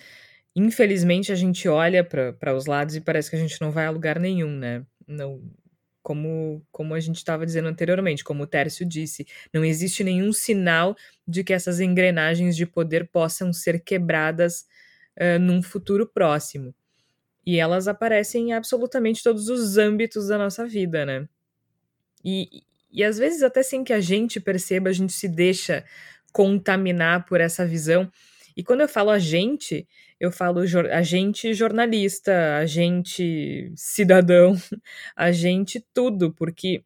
Infelizmente, 0.56 1.30
a 1.30 1.36
gente 1.36 1.68
olha 1.68 2.02
para 2.02 2.56
os 2.56 2.66
lados 2.66 2.96
e 2.96 3.00
parece 3.00 3.30
que 3.30 3.36
a 3.36 3.38
gente 3.38 3.60
não 3.60 3.70
vai 3.70 3.86
a 3.86 3.90
lugar 3.90 4.18
nenhum, 4.18 4.50
né? 4.50 4.82
Não, 5.06 5.40
como, 6.06 6.64
como 6.70 6.94
a 6.94 7.00
gente 7.00 7.16
estava 7.16 7.44
dizendo 7.44 7.66
anteriormente, 7.66 8.22
como 8.22 8.44
o 8.44 8.46
Tércio 8.46 8.86
disse, 8.86 9.26
não 9.52 9.64
existe 9.64 10.04
nenhum 10.04 10.32
sinal 10.32 10.94
de 11.26 11.42
que 11.42 11.52
essas 11.52 11.80
engrenagens 11.80 12.56
de 12.56 12.64
poder 12.64 13.08
possam 13.08 13.52
ser 13.52 13.82
quebradas 13.82 14.66
uh, 15.18 15.40
num 15.40 15.60
futuro 15.60 16.06
próximo. 16.06 16.72
E 17.44 17.58
elas 17.58 17.88
aparecem 17.88 18.50
em 18.50 18.52
absolutamente 18.52 19.20
todos 19.20 19.48
os 19.48 19.78
âmbitos 19.78 20.28
da 20.28 20.38
nossa 20.38 20.64
vida, 20.64 21.04
né? 21.04 21.28
E, 22.24 22.62
e 22.92 23.02
às 23.02 23.18
vezes, 23.18 23.42
até 23.42 23.64
sem 23.64 23.82
que 23.82 23.92
a 23.92 24.00
gente 24.00 24.38
perceba, 24.38 24.90
a 24.90 24.92
gente 24.92 25.12
se 25.12 25.26
deixa 25.26 25.84
contaminar 26.32 27.26
por 27.26 27.40
essa 27.40 27.66
visão. 27.66 28.08
E 28.56 28.64
quando 28.64 28.80
eu 28.80 28.88
falo 28.88 29.10
a 29.10 29.18
gente, 29.18 29.86
eu 30.18 30.32
falo 30.32 30.60
a 30.90 31.02
gente 31.02 31.52
jornalista, 31.52 32.56
a 32.56 32.66
gente 32.66 33.70
cidadão, 33.76 34.54
a 35.14 35.30
gente 35.30 35.84
tudo, 35.92 36.32
porque 36.32 36.82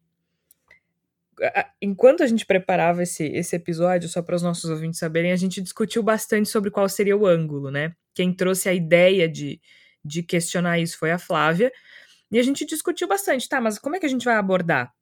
enquanto 1.81 2.23
a 2.23 2.27
gente 2.27 2.45
preparava 2.45 3.03
esse, 3.03 3.25
esse 3.25 3.55
episódio, 3.55 4.09
só 4.09 4.21
para 4.21 4.35
os 4.35 4.41
nossos 4.43 4.69
ouvintes 4.69 4.99
saberem, 4.99 5.31
a 5.31 5.35
gente 5.35 5.61
discutiu 5.61 6.03
bastante 6.03 6.49
sobre 6.49 6.69
qual 6.69 6.87
seria 6.87 7.17
o 7.17 7.25
ângulo, 7.25 7.71
né? 7.71 7.93
Quem 8.13 8.33
trouxe 8.33 8.69
a 8.69 8.73
ideia 8.73 9.27
de, 9.27 9.59
de 10.03 10.21
questionar 10.21 10.79
isso 10.79 10.97
foi 10.97 11.11
a 11.11 11.17
Flávia. 11.17 11.71
E 12.31 12.39
a 12.39 12.43
gente 12.43 12.65
discutiu 12.65 13.07
bastante, 13.07 13.47
tá? 13.49 13.59
Mas 13.59 13.79
como 13.79 13.95
é 13.95 13.99
que 13.99 14.05
a 14.05 14.09
gente 14.09 14.25
vai 14.25 14.35
abordar? 14.35 14.93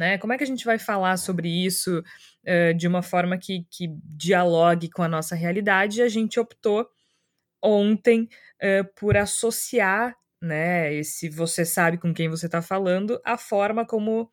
Né? 0.00 0.16
Como 0.16 0.32
é 0.32 0.38
que 0.38 0.44
a 0.44 0.46
gente 0.46 0.64
vai 0.64 0.78
falar 0.78 1.18
sobre 1.18 1.46
isso 1.46 1.98
uh, 2.00 2.74
de 2.74 2.88
uma 2.88 3.02
forma 3.02 3.36
que, 3.36 3.66
que 3.70 3.86
dialogue 4.02 4.88
com 4.88 5.02
a 5.02 5.08
nossa 5.08 5.34
realidade? 5.34 6.00
A 6.00 6.08
gente 6.08 6.40
optou 6.40 6.88
ontem 7.62 8.26
uh, 8.62 8.94
por 8.98 9.14
associar, 9.18 10.16
né? 10.40 10.94
Esse 10.94 11.28
você 11.28 11.66
sabe 11.66 11.98
com 11.98 12.14
quem 12.14 12.30
você 12.30 12.46
está 12.46 12.62
falando, 12.62 13.20
a 13.22 13.36
forma 13.36 13.84
como 13.84 14.30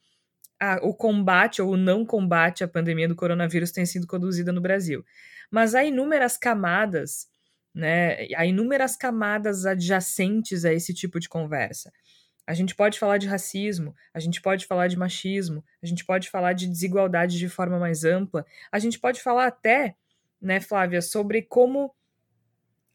a, 0.58 0.78
o 0.82 0.94
combate 0.94 1.62
ou 1.62 1.74
o 1.74 1.78
não 1.78 2.06
combate 2.06 2.64
à 2.64 2.68
pandemia 2.70 3.10
do 3.10 3.16
coronavírus 3.18 3.70
tem 3.70 3.86
sido 3.86 4.08
conduzida 4.08 4.54
no 4.54 4.62
Brasil. 4.62 5.04
Mas 5.52 5.76
há 5.76 5.84
inúmeras 5.84 6.38
camadas 6.38 7.28
né? 7.76 8.26
Há 8.36 8.46
inúmeras 8.46 8.96
camadas 8.96 9.66
adjacentes 9.66 10.66
a 10.66 10.74
esse 10.74 10.94
tipo 10.94 11.20
de 11.20 11.30
conversa. 11.30 11.92
A 12.48 12.54
gente 12.54 12.74
pode 12.74 12.98
falar 12.98 13.18
de 13.18 13.28
racismo, 13.28 13.94
a 14.14 14.20
gente 14.20 14.42
pode 14.42 14.66
falar 14.66 14.88
de 14.88 14.98
machismo, 14.98 15.64
a 15.84 15.86
gente 15.86 16.06
pode 16.06 16.30
falar 16.30 16.54
de 16.54 16.66
desigualdade 16.66 17.38
de 17.38 17.50
forma 17.50 17.78
mais 17.78 18.06
ampla, 18.06 18.46
a 18.72 18.80
gente 18.80 18.98
pode 18.98 19.22
falar 19.22 19.48
até, 19.48 19.96
né, 20.42 20.62
Flávia, 20.62 21.02
sobre 21.02 21.42
como 21.42 21.94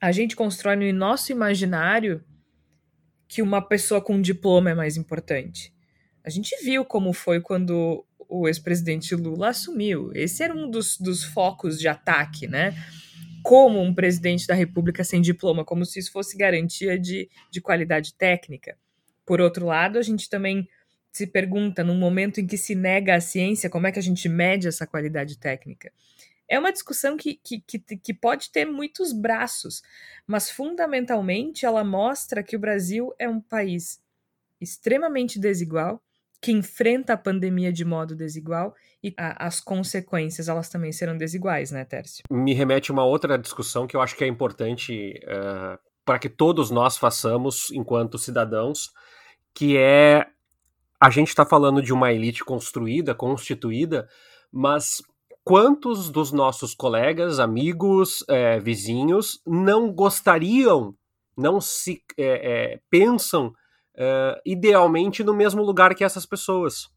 a 0.00 0.11
gente 0.11 0.34
constrói 0.34 0.74
no 0.74 0.98
nosso 0.98 1.30
imaginário 1.30 2.24
que 3.28 3.42
uma 3.42 3.61
pessoa 3.61 4.00
com 4.00 4.20
diploma 4.20 4.70
é 4.70 4.74
mais 4.74 4.96
importante. 4.96 5.72
A 6.24 6.30
gente 6.30 6.57
viu 6.64 6.84
como 6.84 7.12
foi 7.12 7.40
quando 7.40 8.07
o 8.18 8.48
ex-presidente 8.48 9.14
Lula 9.14 9.50
assumiu. 9.50 10.11
Esse 10.14 10.42
era 10.42 10.55
um 10.55 10.70
dos, 10.70 10.96
dos 10.96 11.22
focos 11.22 11.78
de 11.78 11.88
ataque, 11.88 12.48
né? 12.48 12.74
como 13.42 13.80
um 13.80 13.92
presidente 13.92 14.46
da 14.46 14.55
República 14.55 15.03
sem 15.03 15.20
diploma, 15.20 15.64
como 15.64 15.84
se 15.84 15.98
isso 15.98 16.12
fosse 16.12 16.36
garantia 16.36 16.98
de, 16.98 17.28
de 17.50 17.61
qualidade 17.61 18.14
técnica. 18.14 18.78
Por 19.25 19.41
outro 19.41 19.66
lado, 19.66 19.99
a 19.99 20.03
gente 20.03 20.29
também 20.29 20.68
se 21.12 21.27
pergunta, 21.27 21.85
num 21.85 21.99
momento 21.99 22.41
em 22.41 22.47
que 22.47 22.57
se 22.57 22.75
nega 22.75 23.14
a 23.14 23.20
ciência, 23.20 23.68
como 23.68 23.87
é 23.87 23.93
que 23.93 23.99
a 23.99 24.03
gente 24.03 24.29
mede 24.29 24.66
essa 24.66 24.87
qualidade 24.87 25.39
técnica? 25.39 25.93
É 26.49 26.59
uma 26.59 26.73
discussão 26.73 27.16
que, 27.16 27.39
que, 27.43 27.61
que, 27.61 27.79
que 27.79 28.14
pode 28.14 28.51
ter 28.51 28.64
muitos 28.64 29.12
braços, 29.12 29.83
mas 30.27 30.51
fundamentalmente 30.51 31.64
ela 31.66 31.85
mostra 31.85 32.43
que 32.43 32.57
o 32.57 32.59
Brasil 32.59 33.14
é 33.18 33.29
um 33.29 33.41
país 33.41 34.03
extremamente 34.61 35.39
desigual, 35.39 36.03
que 36.41 36.51
enfrenta 36.51 37.12
a 37.12 37.16
pandemia 37.16 37.73
de 37.73 37.85
modo 37.85 38.16
desigual 38.16 38.75
e 39.03 39.14
a, 39.16 39.47
as 39.47 39.61
consequências 39.61 40.49
elas 40.49 40.68
também 40.68 40.93
serão 40.93 41.16
desiguais, 41.16 41.70
né, 41.70 41.85
Tércio? 41.85 42.25
Me 42.31 42.53
remete 42.53 42.91
a 42.91 42.95
uma 42.95 43.05
outra 43.05 43.39
discussão 43.39 43.87
que 43.87 43.95
eu 43.95 44.01
acho 44.01 44.16
que 44.16 44.25
é 44.25 44.27
importante 44.27 45.20
uh, 45.25 45.79
para 46.05 46.18
que 46.18 46.28
todos 46.28 46.70
nós 46.70 46.96
façamos 46.96 47.70
enquanto 47.70 48.18
cidadãos, 48.18 48.90
que 49.55 49.76
é 49.76 50.26
a 51.00 51.11
gente 51.11 51.28
está 51.28 51.44
falando 51.44 51.82
de 51.82 51.92
uma 51.92 52.12
elite 52.12 52.44
construída, 52.44 53.12
constituída, 53.12 54.09
mas 54.53 55.03
quantos 55.42 56.11
dos 56.11 56.30
nossos 56.30 56.74
colegas, 56.74 57.40
amigos, 57.40 58.24
é, 58.28 58.61
vizinhos 58.61 59.40
não 59.44 59.92
gostariam, 59.92 60.94
não 61.36 61.61
se 61.61 62.00
é, 62.16 62.74
é, 62.74 62.80
pensam 62.88 63.53
idealmente 64.46 65.22
no 65.22 65.34
mesmo 65.34 65.62
lugar 65.62 65.94
que 65.94 66.03
essas 66.03 66.24
pessoas. 66.24 66.88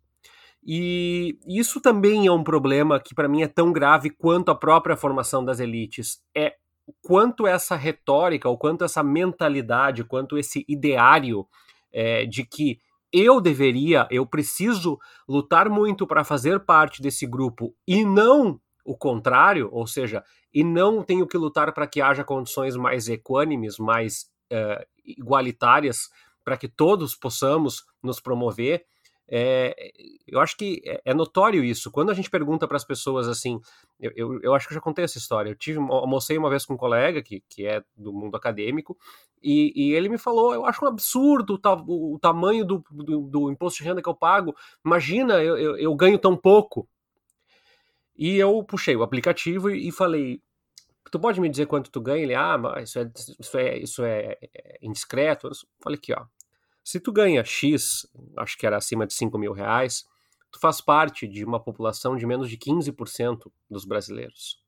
E 0.66 1.38
isso 1.46 1.82
também 1.82 2.26
é 2.26 2.32
um 2.32 2.44
problema 2.44 3.00
que 3.00 3.14
para 3.14 3.28
mim 3.28 3.44
é 3.44 3.48
tão 3.48 3.72
grave 3.72 4.10
quanto 4.10 4.50
a 4.50 4.56
própria 4.56 4.96
formação 4.96 5.44
das 5.44 5.60
elites. 5.60 6.24
É 6.36 6.56
quanto 7.02 7.48
essa 7.48 7.76
retórica, 7.76 8.50
ou 8.50 8.58
quanto 8.58 8.84
essa 8.84 9.04
mentalidade, 9.04 10.04
quanto 10.04 10.38
esse 10.38 10.66
ideário 10.68 11.48
é, 11.92 12.26
de 12.26 12.46
que 12.46 12.80
eu 13.12 13.40
deveria, 13.40 14.08
eu 14.12 14.26
preciso 14.26 15.00
lutar 15.28 15.70
muito 15.70 16.06
para 16.06 16.24
fazer 16.24 16.60
parte 16.60 17.02
desse 17.02 17.26
grupo 17.26 17.74
e 17.88 18.04
não 18.04 18.60
o 18.84 18.96
contrário, 18.96 19.70
ou 19.72 19.88
seja, 19.88 20.24
e 20.54 20.64
não 20.64 21.02
tenho 21.02 21.26
que 21.26 21.38
lutar 21.38 21.74
para 21.74 21.88
que 21.88 22.02
haja 22.02 22.24
condições 22.24 22.76
mais 22.76 23.08
equânimes, 23.10 23.80
mais 23.80 24.30
uh, 24.52 24.86
igualitárias 25.04 26.10
para 26.44 26.56
que 26.56 26.68
todos 26.68 27.16
possamos 27.16 27.84
nos 28.04 28.20
promover, 28.20 28.86
É, 29.28 29.92
eu 30.28 30.40
acho 30.40 30.56
que 30.56 30.82
é, 30.86 31.02
é 31.06 31.14
notório 31.14 31.64
isso. 31.64 31.92
Quando 31.92 32.12
a 32.12 32.14
gente 32.14 32.30
pergunta 32.30 32.68
para 32.68 32.78
as 32.78 32.86
pessoas 32.86 33.28
assim, 33.28 33.60
eu, 34.00 34.12
eu, 34.16 34.42
eu, 34.42 34.54
acho 34.54 34.68
que 34.68 34.74
eu 34.74 34.76
já 34.76 34.82
contei 34.82 35.04
essa 35.06 35.18
história. 35.18 35.50
Eu 35.50 35.56
tive, 35.56 35.80
almocei 35.80 36.38
uma 36.38 36.50
vez 36.50 36.66
com 36.66 36.76
um 36.76 36.78
colega 36.78 37.22
que, 37.24 37.44
que 37.50 37.66
é 37.66 37.84
do 37.96 38.14
mundo 38.14 38.36
acadêmico 38.36 38.98
e, 39.46 39.72
e 39.76 39.94
ele 39.94 40.10
me 40.10 40.18
falou: 40.18 40.54
eu 40.54 40.66
acho 40.66 40.84
um 40.84 40.88
absurdo 40.88 41.60
o, 41.88 42.16
o 42.16 42.20
tamanho 42.20 42.66
do, 42.66 42.84
do, 42.90 43.22
do, 43.22 43.52
imposto 43.52 43.84
de 43.84 43.88
renda 43.88 44.02
que 44.02 44.10
eu 44.10 44.16
pago. 44.16 44.56
Imagina, 44.84 45.36
eu, 45.36 45.56
eu, 45.58 45.78
eu 45.78 45.96
ganho 45.96 46.18
tão 46.18 46.36
pouco. 46.36 46.90
E 48.18 48.38
eu 48.38 48.64
puxei 48.64 48.96
o 48.96 49.04
aplicativo 49.04 49.70
e, 49.70 49.90
e 49.90 49.92
falei: 49.92 50.42
tu 51.12 51.20
pode 51.20 51.40
me 51.40 51.48
dizer 51.48 51.68
quanto 51.68 51.92
tu 51.92 52.02
ganha? 52.02 52.24
Ele, 52.24 52.34
ah, 52.34 52.58
mas 52.58 52.90
isso 52.90 53.00
é, 53.00 53.12
isso 53.40 53.58
é, 53.58 53.78
isso 53.78 54.04
é, 54.04 54.38
é 54.42 54.78
indiscreto. 54.82 55.48
Eu 55.48 55.52
falei 55.80 55.98
aqui, 55.98 56.12
ó, 56.12 56.26
se 56.86 57.00
tu 57.00 57.12
ganha 57.12 57.44
X, 57.44 58.08
acho 58.38 58.56
que 58.56 58.66
era 58.66 58.78
acima 58.78 59.08
de 59.08 59.14
5 59.16 59.40
mil 59.40 59.52
reais, 59.52 60.06
tu 60.52 60.60
faz 60.60 60.80
parte 60.80 61.28
de 61.28 61.44
uma 61.44 61.60
população 61.60 62.16
de 62.16 62.28
menos 62.28 62.48
de 62.48 62.58
15% 62.58 63.52
dos 63.68 63.86
brasileiros. 63.86 64.64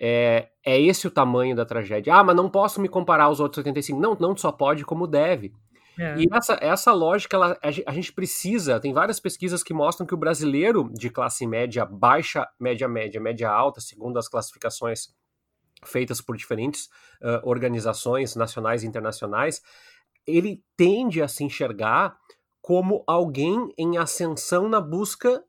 É, 0.00 0.50
é 0.64 0.80
esse 0.80 1.08
o 1.08 1.10
tamanho 1.10 1.56
da 1.56 1.66
tragédia. 1.66 2.14
Ah, 2.14 2.22
mas 2.22 2.36
não 2.36 2.48
posso 2.48 2.80
me 2.80 2.88
comparar 2.88 3.24
aos 3.24 3.40
outros 3.40 3.58
85. 3.58 4.00
Não, 4.00 4.16
não 4.18 4.36
só 4.36 4.52
pode, 4.52 4.84
como 4.84 5.08
deve. 5.08 5.52
É. 5.98 6.20
E 6.20 6.26
essa, 6.32 6.56
essa 6.60 6.92
lógica, 6.92 7.36
ela, 7.36 7.58
a 7.60 7.92
gente 7.92 8.12
precisa, 8.12 8.78
tem 8.78 8.92
várias 8.92 9.18
pesquisas 9.18 9.64
que 9.64 9.74
mostram 9.74 10.06
que 10.06 10.14
o 10.14 10.16
brasileiro 10.16 10.88
de 10.92 11.10
classe 11.10 11.44
média 11.48 11.84
baixa, 11.84 12.48
média 12.60 12.86
média, 12.86 13.20
média 13.20 13.50
alta, 13.50 13.80
segundo 13.80 14.16
as 14.16 14.28
classificações 14.28 15.08
feitas 15.84 16.20
por 16.20 16.36
diferentes 16.36 16.86
uh, 17.20 17.40
organizações 17.42 18.36
nacionais 18.36 18.84
e 18.84 18.86
internacionais, 18.86 19.60
ele 20.28 20.62
tende 20.76 21.22
a 21.22 21.26
se 21.26 21.42
enxergar 21.42 22.16
como 22.60 23.02
alguém 23.06 23.72
em 23.78 23.96
ascensão 23.96 24.68
na 24.68 24.80
busca 24.80 25.42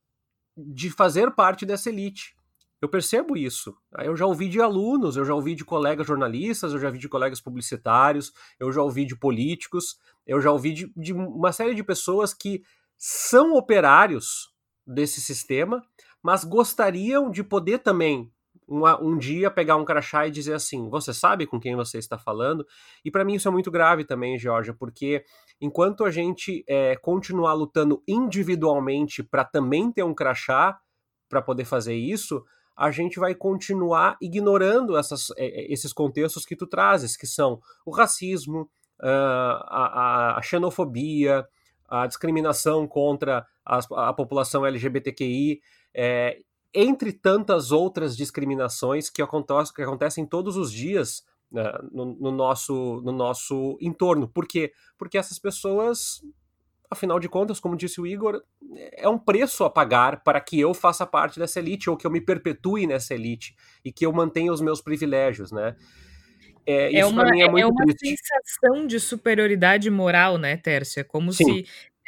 de 0.58 0.90
fazer 0.90 1.32
parte 1.32 1.66
dessa 1.66 1.90
elite. 1.90 2.34
Eu 2.82 2.88
percebo 2.88 3.36
isso. 3.36 3.76
Eu 3.98 4.16
já 4.16 4.26
ouvi 4.26 4.48
de 4.48 4.62
alunos, 4.62 5.18
eu 5.18 5.26
já 5.26 5.36
ouvi 5.36 5.54
de 5.54 5.66
colegas 5.66 6.08
jornalistas, 6.08 6.72
eu 6.72 6.80
já 6.80 6.88
ouvi 6.88 6.98
de 6.98 7.10
colegas 7.10 7.42
publicitários, 7.42 8.32
eu 8.58 8.72
já 8.72 8.82
ouvi 8.82 9.06
de 9.06 9.18
políticos, 9.18 9.98
eu 10.26 10.40
já 10.40 10.50
ouvi 10.50 10.74
de, 10.74 10.94
de 10.96 11.12
uma 11.12 11.52
série 11.52 11.76
de 11.76 11.84
pessoas 11.84 12.34
que 12.34 12.64
são 12.98 13.54
operários 13.54 14.54
desse 14.88 15.20
sistema, 15.20 15.84
mas 16.24 16.46
gostariam 16.46 17.30
de 17.30 17.44
poder 17.44 17.80
também 17.80 18.32
um 18.70 19.18
dia 19.18 19.50
pegar 19.50 19.76
um 19.76 19.86
crachá 19.86 20.28
e 20.28 20.32
dizer 20.32 20.54
assim: 20.54 20.90
você 20.90 21.14
sabe 21.14 21.48
com 21.48 21.60
quem 21.60 21.76
você 21.76 21.98
está 21.98 22.18
falando? 22.18 22.66
E 23.04 23.10
para 23.10 23.26
mim 23.26 23.36
isso 23.36 23.48
é 23.48 23.52
muito 23.52 23.72
grave 23.72 24.06
também, 24.06 24.38
Georgia, 24.38 24.74
porque 24.74 25.24
enquanto 25.60 26.06
a 26.06 26.12
gente 26.12 26.64
é, 26.68 26.96
continuar 26.98 27.54
lutando 27.54 28.04
individualmente 28.08 29.24
para 29.24 29.44
também 29.44 29.92
ter 29.92 30.04
um 30.04 30.14
crachá 30.14 30.78
para 31.28 31.42
poder 31.42 31.66
fazer 31.66 31.96
isso, 31.96 32.44
a 32.78 32.92
gente 32.92 33.20
vai 33.20 33.36
continuar 33.36 34.18
ignorando 34.22 34.98
essas, 34.98 35.32
é, 35.38 35.72
esses 35.72 35.92
contextos 35.92 36.46
que 36.46 36.56
tu 36.56 36.66
trazes, 36.66 37.18
que 37.18 37.28
são 37.28 37.60
o 37.86 37.92
racismo, 37.92 38.70
a, 39.02 40.38
a, 40.38 40.42
xenofobia, 40.42 41.46
a 41.88 42.06
discriminação 42.06 42.88
contra 42.88 43.46
a, 43.66 44.10
a 44.10 44.14
população 44.14 44.66
LGBTQI. 44.66 45.60
É, 45.94 46.38
entre 46.74 47.12
tantas 47.12 47.72
outras 47.72 48.16
discriminações 48.16 49.10
que, 49.10 49.22
acontecem, 49.22 49.74
que 49.74 49.82
acontecem 49.82 50.26
todos 50.26 50.56
os 50.56 50.72
dias 50.72 51.24
né, 51.52 51.64
no, 51.92 52.06
no, 52.06 52.32
nosso, 52.32 53.02
no 53.04 53.12
nosso 53.12 53.78
entorno. 53.82 54.28
Por 54.28 54.48
quê? 54.48 54.72
Porque 54.98 55.18
essas 55.18 55.40
pessoas, 55.40 56.22
afinal 56.90 57.20
de 57.20 57.28
contas, 57.28 57.60
como 57.60 57.76
disse 57.76 58.00
o 58.00 58.06
Igor, 58.06 58.44
é 58.94 59.10
um 59.10 59.18
preço 59.18 59.64
a 59.64 59.70
pagar 59.70 60.24
para 60.24 60.40
que 60.40 60.60
eu 60.60 60.74
faça 60.74 61.06
parte 61.06 61.40
dessa 61.40 61.60
elite 61.60 61.90
ou 61.90 61.98
que 61.98 62.06
eu 62.06 62.12
me 62.12 62.22
perpetue 62.22 62.86
nessa 62.86 63.16
elite 63.16 63.56
e 63.84 63.92
que 63.92 64.06
eu 64.06 64.14
mantenha 64.14 64.54
os 64.54 64.62
meus 64.62 64.82
privilégios, 64.82 65.52
né? 65.52 65.76
É, 66.66 67.00
é 67.00 67.06
uma, 67.06 67.24
é, 67.36 67.42
é 67.42 67.66
uma 67.66 67.86
sensação 67.98 68.86
de 68.86 69.00
superioridade 69.00 69.90
moral, 69.90 70.38
né, 70.38 70.56
Tércia? 70.56 71.04
Como 71.04 71.34
Sim. 71.34 71.64
se 71.64 71.66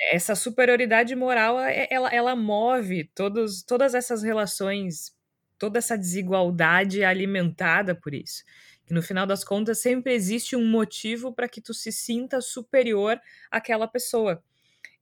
essa 0.09 0.35
superioridade 0.35 1.15
moral 1.15 1.59
é, 1.59 1.87
ela, 1.91 2.09
ela 2.09 2.35
move 2.35 3.05
todos, 3.13 3.61
todas 3.63 3.93
essas 3.93 4.23
relações, 4.23 5.15
toda 5.57 5.77
essa 5.77 5.97
desigualdade 5.97 7.03
alimentada 7.03 7.93
por 7.93 8.13
isso. 8.13 8.43
Que 8.85 8.93
no 8.93 9.01
final 9.01 9.27
das 9.27 9.43
contas 9.43 9.79
sempre 9.79 10.13
existe 10.13 10.55
um 10.55 10.65
motivo 10.67 11.33
para 11.33 11.47
que 11.47 11.61
tu 11.61 11.73
se 11.73 11.91
sinta 11.91 12.41
superior 12.41 13.19
àquela 13.51 13.87
pessoa. 13.87 14.43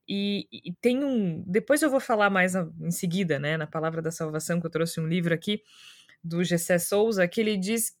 E, 0.06 0.48
e, 0.52 0.72
tem 0.80 1.04
um. 1.04 1.42
Depois 1.46 1.82
eu 1.82 1.90
vou 1.90 2.00
falar 2.00 2.28
mais 2.30 2.54
em 2.56 2.90
seguida, 2.90 3.38
né, 3.38 3.56
na 3.56 3.66
Palavra 3.66 4.02
da 4.02 4.10
Salvação, 4.10 4.60
que 4.60 4.66
eu 4.66 4.70
trouxe 4.70 5.00
um 5.00 5.06
livro 5.06 5.32
aqui 5.32 5.62
do 6.22 6.42
Gessé 6.42 6.78
Souza, 6.78 7.28
que 7.28 7.40
ele 7.40 7.56
diz 7.56 7.96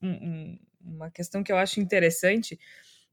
um, 0.00 0.56
uma 0.80 1.10
questão 1.10 1.42
que 1.42 1.50
eu 1.50 1.56
acho 1.56 1.80
interessante, 1.80 2.58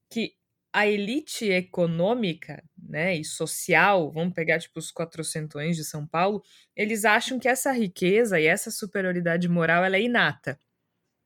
que 0.08 0.34
a 0.76 0.86
elite 0.86 1.46
econômica 1.46 2.62
né, 2.76 3.16
e 3.16 3.24
social, 3.24 4.12
vamos 4.12 4.34
pegar 4.34 4.58
tipo 4.58 4.78
os 4.78 4.92
quatrocentões 4.92 5.74
de 5.74 5.82
São 5.82 6.06
Paulo, 6.06 6.42
eles 6.76 7.06
acham 7.06 7.38
que 7.38 7.48
essa 7.48 7.72
riqueza 7.72 8.38
e 8.38 8.44
essa 8.44 8.70
superioridade 8.70 9.48
moral 9.48 9.82
ela 9.82 9.96
é 9.96 10.02
inata. 10.02 10.60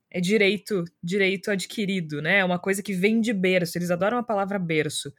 É 0.08 0.20
direito, 0.20 0.84
direito 1.02 1.50
adquirido, 1.50 2.22
né? 2.22 2.38
É 2.38 2.44
uma 2.44 2.60
coisa 2.60 2.80
que 2.80 2.92
vem 2.92 3.20
de 3.20 3.32
berço. 3.32 3.76
Eles 3.76 3.90
adoram 3.90 4.18
a 4.18 4.22
palavra 4.22 4.56
berço. 4.56 5.12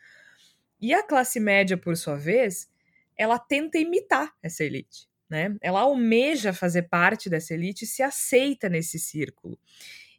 E 0.80 0.94
a 0.94 1.04
classe 1.04 1.38
média, 1.38 1.76
por 1.76 1.98
sua 1.98 2.16
vez, 2.16 2.70
ela 3.18 3.38
tenta 3.38 3.80
imitar 3.80 4.34
essa 4.42 4.64
elite, 4.64 5.10
né? 5.30 5.58
Ela 5.60 5.82
almeja 5.82 6.54
fazer 6.54 6.84
parte 6.84 7.30
dessa 7.30 7.54
elite 7.54 7.84
e 7.84 7.88
se 7.88 8.02
aceita 8.02 8.70
nesse 8.70 8.98
círculo. 8.98 9.60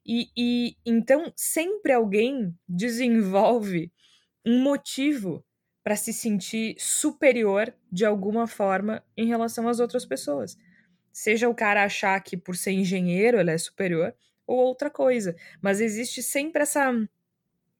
E, 0.05 0.29
e 0.37 0.77
então 0.85 1.33
sempre 1.35 1.93
alguém 1.93 2.55
desenvolve 2.69 3.91
um 4.45 4.63
motivo 4.63 5.45
para 5.83 5.97
se 5.97 6.13
sentir 6.13 6.77
superior 6.79 7.75
de 7.91 8.05
alguma 8.05 8.47
forma 8.47 9.03
em 9.17 9.27
relação 9.27 9.69
às 9.69 9.81
outras 9.81 10.05
pessoas. 10.05 10.57
Seja 11.13 11.49
o 11.49 11.55
cara 11.55 11.85
achar 11.85 12.19
que 12.23 12.37
por 12.37 12.57
ser 12.57 12.73
engenheiro 12.73 13.39
ele 13.39 13.51
é 13.51 13.59
superior 13.59 14.15
ou 14.47 14.59
outra 14.59 14.91
coisa, 14.91 15.37
mas 15.61 15.81
existe 15.81 16.23
sempre 16.23 16.63
essa 16.63 16.93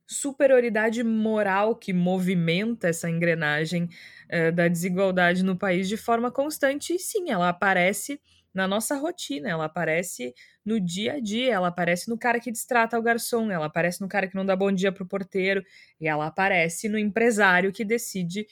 superioridade 0.07 1.03
moral 1.03 1.75
que 1.75 1.93
movimenta 1.93 2.89
essa 2.89 3.09
engrenagem 3.09 3.89
uh, 4.31 4.53
da 4.53 4.69
desigualdade 4.69 5.43
no 5.43 5.57
país 5.57 5.89
de 5.89 5.97
forma 5.97 6.31
constante 6.31 6.95
e 6.95 6.99
sim, 6.99 7.31
ela 7.31 7.49
aparece 7.49 8.21
na 8.55 8.69
nossa 8.69 8.97
rotina, 8.97 9.49
ela 9.49 9.65
aparece 9.65 10.35
no 10.65 10.81
dia 10.81 11.15
a 11.15 11.21
dia, 11.21 11.53
ela 11.55 11.69
aparece 11.69 12.09
no 12.09 12.19
cara 12.19 12.39
que 12.39 12.53
distrata 12.53 12.99
o 12.99 13.03
garçom, 13.03 13.51
ela 13.51 13.67
aparece 13.67 14.01
no 14.01 14.09
cara 14.09 14.29
que 14.29 14.35
não 14.35 14.45
dá 14.45 14.55
bom 14.55 14.71
dia 14.71 14.93
pro 14.93 15.07
porteiro, 15.07 15.63
e 16.01 16.07
ela 16.07 16.27
aparece 16.27 16.89
no 16.89 16.99
empresário 16.99 17.73
que 17.73 17.85
decide 17.85 18.47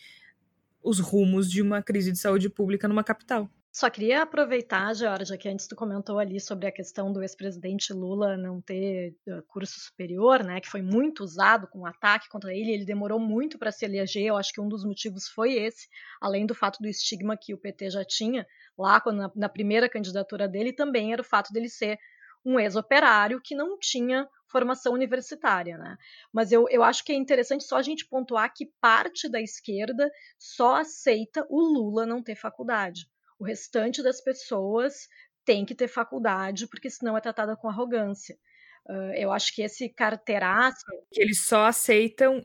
os 0.83 0.99
rumos 0.99 1.51
de 1.51 1.61
uma 1.61 1.83
crise 1.83 2.13
de 2.13 2.19
saúde 2.19 2.49
pública 2.49 2.89
numa 2.89 3.05
capital. 3.05 3.51
Só 3.73 3.89
queria 3.89 4.23
aproveitar, 4.23 4.93
Georgia, 4.95 5.39
que 5.39 5.49
antes 5.49 5.69
tu 5.69 5.77
comentou 5.77 6.19
ali 6.19 6.41
sobre 6.41 6.67
a 6.67 6.73
questão 6.73 7.13
do 7.13 7.23
ex-presidente 7.23 7.93
Lula 7.93 8.37
não 8.37 8.61
ter 8.61 9.15
uh, 9.29 9.43
curso 9.47 9.79
superior, 9.79 10.43
né, 10.43 10.61
que 10.61 10.69
foi 10.69 10.83
muito 10.83 11.23
usado 11.23 11.69
com 11.69 11.87
ataque 11.87 12.29
contra 12.29 12.53
ele, 12.53 12.73
ele 12.73 12.85
demorou 12.85 13.21
muito 13.21 13.61
para 13.61 13.71
se 13.71 13.85
eleger, 13.85 14.25
eu 14.25 14.37
acho 14.37 14.53
que 14.53 14.61
um 14.61 14.69
dos 14.69 14.85
motivos 14.85 15.29
foi 15.29 15.53
esse, 15.53 15.89
além 16.21 16.47
do 16.47 16.55
fato 16.55 16.79
do 16.81 16.89
estigma 16.89 17.37
que 17.37 17.55
o 17.55 17.59
PT 17.59 17.91
já 17.91 18.05
tinha 18.05 18.45
lá 18.77 19.01
quando, 19.01 19.19
na, 19.19 19.33
na 19.37 19.49
primeira 19.49 19.89
candidatura 19.89 20.49
dele, 20.49 20.73
também 20.73 21.13
era 21.13 21.23
o 21.23 21.25
fato 21.25 21.53
dele 21.53 21.69
ser 21.69 21.97
um 22.45 22.59
ex-operário 22.59 23.41
que 23.41 23.55
não 23.55 23.79
tinha 23.79 24.29
formação 24.49 24.93
universitária, 24.93 25.79
né? 25.79 25.97
Mas 26.33 26.51
eu, 26.51 26.67
eu 26.71 26.83
acho 26.83 27.05
que 27.05 27.13
é 27.13 27.15
interessante 27.15 27.63
só 27.63 27.77
a 27.77 27.83
gente 27.83 28.09
pontuar 28.09 28.53
que 28.53 28.67
parte 28.81 29.29
da 29.29 29.41
esquerda 29.41 30.11
só 30.37 30.77
aceita 30.77 31.47
o 31.49 31.61
Lula 31.61 32.05
não 32.05 32.21
ter 32.21 32.35
faculdade. 32.35 33.09
O 33.41 33.45
restante 33.45 34.03
das 34.03 34.21
pessoas 34.21 35.09
tem 35.45 35.65
que 35.65 35.75
ter 35.75 35.89
faculdade, 35.89 36.69
porque 36.69 36.89
senão 36.89 37.17
é 37.17 37.21
tratada 37.21 37.57
com 37.57 37.69
arrogância. 37.69 38.39
Uh, 38.87 39.13
eu 39.17 39.33
acho 39.33 39.55
que 39.55 39.63
esse 39.63 39.89
carteiraço. 39.89 40.85
Que 41.11 41.21
eles 41.21 41.45
só 41.47 41.67
aceitam 41.67 42.43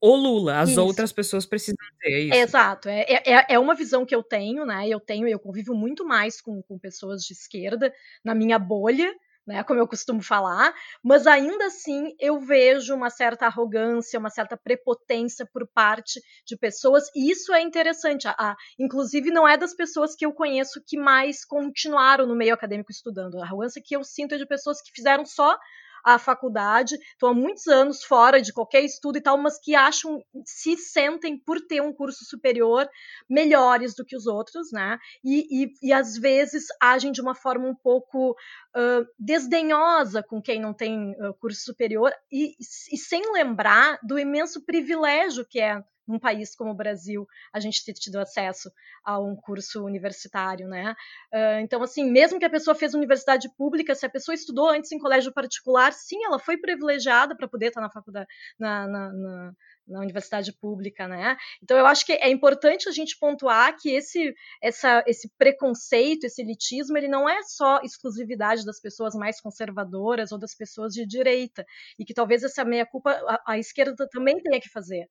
o 0.00 0.14
Lula, 0.14 0.60
as 0.60 0.70
isso. 0.70 0.82
outras 0.82 1.12
pessoas 1.12 1.44
precisam 1.44 1.76
ter 2.00 2.20
isso. 2.20 2.34
Exato, 2.34 2.88
é, 2.88 3.02
é, 3.02 3.46
é 3.54 3.58
uma 3.58 3.74
visão 3.74 4.06
que 4.06 4.14
eu 4.14 4.22
tenho, 4.22 4.64
né? 4.64 4.88
Eu 4.88 5.00
tenho, 5.00 5.26
eu 5.26 5.38
convivo 5.38 5.74
muito 5.74 6.04
mais 6.04 6.40
com, 6.40 6.62
com 6.62 6.78
pessoas 6.78 7.22
de 7.22 7.32
esquerda 7.32 7.92
na 8.24 8.34
minha 8.34 8.58
bolha, 8.58 9.12
né, 9.48 9.64
como 9.64 9.80
eu 9.80 9.88
costumo 9.88 10.22
falar, 10.22 10.74
mas 11.02 11.26
ainda 11.26 11.64
assim 11.64 12.14
eu 12.20 12.38
vejo 12.38 12.94
uma 12.94 13.08
certa 13.08 13.46
arrogância, 13.46 14.18
uma 14.18 14.28
certa 14.28 14.58
prepotência 14.58 15.48
por 15.50 15.66
parte 15.66 16.20
de 16.44 16.54
pessoas, 16.54 17.04
e 17.16 17.30
isso 17.30 17.54
é 17.54 17.62
interessante. 17.62 18.28
A, 18.28 18.34
a, 18.38 18.56
inclusive, 18.78 19.30
não 19.30 19.48
é 19.48 19.56
das 19.56 19.74
pessoas 19.74 20.14
que 20.14 20.26
eu 20.26 20.34
conheço 20.34 20.82
que 20.86 20.98
mais 20.98 21.46
continuaram 21.46 22.26
no 22.26 22.36
meio 22.36 22.52
acadêmico 22.52 22.92
estudando. 22.92 23.40
A 23.40 23.44
arrogância 23.44 23.82
que 23.82 23.96
eu 23.96 24.04
sinto 24.04 24.34
é 24.34 24.38
de 24.38 24.46
pessoas 24.46 24.82
que 24.82 24.92
fizeram 24.94 25.24
só 25.24 25.58
à 26.04 26.18
faculdade, 26.18 26.96
estão 26.96 27.30
há 27.30 27.34
muitos 27.34 27.66
anos 27.66 28.04
fora 28.04 28.40
de 28.40 28.52
qualquer 28.52 28.82
estudo 28.82 29.18
e 29.18 29.20
tal, 29.20 29.36
mas 29.38 29.58
que 29.58 29.74
acham, 29.74 30.22
se 30.44 30.76
sentem 30.76 31.38
por 31.38 31.60
ter 31.60 31.80
um 31.80 31.92
curso 31.92 32.24
superior 32.24 32.88
melhores 33.28 33.94
do 33.94 34.04
que 34.04 34.16
os 34.16 34.26
outros, 34.26 34.72
né? 34.72 34.98
E, 35.24 35.64
e, 35.64 35.72
e 35.82 35.92
às 35.92 36.16
vezes 36.16 36.66
agem 36.80 37.12
de 37.12 37.20
uma 37.20 37.34
forma 37.34 37.66
um 37.66 37.74
pouco 37.74 38.30
uh, 38.30 39.06
desdenhosa 39.18 40.22
com 40.22 40.40
quem 40.40 40.60
não 40.60 40.74
tem 40.74 41.12
uh, 41.12 41.34
curso 41.40 41.62
superior 41.62 42.12
e, 42.30 42.54
e 42.92 42.96
sem 42.96 43.32
lembrar 43.32 43.98
do 44.02 44.18
imenso 44.18 44.64
privilégio 44.64 45.46
que 45.48 45.60
é 45.60 45.82
num 46.08 46.18
país 46.18 46.56
como 46.56 46.70
o 46.70 46.74
Brasil, 46.74 47.26
a 47.52 47.60
gente 47.60 47.84
ter 47.84 47.92
tido 47.92 48.16
acesso 48.16 48.70
a 49.04 49.20
um 49.20 49.36
curso 49.36 49.84
universitário, 49.84 50.66
né? 50.66 50.94
Uh, 51.32 51.60
então, 51.60 51.82
assim, 51.82 52.10
mesmo 52.10 52.38
que 52.38 52.44
a 52.44 52.50
pessoa 52.50 52.74
fez 52.74 52.94
universidade 52.94 53.48
pública, 53.56 53.94
se 53.94 54.06
a 54.06 54.10
pessoa 54.10 54.34
estudou 54.34 54.70
antes 54.70 54.90
em 54.90 54.98
colégio 54.98 55.32
particular, 55.32 55.92
sim, 55.92 56.24
ela 56.24 56.38
foi 56.38 56.56
privilegiada 56.56 57.36
para 57.36 57.46
poder 57.46 57.66
estar 57.66 57.82
na 57.82 57.90
faculdade, 57.90 58.26
na, 58.58 58.86
na, 58.86 59.12
na, 59.12 59.52
na, 59.86 60.00
universidade 60.00 60.52
pública, 60.52 61.06
né? 61.06 61.36
Então, 61.62 61.76
eu 61.76 61.86
acho 61.86 62.06
que 62.06 62.12
é 62.12 62.30
importante 62.30 62.88
a 62.88 62.92
gente 62.92 63.18
pontuar 63.18 63.76
que 63.76 63.90
esse, 63.90 64.34
essa, 64.62 65.04
esse 65.06 65.30
preconceito, 65.36 66.24
esse 66.24 66.40
elitismo, 66.40 66.96
ele 66.96 67.08
não 67.08 67.28
é 67.28 67.42
só 67.42 67.80
exclusividade 67.82 68.64
das 68.64 68.80
pessoas 68.80 69.14
mais 69.14 69.40
conservadoras 69.40 70.32
ou 70.32 70.38
das 70.38 70.54
pessoas 70.54 70.94
de 70.94 71.06
direita, 71.06 71.64
e 71.98 72.04
que 72.04 72.14
talvez 72.14 72.42
essa 72.42 72.64
meia-culpa 72.64 73.10
a, 73.12 73.52
a 73.52 73.58
esquerda 73.58 74.08
também 74.10 74.40
tenha 74.40 74.60
que 74.60 74.70
fazer 74.70 75.06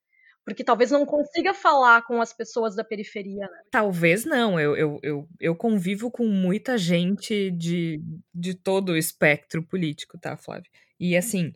porque 0.48 0.64
talvez 0.64 0.92
não 0.92 1.06
consiga 1.06 1.54
falar 1.54 2.04
com 2.04 2.22
as 2.22 2.32
pessoas 2.32 2.74
da 2.74 2.82
periferia. 2.82 3.42
Né? 3.42 3.60
Talvez 3.70 4.24
não. 4.24 4.58
Eu, 4.58 4.78
eu, 4.78 5.00
eu, 5.04 5.30
eu, 5.42 5.54
convivo 5.54 6.10
com 6.10 6.26
muita 6.26 6.78
gente 6.78 7.52
de, 7.52 8.02
de 8.34 8.54
todo 8.54 8.94
o 8.94 8.98
espectro 8.98 9.62
político, 9.62 10.18
tá, 10.18 10.38
Flávio? 10.38 10.72
E 10.98 11.18
assim, 11.18 11.52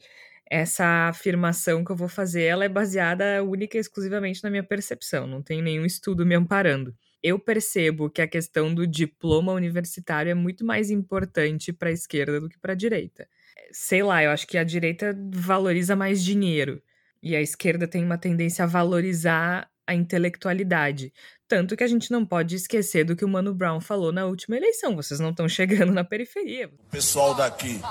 essa 0.45 1.07
afirmação 1.07 1.85
que 1.85 1.91
eu 1.93 1.95
vou 1.95 2.09
fazer, 2.09 2.43
ela 2.43 2.65
é 2.65 2.69
baseada 2.69 3.41
única 3.41 3.77
e 3.77 3.79
exclusivamente 3.79 4.43
na 4.43 4.49
minha 4.49 4.61
percepção. 4.61 5.25
Não 5.25 5.41
tem 5.41 5.61
nenhum 5.61 5.85
estudo 5.85 6.25
me 6.25 6.35
amparando. 6.35 6.93
Eu 7.23 7.39
percebo 7.39 8.09
que 8.09 8.21
a 8.21 8.27
questão 8.27 8.75
do 8.75 8.85
diploma 8.85 9.53
universitário 9.53 10.31
é 10.31 10.35
muito 10.35 10.65
mais 10.65 10.91
importante 10.91 11.71
para 11.71 11.87
a 11.87 11.93
esquerda 11.93 12.41
do 12.41 12.49
que 12.49 12.59
para 12.59 12.73
a 12.73 12.75
direita. 12.75 13.25
Sei 13.71 14.03
lá, 14.03 14.21
eu 14.21 14.31
acho 14.31 14.45
que 14.45 14.57
a 14.57 14.65
direita 14.65 15.17
valoriza 15.33 15.95
mais 15.95 16.21
dinheiro 16.21 16.83
e 17.21 17.35
a 17.35 17.41
esquerda 17.41 17.87
tem 17.87 18.03
uma 18.03 18.17
tendência 18.17 18.63
a 18.63 18.67
valorizar 18.67 19.69
a 19.85 19.93
intelectualidade. 19.93 21.13
Tanto 21.47 21.75
que 21.75 21.83
a 21.83 21.87
gente 21.87 22.11
não 22.11 22.25
pode 22.25 22.55
esquecer 22.55 23.03
do 23.03 23.15
que 23.15 23.25
o 23.25 23.27
Mano 23.27 23.53
Brown 23.53 23.81
falou 23.81 24.11
na 24.11 24.25
última 24.25 24.55
eleição. 24.55 24.95
Vocês 24.95 25.19
não 25.19 25.31
estão 25.31 25.47
chegando 25.49 25.91
na 25.91 26.03
periferia. 26.03 26.67
O 26.67 26.91
pessoal 26.91 27.35
daqui 27.35 27.81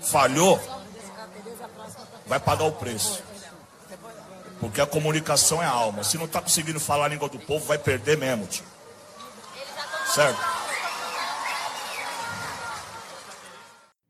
falhou, 0.00 0.58
vai 2.26 2.40
pagar 2.40 2.64
o 2.64 2.72
preço. 2.72 3.22
Porque 4.58 4.80
a 4.80 4.86
comunicação 4.86 5.62
é 5.62 5.66
a 5.66 5.70
alma. 5.70 6.04
Se 6.04 6.16
não 6.16 6.24
está 6.24 6.40
conseguindo 6.40 6.80
falar 6.80 7.06
a 7.06 7.08
língua 7.08 7.28
do 7.28 7.38
povo, 7.38 7.64
vai 7.66 7.78
perder 7.78 8.16
mesmo, 8.16 8.46
tio. 8.46 8.64
Certo? 10.14 10.38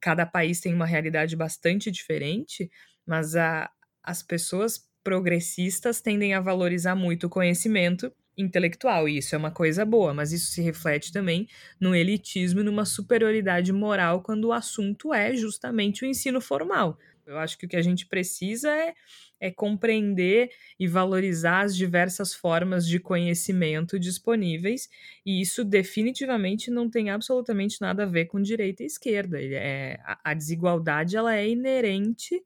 Cada 0.01 0.27
país 0.27 0.61
tem 0.61 0.75
uma 0.75 0.85
realidade 0.85 1.35
bastante 1.37 1.91
diferente, 1.91 2.71
mas 3.07 3.35
a, 3.37 3.71
as 4.03 4.23
pessoas 4.23 4.89
progressistas 5.03 6.01
tendem 6.01 6.35
a 6.35 6.41
valorizar 6.41 6.95
muito 6.95 7.27
o 7.27 7.31
conhecimento 7.31 8.13
intelectual, 8.37 9.09
e 9.09 9.19
isso 9.19 9.35
é 9.35 9.39
uma 9.39 9.51
coisa 9.51 9.85
boa, 9.85 10.15
mas 10.15 10.33
isso 10.33 10.53
se 10.53 10.63
reflete 10.63 11.13
também 11.13 11.47
no 11.79 11.95
elitismo 11.95 12.61
e 12.61 12.63
numa 12.63 12.85
superioridade 12.85 13.73
moral 13.73 14.23
quando 14.23 14.47
o 14.47 14.53
assunto 14.53 15.13
é 15.13 15.35
justamente 15.37 16.05
o 16.05 16.07
ensino 16.07 16.41
formal. 16.41 16.99
Eu 17.27 17.39
acho 17.39 17.57
que 17.57 17.67
o 17.67 17.69
que 17.69 17.77
a 17.77 17.83
gente 17.83 18.07
precisa 18.07 18.71
é, 18.71 18.95
é 19.39 19.51
compreender 19.51 20.51
e 20.79 20.89
valorizar 20.89 21.61
as 21.61 21.77
diversas 21.77 22.35
formas 22.35 22.87
de 22.87 22.99
conhecimento 22.99 23.99
disponíveis, 23.99 24.89
e 25.25 25.41
isso 25.41 25.65
definitivamente 25.65 26.71
não 26.71 26.91
tem 26.91 27.11
absolutamente 27.11 27.81
nada 27.81 28.05
a 28.05 28.07
ver 28.07 28.27
com 28.27 28.41
direita 28.41 28.83
e 28.83 28.87
esquerda. 28.87 29.39
É, 29.41 30.01
a, 30.05 30.31
a 30.31 30.35
desigualdade 30.35 31.17
ela 31.17 31.37
é 31.37 31.49
inerente 31.49 32.43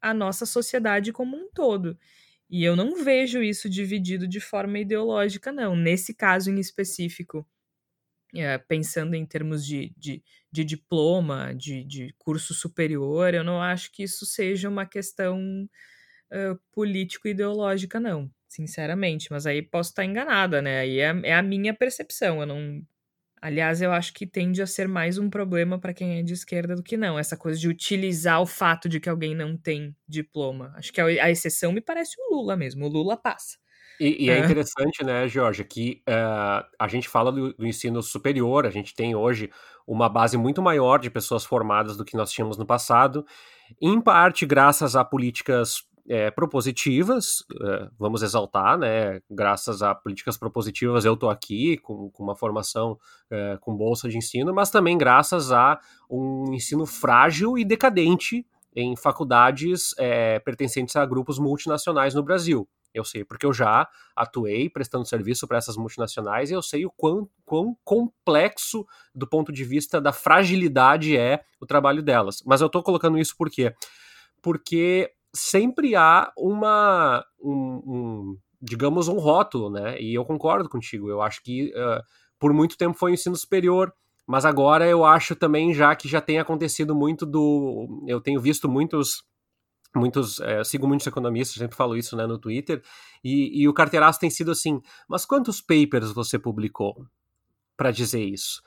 a 0.00 0.14
nossa 0.14 0.46
sociedade 0.46 1.12
como 1.12 1.36
um 1.36 1.50
todo. 1.52 1.98
E 2.50 2.64
eu 2.64 2.74
não 2.74 3.04
vejo 3.04 3.42
isso 3.42 3.68
dividido 3.68 4.26
de 4.26 4.40
forma 4.40 4.78
ideológica, 4.78 5.52
não. 5.52 5.76
Nesse 5.76 6.14
caso 6.14 6.50
em 6.50 6.58
específico, 6.58 7.46
é, 8.34 8.58
pensando 8.58 9.14
em 9.14 9.26
termos 9.26 9.64
de, 9.64 9.92
de, 9.96 10.22
de 10.50 10.64
diploma, 10.64 11.54
de, 11.54 11.84
de, 11.84 12.14
curso 12.18 12.54
superior, 12.54 13.34
eu 13.34 13.44
não 13.44 13.60
acho 13.60 13.90
que 13.92 14.02
isso 14.02 14.26
seja 14.26 14.68
uma 14.68 14.86
questão 14.86 15.68
uh, 16.32 16.58
político-ideológica, 16.72 18.00
não, 18.00 18.30
sinceramente. 18.48 19.28
Mas 19.30 19.46
aí 19.46 19.62
posso 19.62 19.90
estar 19.90 20.04
enganada, 20.04 20.62
né? 20.62 20.80
Aí 20.80 21.00
é, 21.00 21.12
é 21.24 21.34
a 21.34 21.42
minha 21.42 21.74
percepção. 21.74 22.40
Eu 22.40 22.46
não, 22.46 22.82
Aliás, 23.40 23.80
eu 23.80 23.92
acho 23.92 24.12
que 24.12 24.26
tende 24.26 24.60
a 24.60 24.66
ser 24.66 24.88
mais 24.88 25.18
um 25.18 25.30
problema 25.30 25.78
para 25.78 25.94
quem 25.94 26.18
é 26.18 26.22
de 26.22 26.32
esquerda 26.32 26.74
do 26.74 26.82
que 26.82 26.96
não. 26.96 27.18
Essa 27.18 27.36
coisa 27.36 27.58
de 27.58 27.68
utilizar 27.68 28.40
o 28.40 28.46
fato 28.46 28.88
de 28.88 28.98
que 29.00 29.08
alguém 29.08 29.34
não 29.34 29.56
tem 29.56 29.94
diploma. 30.08 30.72
Acho 30.76 30.92
que 30.92 31.00
a, 31.00 31.30
exceção 31.30 31.72
me 31.72 31.80
parece 31.80 32.16
o 32.18 32.36
Lula 32.36 32.56
mesmo. 32.56 32.86
O 32.86 32.88
Lula 32.88 33.16
passa. 33.16 33.56
E, 34.00 34.26
e 34.26 34.30
é. 34.30 34.38
é 34.38 34.44
interessante, 34.44 35.04
né, 35.04 35.26
Georgia, 35.26 35.64
que 35.64 36.02
uh, 36.08 36.64
a 36.78 36.88
gente 36.88 37.08
fala 37.08 37.32
do, 37.32 37.52
do, 37.52 37.66
ensino 37.66 38.00
superior, 38.00 38.64
a 38.64 38.70
gente 38.70 38.94
tem 38.94 39.16
hoje 39.16 39.50
uma 39.86 40.08
base 40.08 40.36
muito 40.36 40.62
maior 40.62 40.98
de 40.98 41.10
pessoas 41.10 41.44
formadas 41.44 41.96
do 41.96 42.04
que 42.04 42.16
nós 42.16 42.30
tínhamos 42.30 42.56
no 42.56 42.64
passado, 42.64 43.26
em 43.80 44.00
parte 44.00 44.46
graças 44.46 44.94
a 44.94 45.04
políticas 45.04 45.87
é, 46.08 46.30
propositivas, 46.30 47.44
é, 47.60 47.88
vamos 47.98 48.22
exaltar, 48.22 48.78
né? 48.78 49.20
Graças 49.30 49.82
a 49.82 49.94
políticas 49.94 50.38
propositivas 50.38 51.04
eu 51.04 51.14
estou 51.14 51.28
aqui 51.28 51.76
com, 51.76 52.10
com, 52.10 52.22
uma 52.22 52.34
formação 52.34 52.98
é, 53.30 53.58
com 53.60 53.76
bolsa 53.76 54.08
de 54.08 54.16
ensino, 54.16 54.54
mas 54.54 54.70
também 54.70 54.96
graças 54.96 55.52
a 55.52 55.78
um 56.08 56.52
ensino 56.54 56.86
frágil 56.86 57.58
e 57.58 57.64
decadente 57.64 58.46
em 58.74 58.96
faculdades 58.96 59.92
pertencentes 60.44 60.94
a 60.94 61.04
grupos 61.04 61.38
multinacionais 61.38 62.14
no 62.14 62.22
Brasil. 62.22 62.68
Eu 62.94 63.04
sei 63.04 63.24
porque 63.24 63.44
eu 63.44 63.52
já 63.52 63.88
atuei 64.14 64.70
prestando 64.70 65.04
serviço 65.04 65.46
para 65.46 65.58
essas 65.58 65.76
multinacionais 65.76 66.50
e 66.50 66.54
eu 66.54 66.62
sei 66.62 66.86
o 66.86 66.90
quão, 66.90 67.28
quão 67.44 67.76
complexo 67.84 68.86
do 69.14 69.26
ponto 69.26 69.52
de 69.52 69.64
vista 69.64 70.00
da 70.00 70.12
fragilidade 70.12 71.16
é 71.16 71.42
o 71.60 71.66
trabalho 71.66 72.02
delas. 72.02 72.42
Mas 72.46 72.60
eu 72.60 72.66
estou 72.66 72.82
colocando 72.82 73.18
isso 73.18 73.36
por 73.36 73.50
quê? 73.50 73.74
Porque 74.40 75.12
sempre 75.38 75.94
há 75.94 76.32
uma, 76.36 77.24
um, 77.40 77.82
um, 77.86 78.38
digamos, 78.60 79.08
um 79.08 79.18
rótulo, 79.18 79.70
né? 79.70 80.00
E 80.00 80.14
eu 80.14 80.24
concordo 80.24 80.68
contigo. 80.68 81.08
Eu 81.08 81.22
acho 81.22 81.42
que 81.42 81.72
uh, 81.74 82.02
por 82.38 82.52
muito 82.52 82.76
tempo 82.76 82.98
foi 82.98 83.12
o 83.12 83.14
ensino 83.14 83.36
superior, 83.36 83.92
mas 84.26 84.44
agora 84.44 84.86
eu 84.86 85.04
acho 85.04 85.34
também 85.34 85.72
já 85.72 85.94
que 85.96 86.08
já 86.08 86.20
tem 86.20 86.38
acontecido 86.38 86.94
muito 86.94 87.24
do, 87.24 88.04
eu 88.06 88.20
tenho 88.20 88.40
visto 88.40 88.68
muitos 88.68 89.24
muitos, 89.96 90.38
é, 90.40 90.62
sigo 90.64 90.86
muitos 90.86 91.06
economistas, 91.06 91.56
sempre 91.56 91.76
falo 91.76 91.96
isso 91.96 92.16
né, 92.16 92.26
no 92.26 92.38
Twitter, 92.38 92.82
e, 93.24 93.62
e 93.62 93.68
o 93.68 93.74
carteiraço 93.74 94.20
tem 94.20 94.30
sido 94.30 94.50
assim, 94.50 94.80
mas 95.08 95.24
quantos 95.24 95.60
papers 95.60 96.12
você 96.12 96.38
publicou 96.38 97.06
para 97.76 97.90
dizer 97.90 98.22
isso? 98.22 98.62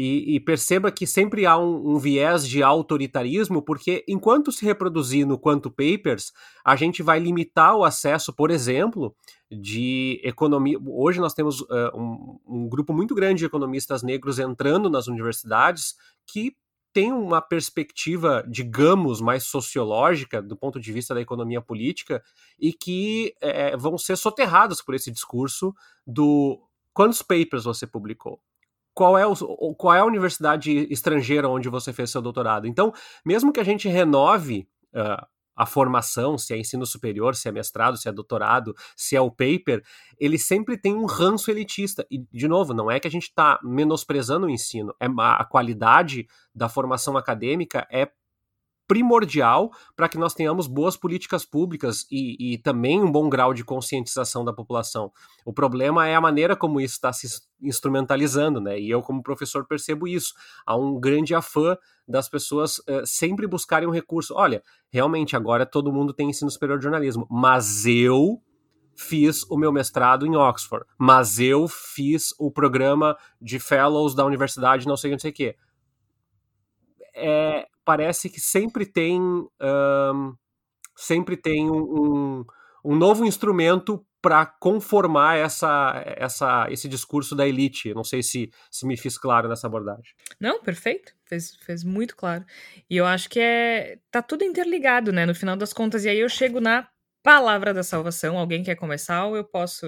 E, 0.00 0.36
e, 0.36 0.38
perceba 0.38 0.92
que 0.92 1.04
sempre 1.08 1.44
há 1.44 1.58
um, 1.58 1.94
um, 1.94 1.98
viés 1.98 2.46
de 2.46 2.62
autoritarismo, 2.62 3.60
porque 3.60 4.04
enquanto 4.06 4.52
se 4.52 4.64
reproduzir 4.64 5.26
no 5.26 5.36
quanto 5.36 5.72
papers, 5.72 6.32
a 6.64 6.76
gente 6.76 7.02
vai 7.02 7.18
limitar 7.18 7.74
o 7.74 7.82
acesso, 7.82 8.32
por 8.32 8.52
exemplo, 8.52 9.12
de 9.50 10.20
economia. 10.22 10.78
Hoje 10.86 11.18
nós 11.18 11.34
temos 11.34 11.62
uh, 11.62 11.90
um, 11.96 12.38
um 12.46 12.68
grupo 12.68 12.94
muito 12.94 13.12
grande 13.12 13.40
de 13.40 13.46
economistas 13.46 14.04
negros 14.04 14.38
entrando 14.38 14.88
nas 14.88 15.08
universidades 15.08 15.96
que 16.24 16.56
tem 16.92 17.12
uma 17.12 17.42
perspectiva, 17.42 18.44
digamos, 18.48 19.20
mais 19.20 19.46
sociológica 19.46 20.40
do 20.40 20.56
ponto 20.56 20.78
de 20.78 20.92
vista 20.92 21.12
da 21.12 21.20
economia 21.20 21.60
política 21.60 22.22
e 22.56 22.72
que 22.72 23.34
é, 23.40 23.76
vão 23.76 23.98
ser 23.98 24.14
soterrados 24.14 24.80
por 24.80 24.94
esse 24.94 25.10
discurso 25.10 25.74
do 26.06 26.62
quantos 26.94 27.20
papers 27.20 27.64
você 27.64 27.84
publicou 27.84 28.40
qual 28.98 29.16
é, 29.16 29.24
o, 29.24 29.74
qual 29.76 29.94
é 29.94 30.00
a 30.00 30.04
universidade 30.04 30.72
estrangeira 30.92 31.48
onde 31.48 31.68
você 31.68 31.92
fez 31.92 32.10
seu 32.10 32.20
doutorado. 32.20 32.66
Então, 32.66 32.92
mesmo 33.24 33.52
que 33.52 33.60
a 33.60 33.64
gente 33.64 33.86
renove 33.86 34.68
uh, 34.92 35.24
a 35.54 35.64
formação, 35.64 36.36
se 36.36 36.52
é 36.52 36.58
ensino 36.58 36.84
superior, 36.84 37.36
se 37.36 37.48
é 37.48 37.52
mestrado, 37.52 37.96
se 37.96 38.08
é 38.08 38.12
doutorado, 38.12 38.74
se 38.96 39.14
é 39.14 39.20
o 39.20 39.30
paper, 39.30 39.84
ele 40.18 40.36
sempre 40.36 40.76
tem 40.76 40.96
um 40.96 41.06
ranço 41.06 41.48
elitista. 41.48 42.04
E, 42.10 42.18
de 42.32 42.48
novo, 42.48 42.74
não 42.74 42.90
é 42.90 42.98
que 42.98 43.06
a 43.06 43.10
gente 43.10 43.28
está 43.28 43.60
menosprezando 43.62 44.48
o 44.48 44.50
ensino, 44.50 44.92
é 44.98 45.06
a 45.06 45.44
qualidade 45.44 46.26
da 46.52 46.68
formação 46.68 47.16
acadêmica 47.16 47.86
é 47.92 48.10
primordial 48.88 49.70
para 49.94 50.08
que 50.08 50.16
nós 50.16 50.32
tenhamos 50.32 50.66
boas 50.66 50.96
políticas 50.96 51.44
públicas 51.44 52.06
e, 52.10 52.54
e, 52.54 52.58
também 52.58 53.00
um 53.02 53.12
bom 53.12 53.28
grau 53.28 53.52
de 53.52 53.62
conscientização 53.62 54.42
da 54.44 54.52
população. 54.52 55.12
O 55.44 55.52
problema 55.52 56.08
é 56.08 56.14
a 56.14 56.20
maneira 56.20 56.56
como 56.56 56.80
isso 56.80 56.94
está 56.94 57.12
se 57.12 57.28
instrumentalizando, 57.62 58.60
né? 58.60 58.80
E 58.80 58.88
eu, 58.88 59.02
como 59.02 59.22
professor, 59.22 59.66
percebo 59.66 60.08
isso. 60.08 60.32
Há 60.66 60.74
um 60.74 60.98
grande 60.98 61.34
afã 61.34 61.76
das 62.08 62.28
pessoas 62.28 62.78
uh, 62.78 63.04
sempre 63.04 63.46
buscarem 63.46 63.86
um 63.86 63.92
recurso. 63.92 64.34
Olha, 64.34 64.62
realmente 64.90 65.36
agora 65.36 65.66
todo 65.66 65.92
mundo 65.92 66.14
tem 66.14 66.30
ensino 66.30 66.50
superior 66.50 66.78
de 66.78 66.84
jornalismo, 66.84 67.26
mas 67.30 67.84
eu 67.84 68.40
fiz 68.96 69.44
o 69.50 69.56
meu 69.56 69.70
mestrado 69.70 70.26
em 70.26 70.34
Oxford, 70.34 70.84
mas 70.98 71.38
eu 71.38 71.68
fiz 71.68 72.34
o 72.38 72.50
programa 72.50 73.16
de 73.40 73.60
fellows 73.60 74.14
da 74.14 74.24
universidade, 74.24 74.88
não 74.88 74.96
sei 74.96 75.10
não 75.10 75.18
sei 75.18 75.30
o 75.30 75.34
quê. 75.34 75.56
É, 77.14 77.68
parece 77.88 78.28
que 78.28 78.38
sempre 78.38 78.84
tem 78.84 79.18
um, 79.18 80.34
sempre 80.94 81.38
tem 81.38 81.70
um, 81.70 82.44
um 82.84 82.94
novo 82.94 83.24
instrumento 83.24 84.04
para 84.20 84.44
conformar 84.44 85.38
essa, 85.38 86.02
essa, 86.04 86.66
esse 86.68 86.86
discurso 86.86 87.34
da 87.34 87.48
elite. 87.48 87.94
Não 87.94 88.04
sei 88.04 88.22
se, 88.22 88.50
se 88.70 88.86
me 88.86 88.94
fiz 88.94 89.16
claro 89.16 89.48
nessa 89.48 89.66
abordagem. 89.66 90.12
Não, 90.38 90.60
perfeito. 90.60 91.14
Fez, 91.24 91.56
fez 91.64 91.82
muito 91.82 92.14
claro. 92.14 92.44
E 92.90 92.96
eu 92.98 93.06
acho 93.06 93.30
que 93.30 93.40
é 93.40 93.98
tá 94.10 94.20
tudo 94.20 94.44
interligado, 94.44 95.10
né? 95.10 95.24
No 95.24 95.34
final 95.34 95.56
das 95.56 95.72
contas. 95.72 96.04
E 96.04 96.10
aí 96.10 96.18
eu 96.18 96.28
chego 96.28 96.60
na 96.60 96.86
palavra 97.22 97.72
da 97.72 97.82
salvação. 97.82 98.36
Alguém 98.36 98.62
quer 98.62 98.74
começar 98.74 99.24
ou 99.24 99.34
eu 99.34 99.44
posso? 99.44 99.86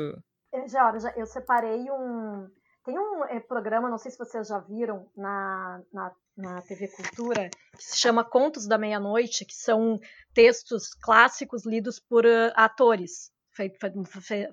É, 0.55 0.67
Jorge, 0.67 1.07
eu 1.19 1.27
separei 1.27 1.83
um. 1.91 2.49
Tem 2.91 2.99
um 2.99 3.25
é, 3.25 3.39
programa, 3.39 3.89
não 3.89 3.99
sei 3.99 4.11
se 4.11 4.19
vocês 4.19 4.49
já 4.49 4.59
viram, 4.59 5.09
na, 5.17 5.81
na, 5.93 6.13
na 6.37 6.63
TV 6.63 6.89
Cultura, 6.89 7.49
que 7.77 7.85
se 7.85 7.97
chama 7.97 8.25
Contos 8.25 8.67
da 8.67 8.77
Meia-Noite, 8.77 9.45
que 9.45 9.55
são 9.55 9.97
textos 10.35 10.93
clássicos 10.95 11.65
lidos 11.65 12.01
por 12.01 12.27
uh, 12.27 12.51
atores 12.57 13.31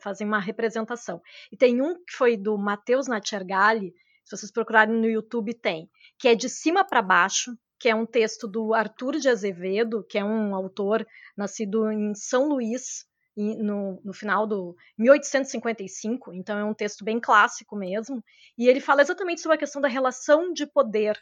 fazem 0.01 0.27
uma 0.27 0.39
representação. 0.39 1.21
E 1.51 1.57
tem 1.57 1.81
um 1.81 1.95
que 1.95 2.13
foi 2.13 2.38
do 2.38 2.57
Matheus 2.57 3.07
Natchergali, 3.07 3.95
se 4.23 4.35
vocês 4.35 4.51
procurarem 4.51 4.93
no 4.93 5.09
YouTube 5.09 5.53
tem, 5.53 5.89
que 6.19 6.27
é 6.27 6.35
de 6.35 6.49
cima 6.49 6.83
para 6.83 7.01
baixo, 7.01 7.57
que 7.79 7.89
é 7.89 7.95
um 7.95 8.05
texto 8.05 8.47
do 8.47 8.73
Arthur 8.73 9.17
de 9.17 9.29
Azevedo, 9.29 10.03
que 10.07 10.17
é 10.17 10.23
um 10.23 10.53
autor 10.53 11.07
nascido 11.35 11.89
em 11.91 12.13
São 12.13 12.49
Luís, 12.49 13.07
no, 13.38 14.01
no, 14.03 14.13
final 14.13 14.47
do 14.47 14.75
1855, 14.97 16.33
então 16.33 16.57
é 16.57 16.63
um 16.63 16.73
texto 16.73 17.05
bem 17.05 17.19
clássico 17.19 17.75
mesmo, 17.75 18.23
e 18.57 18.67
ele 18.67 18.79
fala 18.79 19.01
exatamente 19.01 19.41
sobre 19.41 19.55
a 19.55 19.59
questão 19.59 19.81
da 19.81 19.88
relação 19.88 20.51
de 20.51 20.65
poder 20.65 21.17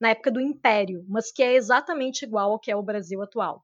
na 0.00 0.10
época 0.10 0.30
do 0.30 0.40
Império, 0.40 1.04
mas 1.08 1.30
que 1.30 1.42
é 1.42 1.54
exatamente 1.54 2.24
igual 2.24 2.52
ao 2.52 2.58
que 2.58 2.70
é 2.70 2.76
o 2.76 2.82
Brasil 2.82 3.22
atual. 3.22 3.62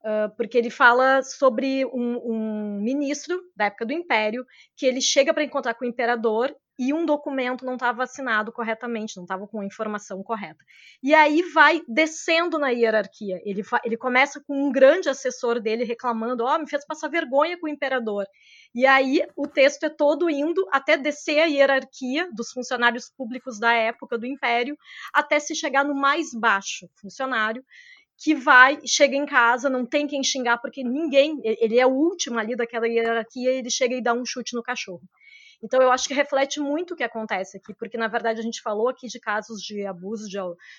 Uh, 0.00 0.34
porque 0.36 0.58
ele 0.58 0.68
fala 0.68 1.22
sobre 1.22 1.86
um, 1.86 2.18
um, 2.24 2.80
ministro 2.80 3.40
da 3.56 3.66
época 3.66 3.86
do 3.86 3.92
Império 3.92 4.44
que 4.76 4.84
ele 4.84 5.00
chega 5.00 5.32
para 5.32 5.44
encontrar 5.44 5.72
com 5.74 5.84
o 5.84 5.88
imperador 5.88 6.54
e 6.78 6.92
um 6.92 7.06
documento 7.06 7.64
não 7.64 7.74
estava 7.74 8.02
assinado 8.02 8.50
corretamente, 8.50 9.16
não 9.16 9.24
estava 9.24 9.46
com 9.46 9.60
a 9.60 9.64
informação 9.64 10.22
correta. 10.22 10.64
E 11.02 11.14
aí 11.14 11.42
vai 11.52 11.82
descendo 11.86 12.58
na 12.58 12.70
hierarquia. 12.70 13.40
Ele, 13.44 13.62
ele 13.84 13.96
começa 13.96 14.40
com 14.40 14.66
um 14.66 14.72
grande 14.72 15.08
assessor 15.08 15.60
dele 15.60 15.84
reclamando: 15.84 16.44
Ó, 16.44 16.54
oh, 16.54 16.58
me 16.58 16.68
fez 16.68 16.84
passar 16.84 17.08
vergonha 17.08 17.58
com 17.58 17.66
o 17.66 17.70
imperador. 17.70 18.26
E 18.74 18.84
aí 18.86 19.24
o 19.36 19.46
texto 19.46 19.84
é 19.84 19.88
todo 19.88 20.28
indo 20.28 20.66
até 20.72 20.96
descer 20.96 21.40
a 21.40 21.46
hierarquia 21.46 22.28
dos 22.32 22.50
funcionários 22.50 23.08
públicos 23.08 23.60
da 23.60 23.72
época 23.72 24.18
do 24.18 24.26
Império, 24.26 24.76
até 25.12 25.38
se 25.38 25.54
chegar 25.54 25.84
no 25.84 25.94
mais 25.94 26.34
baixo 26.34 26.88
funcionário, 27.00 27.64
que 28.16 28.34
vai, 28.34 28.78
chega 28.86 29.16
em 29.16 29.26
casa, 29.26 29.68
não 29.68 29.84
tem 29.86 30.06
quem 30.06 30.22
xingar, 30.22 30.58
porque 30.58 30.82
ninguém, 30.82 31.40
ele 31.44 31.78
é 31.78 31.86
o 31.86 31.90
último 31.90 32.38
ali 32.38 32.56
daquela 32.56 32.88
hierarquia, 32.88 33.50
ele 33.50 33.70
chega 33.70 33.94
e 33.94 34.02
dá 34.02 34.12
um 34.12 34.24
chute 34.24 34.54
no 34.54 34.62
cachorro. 34.62 35.02
Então, 35.64 35.80
eu 35.80 35.90
acho 35.90 36.06
que 36.06 36.12
reflete 36.12 36.60
muito 36.60 36.92
o 36.92 36.96
que 36.96 37.02
acontece 37.02 37.56
aqui, 37.56 37.72
porque, 37.72 37.96
na 37.96 38.06
verdade, 38.06 38.38
a 38.38 38.42
gente 38.42 38.60
falou 38.60 38.86
aqui 38.86 39.06
de 39.08 39.18
casos 39.18 39.62
de 39.62 39.86
abuso 39.86 40.28
de, 40.28 40.36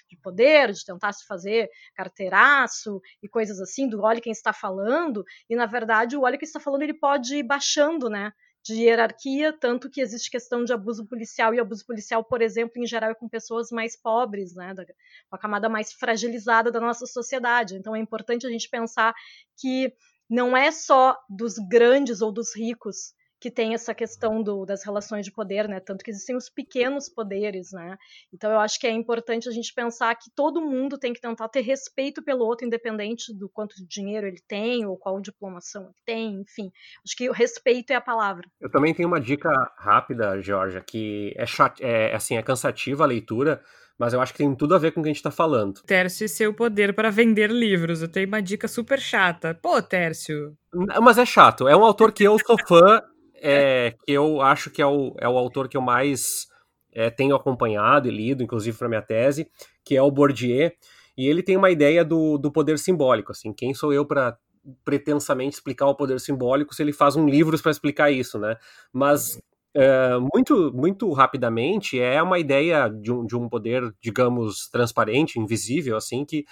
de 0.08 0.16
poder, 0.22 0.72
de 0.72 0.86
tentar 0.86 1.12
se 1.12 1.26
fazer 1.26 1.72
carteiraço 1.96 3.02
e 3.24 3.28
coisas 3.28 3.60
assim, 3.60 3.90
do 3.90 4.04
olha 4.04 4.22
quem 4.22 4.32
está 4.32 4.54
falando, 4.54 5.26
e, 5.50 5.56
na 5.56 5.66
verdade, 5.66 6.16
o 6.16 6.22
olha 6.22 6.38
quem 6.38 6.46
está 6.46 6.60
falando, 6.60 6.84
ele 6.84 6.94
pode 6.94 7.36
ir 7.38 7.44
baixando, 7.44 8.12
né? 8.12 8.32
de 8.64 8.82
hierarquia, 8.82 9.54
tanto 9.54 9.92
que 9.92 10.02
existe 10.02 10.30
questão 10.32 10.64
de 10.64 10.74
abuso 10.74 11.06
policial, 11.06 11.54
e 11.54 11.60
abuso 11.60 11.86
policial, 11.86 12.24
por 12.24 12.42
exemplo, 12.42 12.82
em 12.82 12.88
geral 12.88 13.12
é 13.12 13.14
com 13.14 13.30
pessoas 13.30 13.70
mais 13.70 13.96
pobres, 13.96 14.56
né, 14.56 14.74
da, 14.74 14.84
com 14.84 15.36
a 15.36 15.38
camada 15.38 15.70
mais 15.70 15.94
fragilizada 15.94 16.72
da 16.72 16.80
nossa 16.80 17.06
sociedade. 17.06 17.76
Então 17.76 17.96
é 17.96 18.00
importante 18.00 18.48
a 18.48 18.50
gente 18.50 18.68
pensar 18.68 19.14
que 19.56 19.94
não 20.28 20.58
é 20.58 20.72
só 20.72 21.16
dos 21.30 21.60
grandes 21.70 22.22
ou 22.22 22.32
dos 22.32 22.56
ricos 22.56 23.14
que 23.40 23.52
tem 23.52 23.74
essa 23.74 23.94
questão 23.94 24.42
do, 24.42 24.66
das 24.66 24.84
relações 24.84 25.26
de 25.26 25.32
poder, 25.32 25.68
né? 25.68 25.80
Tanto 25.80 26.04
que 26.04 26.12
existem 26.12 26.36
os 26.36 26.50
pequenos 26.50 27.10
poderes, 27.10 27.72
né? 27.72 27.98
Então 28.34 28.52
eu 28.52 28.60
acho 28.60 28.80
que 28.80 28.88
é 28.88 28.92
importante 28.92 29.48
a 29.50 29.52
gente 29.52 29.74
pensar 29.74 30.16
que 30.16 30.30
todo 30.34 30.62
mundo 30.62 30.98
tem 30.98 31.14
que 31.14 31.22
tentar 31.22 31.50
ter 31.50 31.62
respeito 31.62 32.24
pelo 32.24 32.46
outro, 32.46 32.66
independente 32.66 33.34
do 33.34 33.50
quanto 33.50 33.76
de 33.76 33.86
dinheiro 33.88 34.28
ele 34.28 34.42
tem 34.48 34.86
ou 34.86 34.98
qual 34.98 35.20
diplomação 35.20 35.84
ele 35.84 35.94
tem, 36.06 36.42
enfim. 36.42 36.72
Acho 37.06 37.16
que 37.16 37.30
o 37.30 37.34
respeito 37.34 37.92
é 37.92 37.96
a 37.96 38.02
palavra. 38.02 38.48
Eu 38.60 38.72
também 38.72 38.94
tenho 38.94 39.08
uma 39.08 39.20
dica 39.20 39.50
rápida, 39.78 40.42
Georgia, 40.42 40.82
que 40.82 41.34
é, 41.36 41.46
chat, 41.46 41.84
é 41.84 42.16
assim, 42.16 42.38
é 42.38 42.42
cansativa 42.42 43.04
a 43.04 43.08
leitura, 43.08 43.62
mas 43.98 44.14
eu 44.14 44.22
acho 44.22 44.34
que 44.34 44.40
tem 44.40 44.54
tudo 44.56 44.76
a 44.76 44.78
ver 44.78 44.92
com 44.92 45.00
o 45.00 45.04
que 45.04 45.10
a 45.10 45.12
gente 45.12 45.18
está 45.18 45.32
falando. 45.32 45.82
Tércio 45.84 46.26
e 46.26 46.30
seu 46.30 46.54
poder 46.54 46.94
para 46.94 47.10
vender 47.10 47.50
livros. 47.50 48.02
Eu 48.02 48.10
tenho 48.10 48.28
uma 48.28 48.42
dica 48.42 48.68
super 48.68 49.00
chata. 49.00 49.58
Pô, 49.62 49.82
Tércio. 49.82 50.58
Mas 51.02 51.18
é 51.18 51.26
chato. 51.26 51.68
É 51.68 51.76
um 51.76 51.86
autor 51.86 52.12
que 52.12 52.24
eu 52.24 52.38
sou 52.40 52.58
fã 52.68 53.02
é, 53.48 53.92
que 53.92 54.12
eu 54.12 54.42
acho 54.42 54.72
que 54.72 54.82
é 54.82 54.88
o, 54.88 55.16
é 55.20 55.30
o 55.30 55.38
autor 55.38 55.70
que 55.70 55.78
eu 55.78 55.82
mais 55.82 56.48
é, 56.92 57.12
tenho 57.12 57.36
acompanhado 57.36 58.08
e 58.08 58.12
lido, 58.12 58.42
inclusive 58.42 58.76
para 58.76 58.90
minha 58.90 59.04
tese, 59.04 59.48
que 59.84 59.96
é 59.96 60.02
o 60.02 60.10
Bourdieu, 60.10 60.72
e 61.16 61.28
ele 61.28 61.44
tem 61.44 61.56
uma 61.56 61.70
ideia 61.70 62.04
do, 62.04 62.40
do 62.40 62.52
poder 62.52 62.80
simbólico, 62.80 63.32
assim, 63.32 63.54
quem 63.54 63.74
sou 63.74 63.94
eu 63.94 64.04
para 64.04 64.36
pretensamente 64.84 65.54
explicar 65.54 65.86
o 65.86 65.96
poder 65.96 66.20
simbólico 66.20 66.74
se 66.74 66.82
ele 66.82 66.92
faz 66.92 67.16
um 67.16 67.28
livro 67.28 67.62
para 67.62 67.70
explicar 67.70 68.10
isso, 68.10 68.40
né? 68.40 68.58
Mas 68.92 69.40
é, 69.76 70.18
muito, 70.34 70.74
muito 70.74 71.12
rapidamente 71.12 72.00
é 72.00 72.22
uma 72.24 72.40
ideia 72.40 72.90
de 72.90 73.12
um, 73.12 73.28
de 73.28 73.36
um 73.36 73.48
poder, 73.48 73.94
digamos, 74.02 74.68
transparente, 74.70 75.40
invisível, 75.40 75.96
assim, 75.96 76.26
que, 76.26 76.46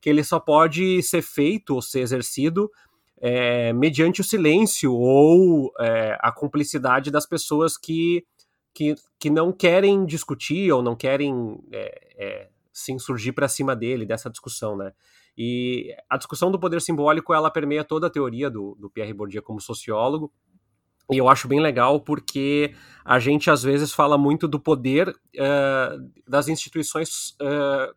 que 0.00 0.08
ele 0.08 0.24
só 0.24 0.40
pode 0.40 1.02
ser 1.02 1.20
feito 1.20 1.74
ou 1.74 1.82
ser 1.82 2.00
exercido 2.00 2.70
é, 3.20 3.72
mediante 3.72 4.20
o 4.20 4.24
silêncio 4.24 4.92
ou 4.92 5.72
é, 5.80 6.16
a 6.20 6.32
cumplicidade 6.32 7.10
das 7.10 7.26
pessoas 7.26 7.76
que, 7.76 8.24
que, 8.74 8.94
que 9.18 9.30
não 9.30 9.52
querem 9.52 10.04
discutir 10.04 10.72
ou 10.72 10.82
não 10.82 10.94
querem 10.96 11.58
é, 11.72 12.14
é 12.16 12.48
se 12.72 12.92
insurgir 12.92 13.34
para 13.34 13.48
cima 13.48 13.74
dele, 13.74 14.06
dessa 14.06 14.30
discussão, 14.30 14.76
né? 14.76 14.92
E 15.36 15.94
a 16.08 16.16
discussão 16.16 16.50
do 16.50 16.58
poder 16.58 16.80
simbólico, 16.80 17.34
ela 17.34 17.50
permeia 17.50 17.84
toda 17.84 18.06
a 18.06 18.10
teoria 18.10 18.48
do, 18.50 18.76
do 18.78 18.90
Pierre 18.90 19.12
Bourdieu 19.12 19.42
como 19.42 19.60
sociólogo, 19.60 20.32
e 21.10 21.16
eu 21.16 21.28
acho 21.28 21.48
bem 21.48 21.60
legal 21.60 22.00
porque 22.00 22.74
a 23.04 23.18
gente 23.18 23.50
às 23.50 23.62
vezes 23.62 23.92
fala 23.92 24.18
muito 24.18 24.46
do 24.46 24.60
poder 24.60 25.08
uh, 25.08 26.10
das 26.26 26.48
instituições 26.48 27.30
uh, 27.40 27.94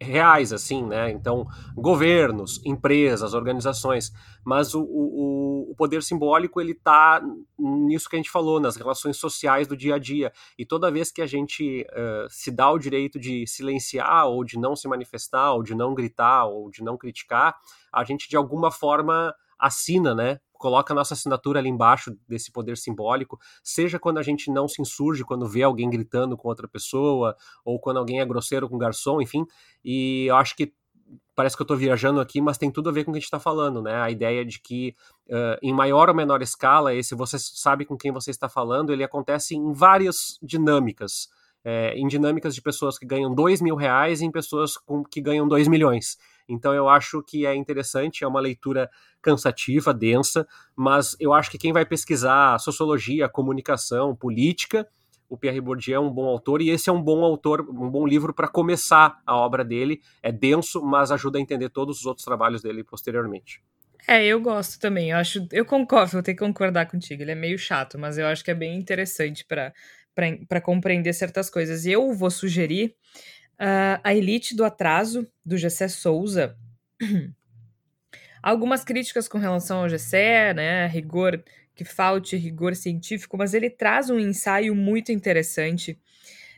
reais, 0.00 0.52
assim, 0.52 0.84
né? 0.84 1.10
Então, 1.10 1.46
governos, 1.74 2.60
empresas, 2.64 3.34
organizações, 3.34 4.12
mas 4.44 4.74
o, 4.74 4.82
o, 4.82 5.70
o 5.70 5.74
poder 5.76 6.02
simbólico 6.02 6.60
ele 6.60 6.72
está 6.72 7.22
nisso 7.58 8.08
que 8.08 8.16
a 8.16 8.18
gente 8.18 8.30
falou, 8.30 8.60
nas 8.60 8.76
relações 8.76 9.16
sociais 9.16 9.66
do 9.66 9.76
dia 9.76 9.94
a 9.94 9.98
dia. 9.98 10.32
E 10.58 10.64
toda 10.64 10.90
vez 10.90 11.10
que 11.10 11.22
a 11.22 11.26
gente 11.26 11.86
uh, 11.90 12.26
se 12.28 12.50
dá 12.50 12.70
o 12.70 12.78
direito 12.78 13.18
de 13.18 13.46
silenciar, 13.46 14.26
ou 14.26 14.44
de 14.44 14.58
não 14.58 14.74
se 14.74 14.88
manifestar, 14.88 15.52
ou 15.52 15.62
de 15.62 15.74
não 15.74 15.94
gritar, 15.94 16.46
ou 16.46 16.70
de 16.70 16.82
não 16.82 16.96
criticar, 16.96 17.56
a 17.92 18.04
gente 18.04 18.28
de 18.28 18.36
alguma 18.36 18.70
forma 18.70 19.34
assina, 19.62 20.14
né? 20.14 20.38
coloca 20.62 20.92
a 20.92 20.94
nossa 20.94 21.14
assinatura 21.14 21.58
ali 21.58 21.68
embaixo 21.68 22.16
desse 22.28 22.52
poder 22.52 22.76
simbólico, 22.76 23.36
seja 23.64 23.98
quando 23.98 24.18
a 24.18 24.22
gente 24.22 24.48
não 24.48 24.68
se 24.68 24.80
insurge, 24.80 25.24
quando 25.24 25.44
vê 25.44 25.64
alguém 25.64 25.90
gritando 25.90 26.36
com 26.36 26.46
outra 26.46 26.68
pessoa, 26.68 27.34
ou 27.64 27.80
quando 27.80 27.96
alguém 27.96 28.20
é 28.20 28.24
grosseiro 28.24 28.68
com 28.68 28.76
o 28.76 28.78
garçom, 28.78 29.20
enfim. 29.20 29.44
E 29.84 30.26
eu 30.28 30.36
acho 30.36 30.54
que 30.54 30.72
parece 31.34 31.56
que 31.56 31.62
eu 31.62 31.64
estou 31.64 31.76
viajando 31.76 32.20
aqui, 32.20 32.40
mas 32.40 32.58
tem 32.58 32.70
tudo 32.70 32.90
a 32.90 32.92
ver 32.92 33.04
com 33.04 33.10
o 33.10 33.14
que 33.14 33.18
a 33.18 33.20
gente 33.20 33.26
está 33.26 33.40
falando, 33.40 33.82
né? 33.82 34.00
A 34.00 34.08
ideia 34.08 34.44
de 34.44 34.60
que, 34.60 34.94
uh, 35.28 35.58
em 35.60 35.72
maior 35.72 36.08
ou 36.08 36.14
menor 36.14 36.40
escala, 36.42 36.94
esse 36.94 37.12
você 37.12 37.38
sabe 37.40 37.84
com 37.84 37.96
quem 37.96 38.12
você 38.12 38.30
está 38.30 38.48
falando, 38.48 38.92
ele 38.92 39.02
acontece 39.02 39.56
em 39.56 39.72
várias 39.72 40.38
dinâmicas. 40.40 41.28
É, 41.64 41.94
em 41.94 42.08
dinâmicas 42.08 42.56
de 42.56 42.60
pessoas 42.60 42.98
que 42.98 43.06
ganham 43.06 43.32
dois 43.32 43.60
mil 43.60 43.76
reais 43.76 44.20
e 44.20 44.24
em 44.24 44.32
pessoas 44.32 44.76
com, 44.76 45.04
que 45.04 45.20
ganham 45.20 45.46
dois 45.46 45.68
milhões. 45.68 46.18
Então 46.52 46.74
eu 46.74 46.88
acho 46.88 47.22
que 47.22 47.46
é 47.46 47.54
interessante, 47.54 48.24
é 48.24 48.28
uma 48.28 48.40
leitura 48.40 48.90
cansativa, 49.20 49.92
densa, 49.94 50.46
mas 50.76 51.16
eu 51.18 51.32
acho 51.32 51.50
que 51.50 51.58
quem 51.58 51.72
vai 51.72 51.84
pesquisar 51.84 52.58
sociologia, 52.58 53.28
comunicação, 53.28 54.14
política, 54.14 54.86
o 55.32 55.36
Pierre 55.36 55.62
Bourdieu 55.62 55.96
é 55.96 56.00
um 56.00 56.10
bom 56.10 56.26
autor 56.26 56.60
e 56.60 56.68
esse 56.68 56.90
é 56.90 56.92
um 56.92 57.00
bom 57.00 57.24
autor, 57.24 57.62
um 57.62 57.88
bom 57.88 58.06
livro 58.06 58.34
para 58.34 58.46
começar 58.46 59.18
a 59.26 59.34
obra 59.34 59.64
dele. 59.64 60.02
É 60.22 60.30
denso, 60.30 60.82
mas 60.82 61.10
ajuda 61.10 61.38
a 61.38 61.40
entender 61.40 61.70
todos 61.70 62.00
os 62.00 62.04
outros 62.04 62.22
trabalhos 62.22 62.60
dele 62.60 62.84
posteriormente. 62.84 63.62
É, 64.06 64.22
eu 64.26 64.38
gosto 64.42 64.78
também. 64.78 65.10
Eu 65.10 65.16
acho, 65.16 65.48
eu 65.50 65.64
concordo, 65.64 66.12
vou 66.12 66.22
ter 66.22 66.34
que 66.34 66.44
concordar 66.44 66.84
contigo. 66.84 67.22
Ele 67.22 67.30
é 67.30 67.34
meio 67.34 67.58
chato, 67.58 67.98
mas 67.98 68.18
eu 68.18 68.26
acho 68.26 68.44
que 68.44 68.50
é 68.50 68.54
bem 68.54 68.76
interessante 68.76 69.42
para 69.42 69.72
para 70.48 70.60
compreender 70.60 71.14
certas 71.14 71.48
coisas. 71.48 71.86
E 71.86 71.92
eu 71.92 72.12
vou 72.12 72.30
sugerir 72.30 72.94
uh, 73.62 74.00
A 74.02 74.14
Elite 74.14 74.56
do 74.56 74.64
Atraso, 74.64 75.26
do 75.44 75.56
Gessé 75.56 75.86
Souza. 75.86 76.56
Algumas 78.42 78.82
críticas 78.82 79.28
com 79.28 79.38
relação 79.38 79.82
ao 79.82 79.88
Gessé, 79.88 80.52
né? 80.52 80.86
Rigor 80.88 81.42
que 81.74 81.84
falte 81.84 82.36
rigor 82.36 82.76
científico, 82.76 83.38
mas 83.38 83.54
ele 83.54 83.70
traz 83.70 84.10
um 84.10 84.18
ensaio 84.18 84.74
muito 84.74 85.10
interessante 85.10 85.98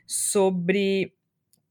sobre 0.06 1.14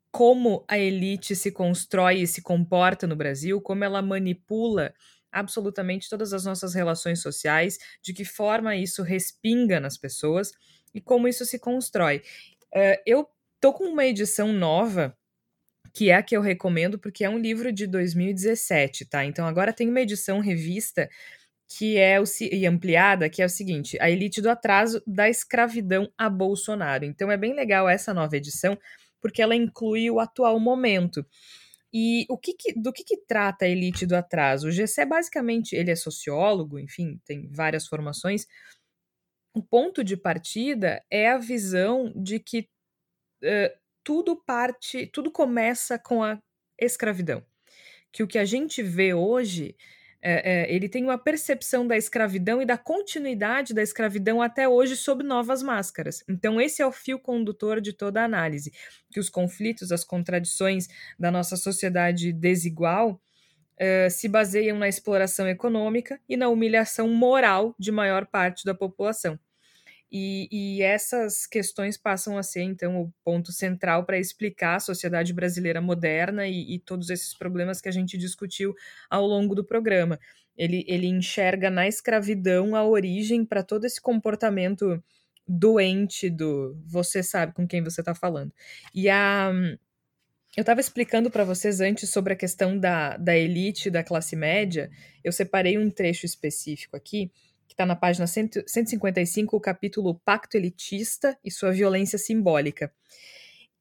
como 0.09 0.63
a 0.67 0.77
elite 0.77 1.36
se 1.36 1.51
constrói 1.51 2.21
e 2.21 2.27
se 2.27 2.41
comporta 2.41 3.05
no 3.05 3.15
Brasil, 3.15 3.59
como 3.59 3.84
ela 3.84 4.01
manipula 4.01 4.93
absolutamente 5.31 6.07
todas 6.07 6.31
as 6.31 6.45
nossas 6.45 6.73
relações 6.73 7.19
sociais, 7.21 7.77
de 8.01 8.13
que 8.13 8.23
forma 8.23 8.75
isso 8.75 9.01
respinga 9.01 9.79
nas 9.79 9.97
pessoas 9.97 10.51
e 10.93 11.01
como 11.01 11.27
isso 11.27 11.45
se 11.45 11.59
constrói. 11.59 12.21
Uh, 12.73 13.01
eu 13.05 13.27
tô 13.59 13.73
com 13.73 13.86
uma 13.86 14.05
edição 14.05 14.53
nova, 14.53 15.17
que 15.94 16.10
é 16.10 16.16
a 16.16 16.24
que 16.24 16.36
eu 16.36 16.41
recomendo, 16.41 16.98
porque 16.98 17.24
é 17.24 17.30
um 17.30 17.38
livro 17.38 17.72
de 17.72 17.86
2017, 17.86 19.06
tá? 19.06 19.24
Então 19.24 19.46
agora 19.46 19.72
tem 19.72 19.89
uma 19.89 20.02
edição 20.02 20.39
revista 20.39 21.08
que 21.78 21.98
é 21.98 22.20
o, 22.20 22.24
e 22.41 22.66
ampliada, 22.66 23.30
que 23.30 23.41
é 23.41 23.46
o 23.46 23.50
seguinte: 23.50 23.98
A 24.02 24.10
Elite 24.10 24.41
do 24.41 24.50
Atraso 24.50 25.02
da 25.06 25.30
Escravidão 25.30 26.12
a 26.18 26.30
Bolsonaro. 26.30 27.06
Então 27.06 27.32
é 27.32 27.38
bem 27.38 27.54
legal 27.54 27.88
essa 27.88 28.14
nova 28.14 28.36
edição, 28.36 28.78
porque 29.22 29.41
ela 29.41 29.56
inclui 29.56 30.10
o 30.10 30.20
atual 30.20 30.60
momento. 30.60 31.26
E 31.94 32.26
o 32.28 32.38
que, 32.38 32.54
que 32.54 32.74
do 32.74 32.91
que, 32.91 33.04
que, 33.04 33.18
trata 33.18 33.66
a 33.66 33.70
elite 33.70 34.06
do 34.08 34.16
atraso? 34.16 34.68
O 34.68 34.72
Gessé, 34.72 35.06
basicamente, 35.06 35.76
ele 35.76 35.91
é 35.91 35.96
sociólogo, 35.96 36.80
enfim, 36.80 37.20
tem 37.24 37.48
várias 37.52 37.88
formações, 37.88 38.48
o 39.54 39.62
ponto 39.62 40.04
de 40.04 40.18
partida 40.18 41.04
é 41.10 41.30
a 41.30 41.38
visão 41.38 42.12
de 42.16 42.39
que 42.39 42.68
uh, 43.44 43.82
tudo 44.04 44.36
parte, 44.36 45.08
tudo 45.08 45.32
começa 45.32 45.97
com 45.97 46.24
a 46.24 46.38
escravidão. 46.80 47.43
Que 48.12 48.24
o 48.24 48.28
que 48.28 48.38
a 48.38 48.45
gente 48.45 48.84
vê 48.84 49.14
hoje, 49.14 49.76
é, 50.22 50.51
é, 50.64 50.74
ele 50.74 50.88
tem 50.88 51.04
uma 51.04 51.18
percepção 51.18 51.88
da 51.88 51.97
escravidão 51.97 52.62
e 52.62 52.66
da 52.66 52.78
continuidade 52.78 53.74
da 53.74 53.82
escravidão 53.82 54.41
até 54.41 54.68
hoje 54.68 54.95
sob 54.95 55.24
novas 55.24 55.64
máscaras. 55.64 56.24
Então, 56.30 56.62
esse 56.62 56.82
é 56.82 56.86
o 56.86 56.91
fio 56.91 57.20
condutor 57.20 57.82
de 57.82 57.93
toda 57.93 58.22
a 58.22 58.26
análise: 58.26 58.72
que 59.12 59.20
os 59.20 59.30
conflitos, 59.30 59.91
as 59.91 60.04
contradições 60.04 60.88
da 61.18 61.32
nossa 61.32 61.56
sociedade 61.56 62.32
desigual. 62.32 63.22
Uh, 63.74 64.08
se 64.08 64.30
baseiam 64.30 64.78
na 64.78 64.88
exploração 64.88 65.47
econômica 65.47 66.22
e 66.30 66.38
na 66.38 66.47
humilhação 66.47 67.10
moral 67.10 67.76
de 67.78 67.91
maior 67.91 68.24
parte 68.28 68.64
da 68.64 68.76
população. 68.76 69.38
E, 70.16 70.47
e, 70.51 70.84
essas 70.84 71.47
questões 71.47 71.97
passam 71.97 72.38
a 72.38 72.43
ser, 72.43 72.61
então, 72.61 73.01
o 73.01 73.11
ponto 73.24 73.51
central 73.51 74.05
para 74.05 74.20
explicar 74.20 74.76
a 74.76 74.80
sociedade 74.80 75.34
brasileira 75.34 75.82
moderna 75.82 76.45
e, 76.45 76.76
e, 76.76 76.80
todos 76.80 77.09
esses 77.09 77.34
problemas 77.34 77.82
que 77.82 77.89
a 77.89 77.91
gente 77.91 78.16
discutiu 78.16 78.76
ao 79.09 79.26
longo 79.26 79.55
do 79.55 79.66
programa. 79.66 80.20
Ele, 80.55 80.86
ele 80.88 81.07
enxerga 81.07 81.72
na 81.72 81.88
escravidão 81.88 82.76
a 82.76 82.86
origem 82.86 83.43
para 83.43 83.64
todo 83.64 83.86
esse 83.86 83.99
comportamento 83.99 85.03
doente 85.47 86.30
do 86.30 86.78
você 86.86 87.24
sabe 87.24 87.53
com 87.53 87.68
quem 87.68 87.84
você 87.84 88.01
está 88.01 88.14
falando. 88.14 88.53
E 88.93 89.09
a. 89.09 89.51
Eu 90.55 90.61
estava 90.61 90.80
explicando 90.80 91.32
para 91.32 91.43
vocês 91.43 91.82
antes 91.82 92.11
sobre 92.11 92.34
a 92.34 92.36
questão 92.36 92.78
da, 92.78 93.18
da 93.18 93.36
elite 93.36 93.89
da 93.89 94.03
classe 94.03 94.36
média. 94.36 94.91
Eu 95.24 95.32
separei 95.32 95.80
um 95.80 95.89
trecho 95.89 96.28
específico 96.28 96.95
aqui 96.95 97.32
que 97.74 97.76
está 97.76 97.86
na 97.88 97.95
página 97.95 98.28
155, 98.28 99.57
o 99.57 99.59
capítulo 99.59 100.21
Pacto 100.24 100.55
Elitista 100.55 101.36
e 101.43 101.49
sua 101.49 101.71
violência 101.71 102.19
simbólica. 102.19 102.93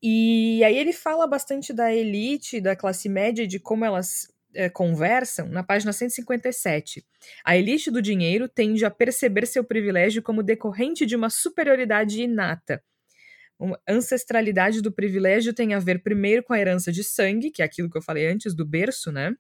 E 0.03 0.65
aí 0.65 0.77
ele 0.77 0.95
fala 0.95 1.27
bastante 1.27 1.73
da 1.73 1.95
elite, 1.95 2.61
da 2.61 2.75
classe 2.75 3.09
média, 3.09 3.47
de 3.47 3.61
como 3.61 3.85
elas 3.85 4.33
é, 4.55 4.71
conversam 4.71 5.47
na 5.49 5.63
página 5.63 5.93
157. 5.93 7.05
A 7.45 7.55
elite 7.55 7.91
do 7.91 8.01
dinheiro 8.01 8.49
tende 8.49 8.85
a 8.85 8.91
perceber 8.91 9.47
seu 9.47 9.63
privilégio 9.63 10.23
como 10.23 10.43
decorrente 10.43 11.05
de 11.05 11.15
uma 11.15 11.29
superioridade 11.29 12.23
inata. 12.23 12.83
Uma 13.59 13.79
ancestralidade 13.87 14.81
do 14.81 14.91
privilégio 14.91 15.53
tem 15.53 15.75
a 15.75 15.79
ver 15.79 16.03
primeiro 16.03 16.43
com 16.43 16.55
a 16.55 16.59
herança 16.59 16.91
de 16.91 17.05
sangue, 17.05 17.51
que 17.51 17.63
é 17.63 17.65
aquilo 17.65 17.91
que 17.91 17.99
eu 17.99 18.03
falei 18.03 18.27
antes, 18.27 18.55
do 18.55 18.67
berço, 18.67 19.13
né? 19.13 19.37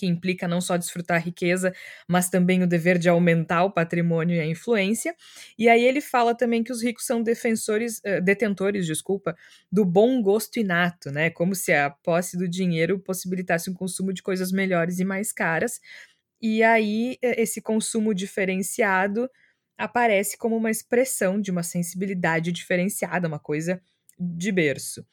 Que 0.00 0.06
implica 0.06 0.48
não 0.48 0.62
só 0.62 0.78
desfrutar 0.78 1.18
a 1.18 1.20
riqueza, 1.20 1.74
mas 2.08 2.30
também 2.30 2.62
o 2.62 2.66
dever 2.66 2.96
de 2.98 3.08
aumentar 3.10 3.64
o 3.64 3.70
patrimônio 3.70 4.36
e 4.36 4.40
a 4.40 4.46
influência. 4.46 5.14
E 5.58 5.68
aí 5.68 5.84
ele 5.84 6.00
fala 6.00 6.34
também 6.34 6.64
que 6.64 6.72
os 6.72 6.82
ricos 6.82 7.04
são 7.04 7.22
defensores, 7.22 7.98
uh, 7.98 8.22
detentores, 8.22 8.86
desculpa, 8.86 9.36
do 9.70 9.84
bom 9.84 10.22
gosto 10.22 10.58
inato, 10.58 11.10
né? 11.10 11.28
Como 11.28 11.54
se 11.54 11.72
a 11.72 11.90
posse 11.90 12.38
do 12.38 12.48
dinheiro 12.48 12.98
possibilitasse 12.98 13.68
um 13.68 13.74
consumo 13.74 14.10
de 14.12 14.22
coisas 14.22 14.50
melhores 14.50 14.98
e 14.98 15.04
mais 15.04 15.32
caras. 15.32 15.80
E 16.40 16.62
aí 16.62 17.18
esse 17.22 17.60
consumo 17.60 18.14
diferenciado 18.14 19.28
aparece 19.76 20.38
como 20.38 20.56
uma 20.56 20.70
expressão 20.70 21.40
de 21.40 21.50
uma 21.50 21.62
sensibilidade 21.62 22.52
diferenciada, 22.52 23.28
uma 23.28 23.38
coisa 23.38 23.82
de 24.18 24.50
berço. 24.52 25.04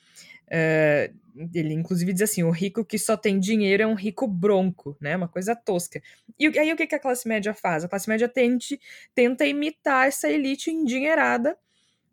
Uh, 0.48 1.14
ele 1.54 1.74
inclusive 1.74 2.14
diz 2.14 2.24
assim: 2.24 2.43
o 2.43 2.52
rico 2.52 2.84
que 2.84 2.98
só 2.98 3.16
tem 3.16 3.39
dinheiro 3.39 3.84
é 3.84 3.88
um 3.88 3.93
rico 3.93 4.28
bronco, 4.28 4.98
né? 5.00 5.16
Uma 5.16 5.28
coisa 5.28 5.56
tosca. 5.56 6.02
E 6.39 6.48
aí 6.58 6.72
o 6.72 6.76
que, 6.76 6.88
que 6.88 6.95
a 6.95 7.00
classe 7.00 7.28
média 7.28 7.54
faz? 7.54 7.84
A 7.84 7.88
classe 7.88 8.10
média 8.10 8.28
tente, 8.28 8.80
tenta 9.14 9.45
imitar 9.45 10.08
essa 10.08 10.30
elite 10.30 10.72
endinheirada 10.72 11.58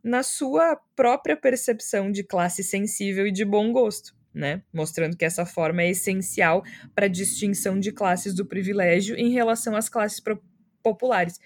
na 0.03 0.23
sua 0.23 0.79
própria 0.95 1.37
percepção 1.37 2.13
de 2.13 2.23
classe 2.23 2.63
sensível 2.63 3.27
e 3.27 3.33
de 3.33 3.45
bom 3.45 3.73
gosto. 3.73 4.15
Né? 4.35 4.63
Mostrando 4.73 5.17
que 5.17 5.25
essa 5.25 5.47
forma 5.47 5.83
é 5.83 5.91
essencial 5.91 6.65
para 6.93 7.07
a 7.07 7.09
distinção 7.09 7.79
de 7.79 7.93
classes 7.93 8.35
do 8.35 8.45
privilégio 8.45 9.17
em 9.17 9.31
relação 9.31 9.77
às 9.77 9.89
classes 9.89 10.21
populares. 10.83 11.39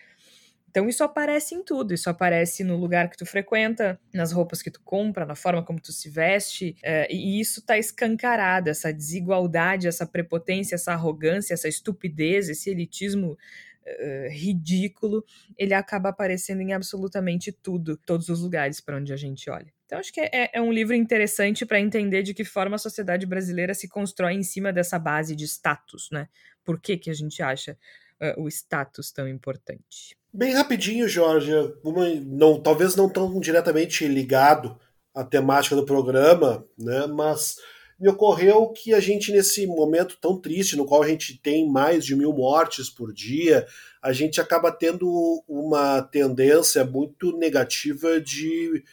Então 0.71 0.89
isso 0.89 1.03
aparece 1.03 1.55
em 1.55 1.62
tudo, 1.62 1.95
isso 1.95 2.11
aparece 2.11 2.62
no 2.62 2.77
lugar 2.77 3.09
que 3.09 3.16
tu 3.16 3.25
frequenta, 3.25 3.99
nas 4.12 4.33
roupas 4.33 4.62
que 4.62 4.71
tu 4.71 4.81
compra, 4.83 5.25
na 5.25 5.35
forma 5.35 5.64
como 5.64 5.81
tu 5.81 5.93
se 5.93 6.11
veste, 6.11 6.77
é, 6.83 7.12
e 7.12 7.41
isso 7.41 7.62
tá 7.64 7.79
escancarado, 7.79 8.69
essa 8.69 8.93
desigualdade, 8.93 9.89
essa 9.89 10.07
prepotência, 10.07 10.75
essa 10.75 10.93
arrogância, 10.93 11.55
essa 11.55 11.69
estupidez, 11.69 12.49
esse 12.49 12.71
elitismo 12.71 13.33
uh, 13.33 14.29
ridículo, 14.31 15.25
ele 15.57 15.75
acaba 15.75 16.11
aparecendo 16.11 16.61
em 16.61 16.73
absolutamente 16.73 17.51
tudo, 17.51 17.97
todos 17.97 18.29
os 18.29 18.41
lugares 18.41 18.81
para 18.81 18.97
onde 18.97 19.12
a 19.12 19.16
gente 19.16 19.49
olha. 19.49 19.73
Então 19.87 19.99
acho 19.99 20.12
que 20.12 20.21
é, 20.21 20.51
é 20.53 20.61
um 20.61 20.71
livro 20.71 20.95
interessante 20.95 21.64
para 21.64 21.81
entender 21.81 22.23
de 22.23 22.35
que 22.35 22.45
forma 22.45 22.77
a 22.77 22.79
sociedade 22.79 23.25
brasileira 23.25 23.73
se 23.73 23.89
constrói 23.89 24.35
em 24.35 24.43
cima 24.43 24.71
dessa 24.71 24.99
base 24.99 25.35
de 25.35 25.45
status, 25.47 26.11
né? 26.12 26.29
Por 26.62 26.79
que, 26.79 26.99
que 26.99 27.09
a 27.09 27.14
gente 27.14 27.43
acha 27.43 27.79
uh, 28.21 28.43
o 28.43 28.49
status 28.49 29.11
tão 29.11 29.27
importante? 29.27 30.18
Bem 30.33 30.53
rapidinho, 30.53 31.09
Jorge, 31.09 31.51
uma, 31.83 32.09
não, 32.20 32.61
talvez 32.61 32.95
não 32.95 33.09
tão 33.09 33.41
diretamente 33.41 34.07
ligado 34.07 34.79
à 35.14 35.24
temática 35.24 35.74
do 35.74 35.87
programa, 35.87 36.64
né, 36.79 37.07
mas 37.07 37.57
me 37.99 38.09
ocorreu 38.09 38.68
que 38.68 38.95
a 38.95 39.01
gente, 39.01 39.33
nesse 39.33 39.66
momento 39.66 40.18
tão 40.20 40.39
triste, 40.39 40.76
no 40.76 40.85
qual 40.85 41.03
a 41.03 41.09
gente 41.09 41.37
tem 41.39 41.68
mais 41.68 42.05
de 42.05 42.14
mil 42.14 42.33
mortes 42.33 42.89
por 42.89 43.12
dia, 43.12 43.66
a 44.03 44.12
gente 44.12 44.41
acaba 44.41 44.70
tendo 44.70 45.43
uma 45.49 46.03
tendência 46.03 46.85
muito 46.85 47.37
negativa 47.37 48.20
de 48.20 48.85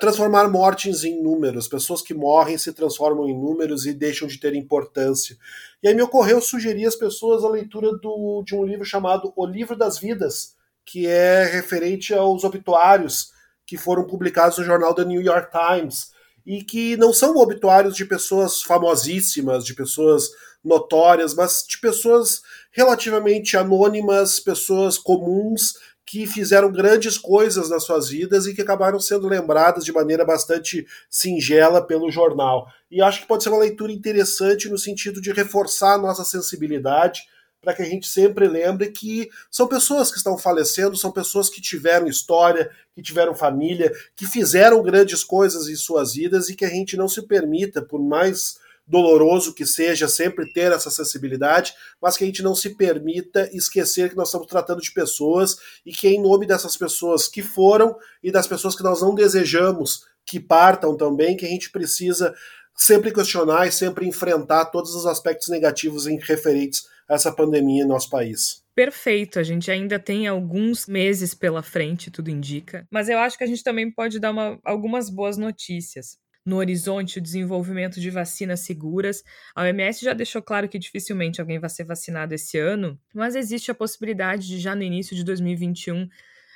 transformar 0.00 0.48
mortes 0.48 1.04
em 1.04 1.20
números. 1.22 1.66
Pessoas 1.66 2.00
que 2.02 2.14
morrem 2.14 2.56
se 2.56 2.72
transformam 2.72 3.28
em 3.28 3.34
números 3.34 3.86
e 3.86 3.92
deixam 3.92 4.28
de 4.28 4.38
ter 4.38 4.54
importância. 4.54 5.36
E 5.82 5.88
aí 5.88 5.94
me 5.94 6.02
ocorreu 6.02 6.40
sugerir 6.40 6.86
às 6.86 6.96
pessoas 6.96 7.44
a 7.44 7.48
leitura 7.48 7.92
do, 7.98 8.42
de 8.44 8.54
um 8.54 8.64
livro 8.64 8.84
chamado 8.84 9.32
O 9.36 9.46
Livro 9.46 9.76
das 9.76 9.98
Vidas, 9.98 10.54
que 10.84 11.06
é 11.06 11.44
referente 11.44 12.14
aos 12.14 12.44
obituários 12.44 13.32
que 13.66 13.76
foram 13.76 14.06
publicados 14.06 14.58
no 14.58 14.64
jornal 14.64 14.94
The 14.94 15.04
New 15.04 15.20
York 15.20 15.50
Times 15.50 16.12
e 16.46 16.64
que 16.64 16.96
não 16.96 17.12
são 17.12 17.36
obituários 17.36 17.94
de 17.94 18.06
pessoas 18.06 18.62
famosíssimas, 18.62 19.64
de 19.64 19.74
pessoas 19.74 20.30
notórias, 20.64 21.34
mas 21.34 21.64
de 21.68 21.78
pessoas 21.78 22.40
relativamente 22.72 23.56
anônimas, 23.56 24.40
pessoas 24.40 24.96
comuns 24.96 25.74
que 26.08 26.26
fizeram 26.26 26.72
grandes 26.72 27.18
coisas 27.18 27.68
nas 27.68 27.84
suas 27.84 28.08
vidas 28.08 28.46
e 28.46 28.54
que 28.54 28.62
acabaram 28.62 28.98
sendo 28.98 29.28
lembradas 29.28 29.84
de 29.84 29.92
maneira 29.92 30.24
bastante 30.24 30.86
singela 31.10 31.86
pelo 31.86 32.10
jornal. 32.10 32.66
E 32.90 33.02
acho 33.02 33.20
que 33.20 33.28
pode 33.28 33.42
ser 33.42 33.50
uma 33.50 33.58
leitura 33.58 33.92
interessante 33.92 34.70
no 34.70 34.78
sentido 34.78 35.20
de 35.20 35.32
reforçar 35.32 35.96
a 35.96 35.98
nossa 35.98 36.24
sensibilidade 36.24 37.28
para 37.60 37.74
que 37.74 37.82
a 37.82 37.84
gente 37.84 38.08
sempre 38.08 38.48
lembre 38.48 38.90
que 38.90 39.28
são 39.50 39.68
pessoas 39.68 40.10
que 40.10 40.16
estão 40.16 40.38
falecendo, 40.38 40.96
são 40.96 41.12
pessoas 41.12 41.50
que 41.50 41.60
tiveram 41.60 42.06
história, 42.06 42.70
que 42.94 43.02
tiveram 43.02 43.34
família, 43.34 43.92
que 44.16 44.24
fizeram 44.24 44.82
grandes 44.82 45.22
coisas 45.22 45.68
em 45.68 45.76
suas 45.76 46.14
vidas 46.14 46.48
e 46.48 46.56
que 46.56 46.64
a 46.64 46.70
gente 46.70 46.96
não 46.96 47.06
se 47.08 47.20
permita, 47.26 47.82
por 47.82 48.00
mais 48.00 48.58
doloroso 48.88 49.54
que 49.54 49.66
seja 49.66 50.08
sempre 50.08 50.50
ter 50.52 50.72
essa 50.72 50.90
sensibilidade, 50.90 51.74
mas 52.00 52.16
que 52.16 52.24
a 52.24 52.26
gente 52.26 52.42
não 52.42 52.54
se 52.54 52.70
permita 52.70 53.48
esquecer 53.52 54.08
que 54.08 54.16
nós 54.16 54.28
estamos 54.28 54.46
tratando 54.46 54.80
de 54.80 54.90
pessoas 54.92 55.56
e 55.84 55.92
que 55.92 56.08
em 56.08 56.20
nome 56.20 56.46
dessas 56.46 56.76
pessoas 56.76 57.28
que 57.28 57.42
foram 57.42 57.96
e 58.22 58.32
das 58.32 58.46
pessoas 58.46 58.74
que 58.74 58.82
nós 58.82 59.02
não 59.02 59.14
desejamos 59.14 60.06
que 60.24 60.40
partam 60.40 60.96
também, 60.96 61.36
que 61.36 61.44
a 61.44 61.48
gente 61.48 61.70
precisa 61.70 62.34
sempre 62.74 63.12
questionar 63.12 63.66
e 63.66 63.72
sempre 63.72 64.06
enfrentar 64.06 64.66
todos 64.66 64.94
os 64.94 65.04
aspectos 65.04 65.48
negativos 65.48 66.06
em 66.06 66.18
referentes 66.18 66.86
a 67.08 67.14
essa 67.14 67.32
pandemia 67.32 67.82
em 67.82 67.86
nosso 67.86 68.08
país. 68.08 68.62
Perfeito, 68.74 69.38
a 69.38 69.42
gente 69.42 69.70
ainda 69.70 69.98
tem 69.98 70.28
alguns 70.28 70.86
meses 70.86 71.34
pela 71.34 71.62
frente, 71.62 72.10
tudo 72.10 72.30
indica, 72.30 72.86
mas 72.90 73.08
eu 73.08 73.18
acho 73.18 73.36
que 73.36 73.42
a 73.42 73.46
gente 73.46 73.64
também 73.64 73.90
pode 73.90 74.20
dar 74.20 74.30
uma, 74.30 74.58
algumas 74.64 75.10
boas 75.10 75.36
notícias 75.36 76.16
no 76.48 76.56
horizonte 76.56 77.18
o 77.18 77.20
desenvolvimento 77.20 78.00
de 78.00 78.08
vacinas 78.08 78.60
seguras. 78.60 79.22
A 79.54 79.64
OMS 79.64 80.02
já 80.02 80.14
deixou 80.14 80.40
claro 80.40 80.66
que 80.66 80.78
dificilmente 80.78 81.42
alguém 81.42 81.58
vai 81.58 81.68
ser 81.68 81.84
vacinado 81.84 82.34
esse 82.34 82.58
ano, 82.58 82.98
mas 83.14 83.36
existe 83.36 83.70
a 83.70 83.74
possibilidade 83.74 84.46
de 84.46 84.58
já 84.58 84.74
no 84.74 84.82
início 84.82 85.14
de 85.14 85.22
2021 85.24 86.08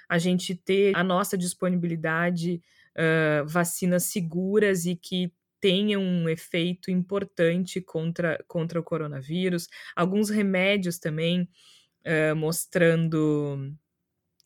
a 0.09 0.19
gente 0.19 0.55
ter 0.55 0.97
a 0.97 1.05
nossa 1.05 1.37
disponibilidade 1.37 2.63
uh, 2.97 3.47
vacinas 3.47 4.05
seguras 4.05 4.87
e 4.87 4.97
que 4.97 5.31
tenham 5.61 6.03
um 6.03 6.27
efeito 6.27 6.91
importante 6.91 7.79
contra, 7.79 8.43
contra 8.49 8.81
o 8.81 8.83
coronavírus. 8.83 9.69
Alguns 9.95 10.31
remédios 10.31 10.99
também 10.99 11.47
uh, 12.07 12.35
mostrando 12.35 13.71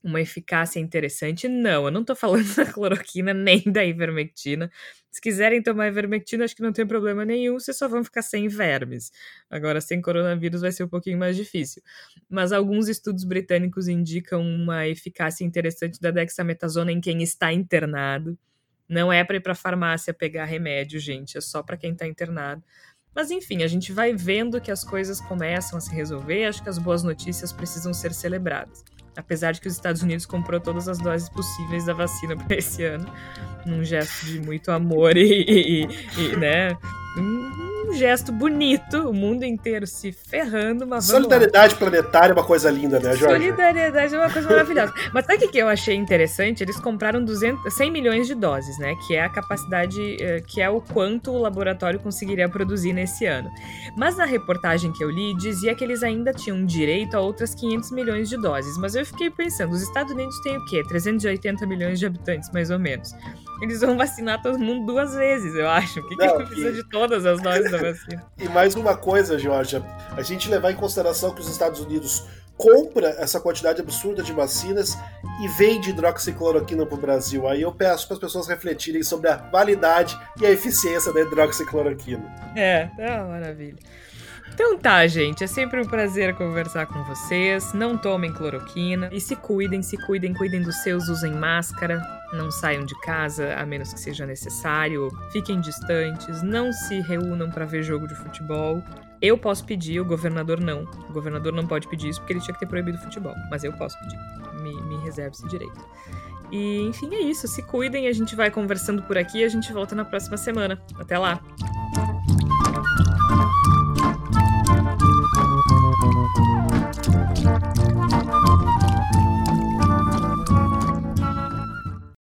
uma 0.06 0.20
eficácia 0.20 0.78
interessante. 0.78 1.48
Não, 1.48 1.86
eu 1.86 1.90
não 1.90 2.04
tô 2.04 2.14
falando 2.14 2.46
da 2.54 2.64
cloroquina 2.64 3.34
nem 3.34 3.60
da 3.66 3.84
ivermectina. 3.84 4.70
Se 5.10 5.20
quiserem 5.20 5.62
tomar 5.62 5.88
ivermectina, 5.88 6.44
acho 6.44 6.54
que 6.54 6.62
não 6.62 6.72
tem 6.72 6.86
problema 6.86 7.24
nenhum, 7.24 7.58
vocês 7.58 7.76
só 7.76 7.88
vão 7.88 8.04
ficar 8.04 8.22
sem 8.22 8.46
vermes. 8.46 9.10
Agora, 9.50 9.80
sem 9.80 10.00
coronavírus 10.00 10.60
vai 10.60 10.70
ser 10.70 10.84
um 10.84 10.88
pouquinho 10.88 11.18
mais 11.18 11.36
difícil. 11.36 11.82
Mas 12.28 12.52
alguns 12.52 12.86
estudos 12.88 13.24
britânicos 13.24 13.88
indicam 13.88 14.40
uma 14.42 14.86
eficácia 14.86 15.44
interessante 15.44 16.00
da 16.00 16.10
dexametasona 16.10 16.92
em 16.92 17.00
quem 17.00 17.22
está 17.22 17.52
internado. 17.52 18.38
Não 18.88 19.12
é 19.12 19.24
para 19.24 19.36
ir 19.36 19.40
para 19.40 19.54
farmácia 19.54 20.14
pegar 20.14 20.44
remédio, 20.44 21.00
gente, 21.00 21.36
é 21.36 21.40
só 21.40 21.62
para 21.62 21.76
quem 21.76 21.92
está 21.92 22.06
internado. 22.06 22.62
Mas 23.12 23.30
enfim, 23.30 23.62
a 23.62 23.66
gente 23.66 23.92
vai 23.92 24.14
vendo 24.14 24.60
que 24.60 24.70
as 24.70 24.84
coisas 24.84 25.20
começam 25.22 25.78
a 25.78 25.80
se 25.80 25.92
resolver, 25.92 26.44
acho 26.44 26.62
que 26.62 26.68
as 26.68 26.78
boas 26.78 27.02
notícias 27.02 27.52
precisam 27.52 27.92
ser 27.92 28.12
celebradas 28.12 28.84
apesar 29.16 29.52
de 29.52 29.60
que 29.60 29.68
os 29.68 29.74
Estados 29.74 30.02
Unidos 30.02 30.26
comprou 30.26 30.60
todas 30.60 30.88
as 30.88 30.98
doses 30.98 31.28
possíveis 31.28 31.86
da 31.86 31.94
vacina 31.94 32.36
para 32.36 32.56
esse 32.56 32.84
ano, 32.84 33.06
num 33.64 33.84
gesto 33.84 34.26
de 34.26 34.40
muito 34.40 34.70
amor 34.70 35.16
e, 35.16 35.42
e, 35.42 35.88
e 36.18 36.36
né, 36.36 36.76
um 37.86 37.92
gesto 37.92 38.32
bonito, 38.32 39.08
o 39.08 39.14
mundo 39.14 39.44
inteiro 39.44 39.86
se 39.86 40.12
ferrando, 40.12 40.86
mas 40.86 41.04
Solidariedade 41.04 41.74
lá. 41.74 41.78
planetária 41.78 42.32
é 42.32 42.34
uma 42.34 42.44
coisa 42.44 42.70
linda, 42.70 42.98
né, 42.98 43.16
Jorge? 43.16 43.34
Solidariedade 43.34 44.14
é 44.14 44.18
uma 44.18 44.30
coisa 44.30 44.48
maravilhosa. 44.48 44.92
mas 45.14 45.26
sabe 45.26 45.44
o 45.44 45.50
que 45.50 45.58
eu 45.58 45.68
achei 45.68 45.94
interessante? 45.94 46.62
Eles 46.62 46.78
compraram 46.78 47.24
200, 47.24 47.72
100 47.72 47.90
milhões 47.90 48.26
de 48.26 48.34
doses, 48.34 48.78
né, 48.78 48.94
que 49.06 49.14
é 49.14 49.24
a 49.24 49.28
capacidade, 49.28 50.16
eh, 50.20 50.42
que 50.46 50.60
é 50.60 50.68
o 50.68 50.80
quanto 50.80 51.30
o 51.30 51.38
laboratório 51.38 52.00
conseguiria 52.00 52.48
produzir 52.48 52.92
nesse 52.92 53.26
ano. 53.26 53.50
Mas 53.96 54.16
na 54.16 54.24
reportagem 54.24 54.92
que 54.92 55.02
eu 55.02 55.10
li, 55.10 55.34
dizia 55.36 55.74
que 55.74 55.84
eles 55.84 56.02
ainda 56.02 56.32
tinham 56.32 56.64
direito 56.64 57.16
a 57.16 57.20
outras 57.20 57.54
500 57.54 57.92
milhões 57.92 58.28
de 58.28 58.36
doses, 58.36 58.76
mas 58.78 58.94
eu 58.94 59.06
fiquei 59.06 59.30
pensando, 59.30 59.72
os 59.72 59.82
Estados 59.82 60.12
Unidos 60.12 60.38
têm 60.40 60.56
o 60.56 60.64
quê? 60.66 60.82
380 60.86 61.66
milhões 61.66 61.98
de 61.98 62.06
habitantes, 62.06 62.50
mais 62.52 62.70
ou 62.70 62.78
menos. 62.78 63.14
Eles 63.62 63.80
vão 63.80 63.96
vacinar 63.96 64.42
todo 64.42 64.58
mundo 64.58 64.86
duas 64.86 65.14
vezes, 65.14 65.54
eu 65.54 65.68
acho. 65.68 66.00
Por 66.02 66.08
que, 66.10 66.26
Não, 66.26 66.38
que 66.38 66.44
precisa 66.44 66.72
de 66.72 66.84
todas 66.84 67.24
as 67.24 67.40
doses 67.40 67.72
da 67.82 67.92
vacina? 67.92 68.26
E 68.38 68.48
mais 68.48 68.74
uma 68.74 68.96
coisa, 68.96 69.38
Georgia, 69.38 69.82
a 70.16 70.22
gente 70.22 70.48
levar 70.48 70.70
em 70.70 70.76
consideração 70.76 71.34
que 71.34 71.40
os 71.40 71.48
Estados 71.48 71.80
Unidos 71.80 72.26
compra 72.56 73.08
essa 73.18 73.38
quantidade 73.38 73.80
absurda 73.80 74.22
de 74.22 74.32
vacinas 74.32 74.96
e 75.42 75.48
vende 75.58 75.90
hidroxicloroquina 75.90 76.86
para 76.86 76.96
o 76.96 77.00
Brasil. 77.00 77.46
Aí 77.46 77.62
eu 77.62 77.72
peço 77.72 78.06
para 78.06 78.14
as 78.14 78.20
pessoas 78.20 78.48
refletirem 78.48 79.02
sobre 79.02 79.28
a 79.28 79.36
validade 79.36 80.18
e 80.40 80.46
a 80.46 80.50
eficiência 80.50 81.12
da 81.12 81.20
hidroxicloroquina. 81.20 82.24
É, 82.56 82.88
é 82.98 83.10
uma 83.12 83.28
maravilha. 83.32 83.76
Então 84.52 84.78
tá, 84.78 85.06
gente, 85.06 85.44
é 85.44 85.46
sempre 85.46 85.82
um 85.82 85.84
prazer 85.84 86.34
conversar 86.34 86.86
com 86.86 87.04
vocês. 87.04 87.74
Não 87.74 87.98
tomem 87.98 88.32
cloroquina 88.32 89.10
e 89.12 89.20
se 89.20 89.36
cuidem, 89.36 89.82
se 89.82 89.98
cuidem, 89.98 90.32
cuidem 90.32 90.62
dos 90.62 90.76
seus, 90.76 91.08
usem 91.08 91.32
máscara, 91.32 92.00
não 92.36 92.50
saiam 92.50 92.84
de 92.84 92.98
casa 93.00 93.54
a 93.54 93.66
menos 93.66 93.92
que 93.92 94.00
seja 94.00 94.26
necessário, 94.26 95.08
fiquem 95.32 95.60
distantes, 95.60 96.42
não 96.42 96.72
se 96.72 97.00
reúnam 97.00 97.50
para 97.50 97.64
ver 97.64 97.82
jogo 97.82 98.06
de 98.06 98.14
futebol. 98.14 98.82
Eu 99.20 99.38
posso 99.38 99.64
pedir, 99.64 99.98
o 100.00 100.04
governador 100.04 100.60
não. 100.60 100.82
O 101.08 101.12
governador 101.12 101.52
não 101.52 101.66
pode 101.66 101.88
pedir 101.88 102.08
isso 102.10 102.20
porque 102.20 102.34
ele 102.34 102.40
tinha 102.40 102.54
que 102.54 102.60
ter 102.60 102.66
proibido 102.66 102.98
o 102.98 103.00
futebol, 103.00 103.34
mas 103.50 103.64
eu 103.64 103.72
posso 103.72 103.98
pedir. 104.00 104.18
Me, 104.60 104.80
me 104.82 104.96
reservo 104.98 105.34
esse 105.34 105.48
direito. 105.48 105.84
E 106.52 106.82
enfim, 106.82 107.12
é 107.14 107.20
isso. 107.20 107.48
Se 107.48 107.62
cuidem, 107.62 108.06
a 108.06 108.12
gente 108.12 108.36
vai 108.36 108.50
conversando 108.50 109.02
por 109.02 109.18
aqui 109.18 109.38
e 109.38 109.44
a 109.44 109.48
gente 109.48 109.72
volta 109.72 109.94
na 109.94 110.04
próxima 110.04 110.36
semana. 110.36 110.80
Até 110.98 111.18
lá! 111.18 111.40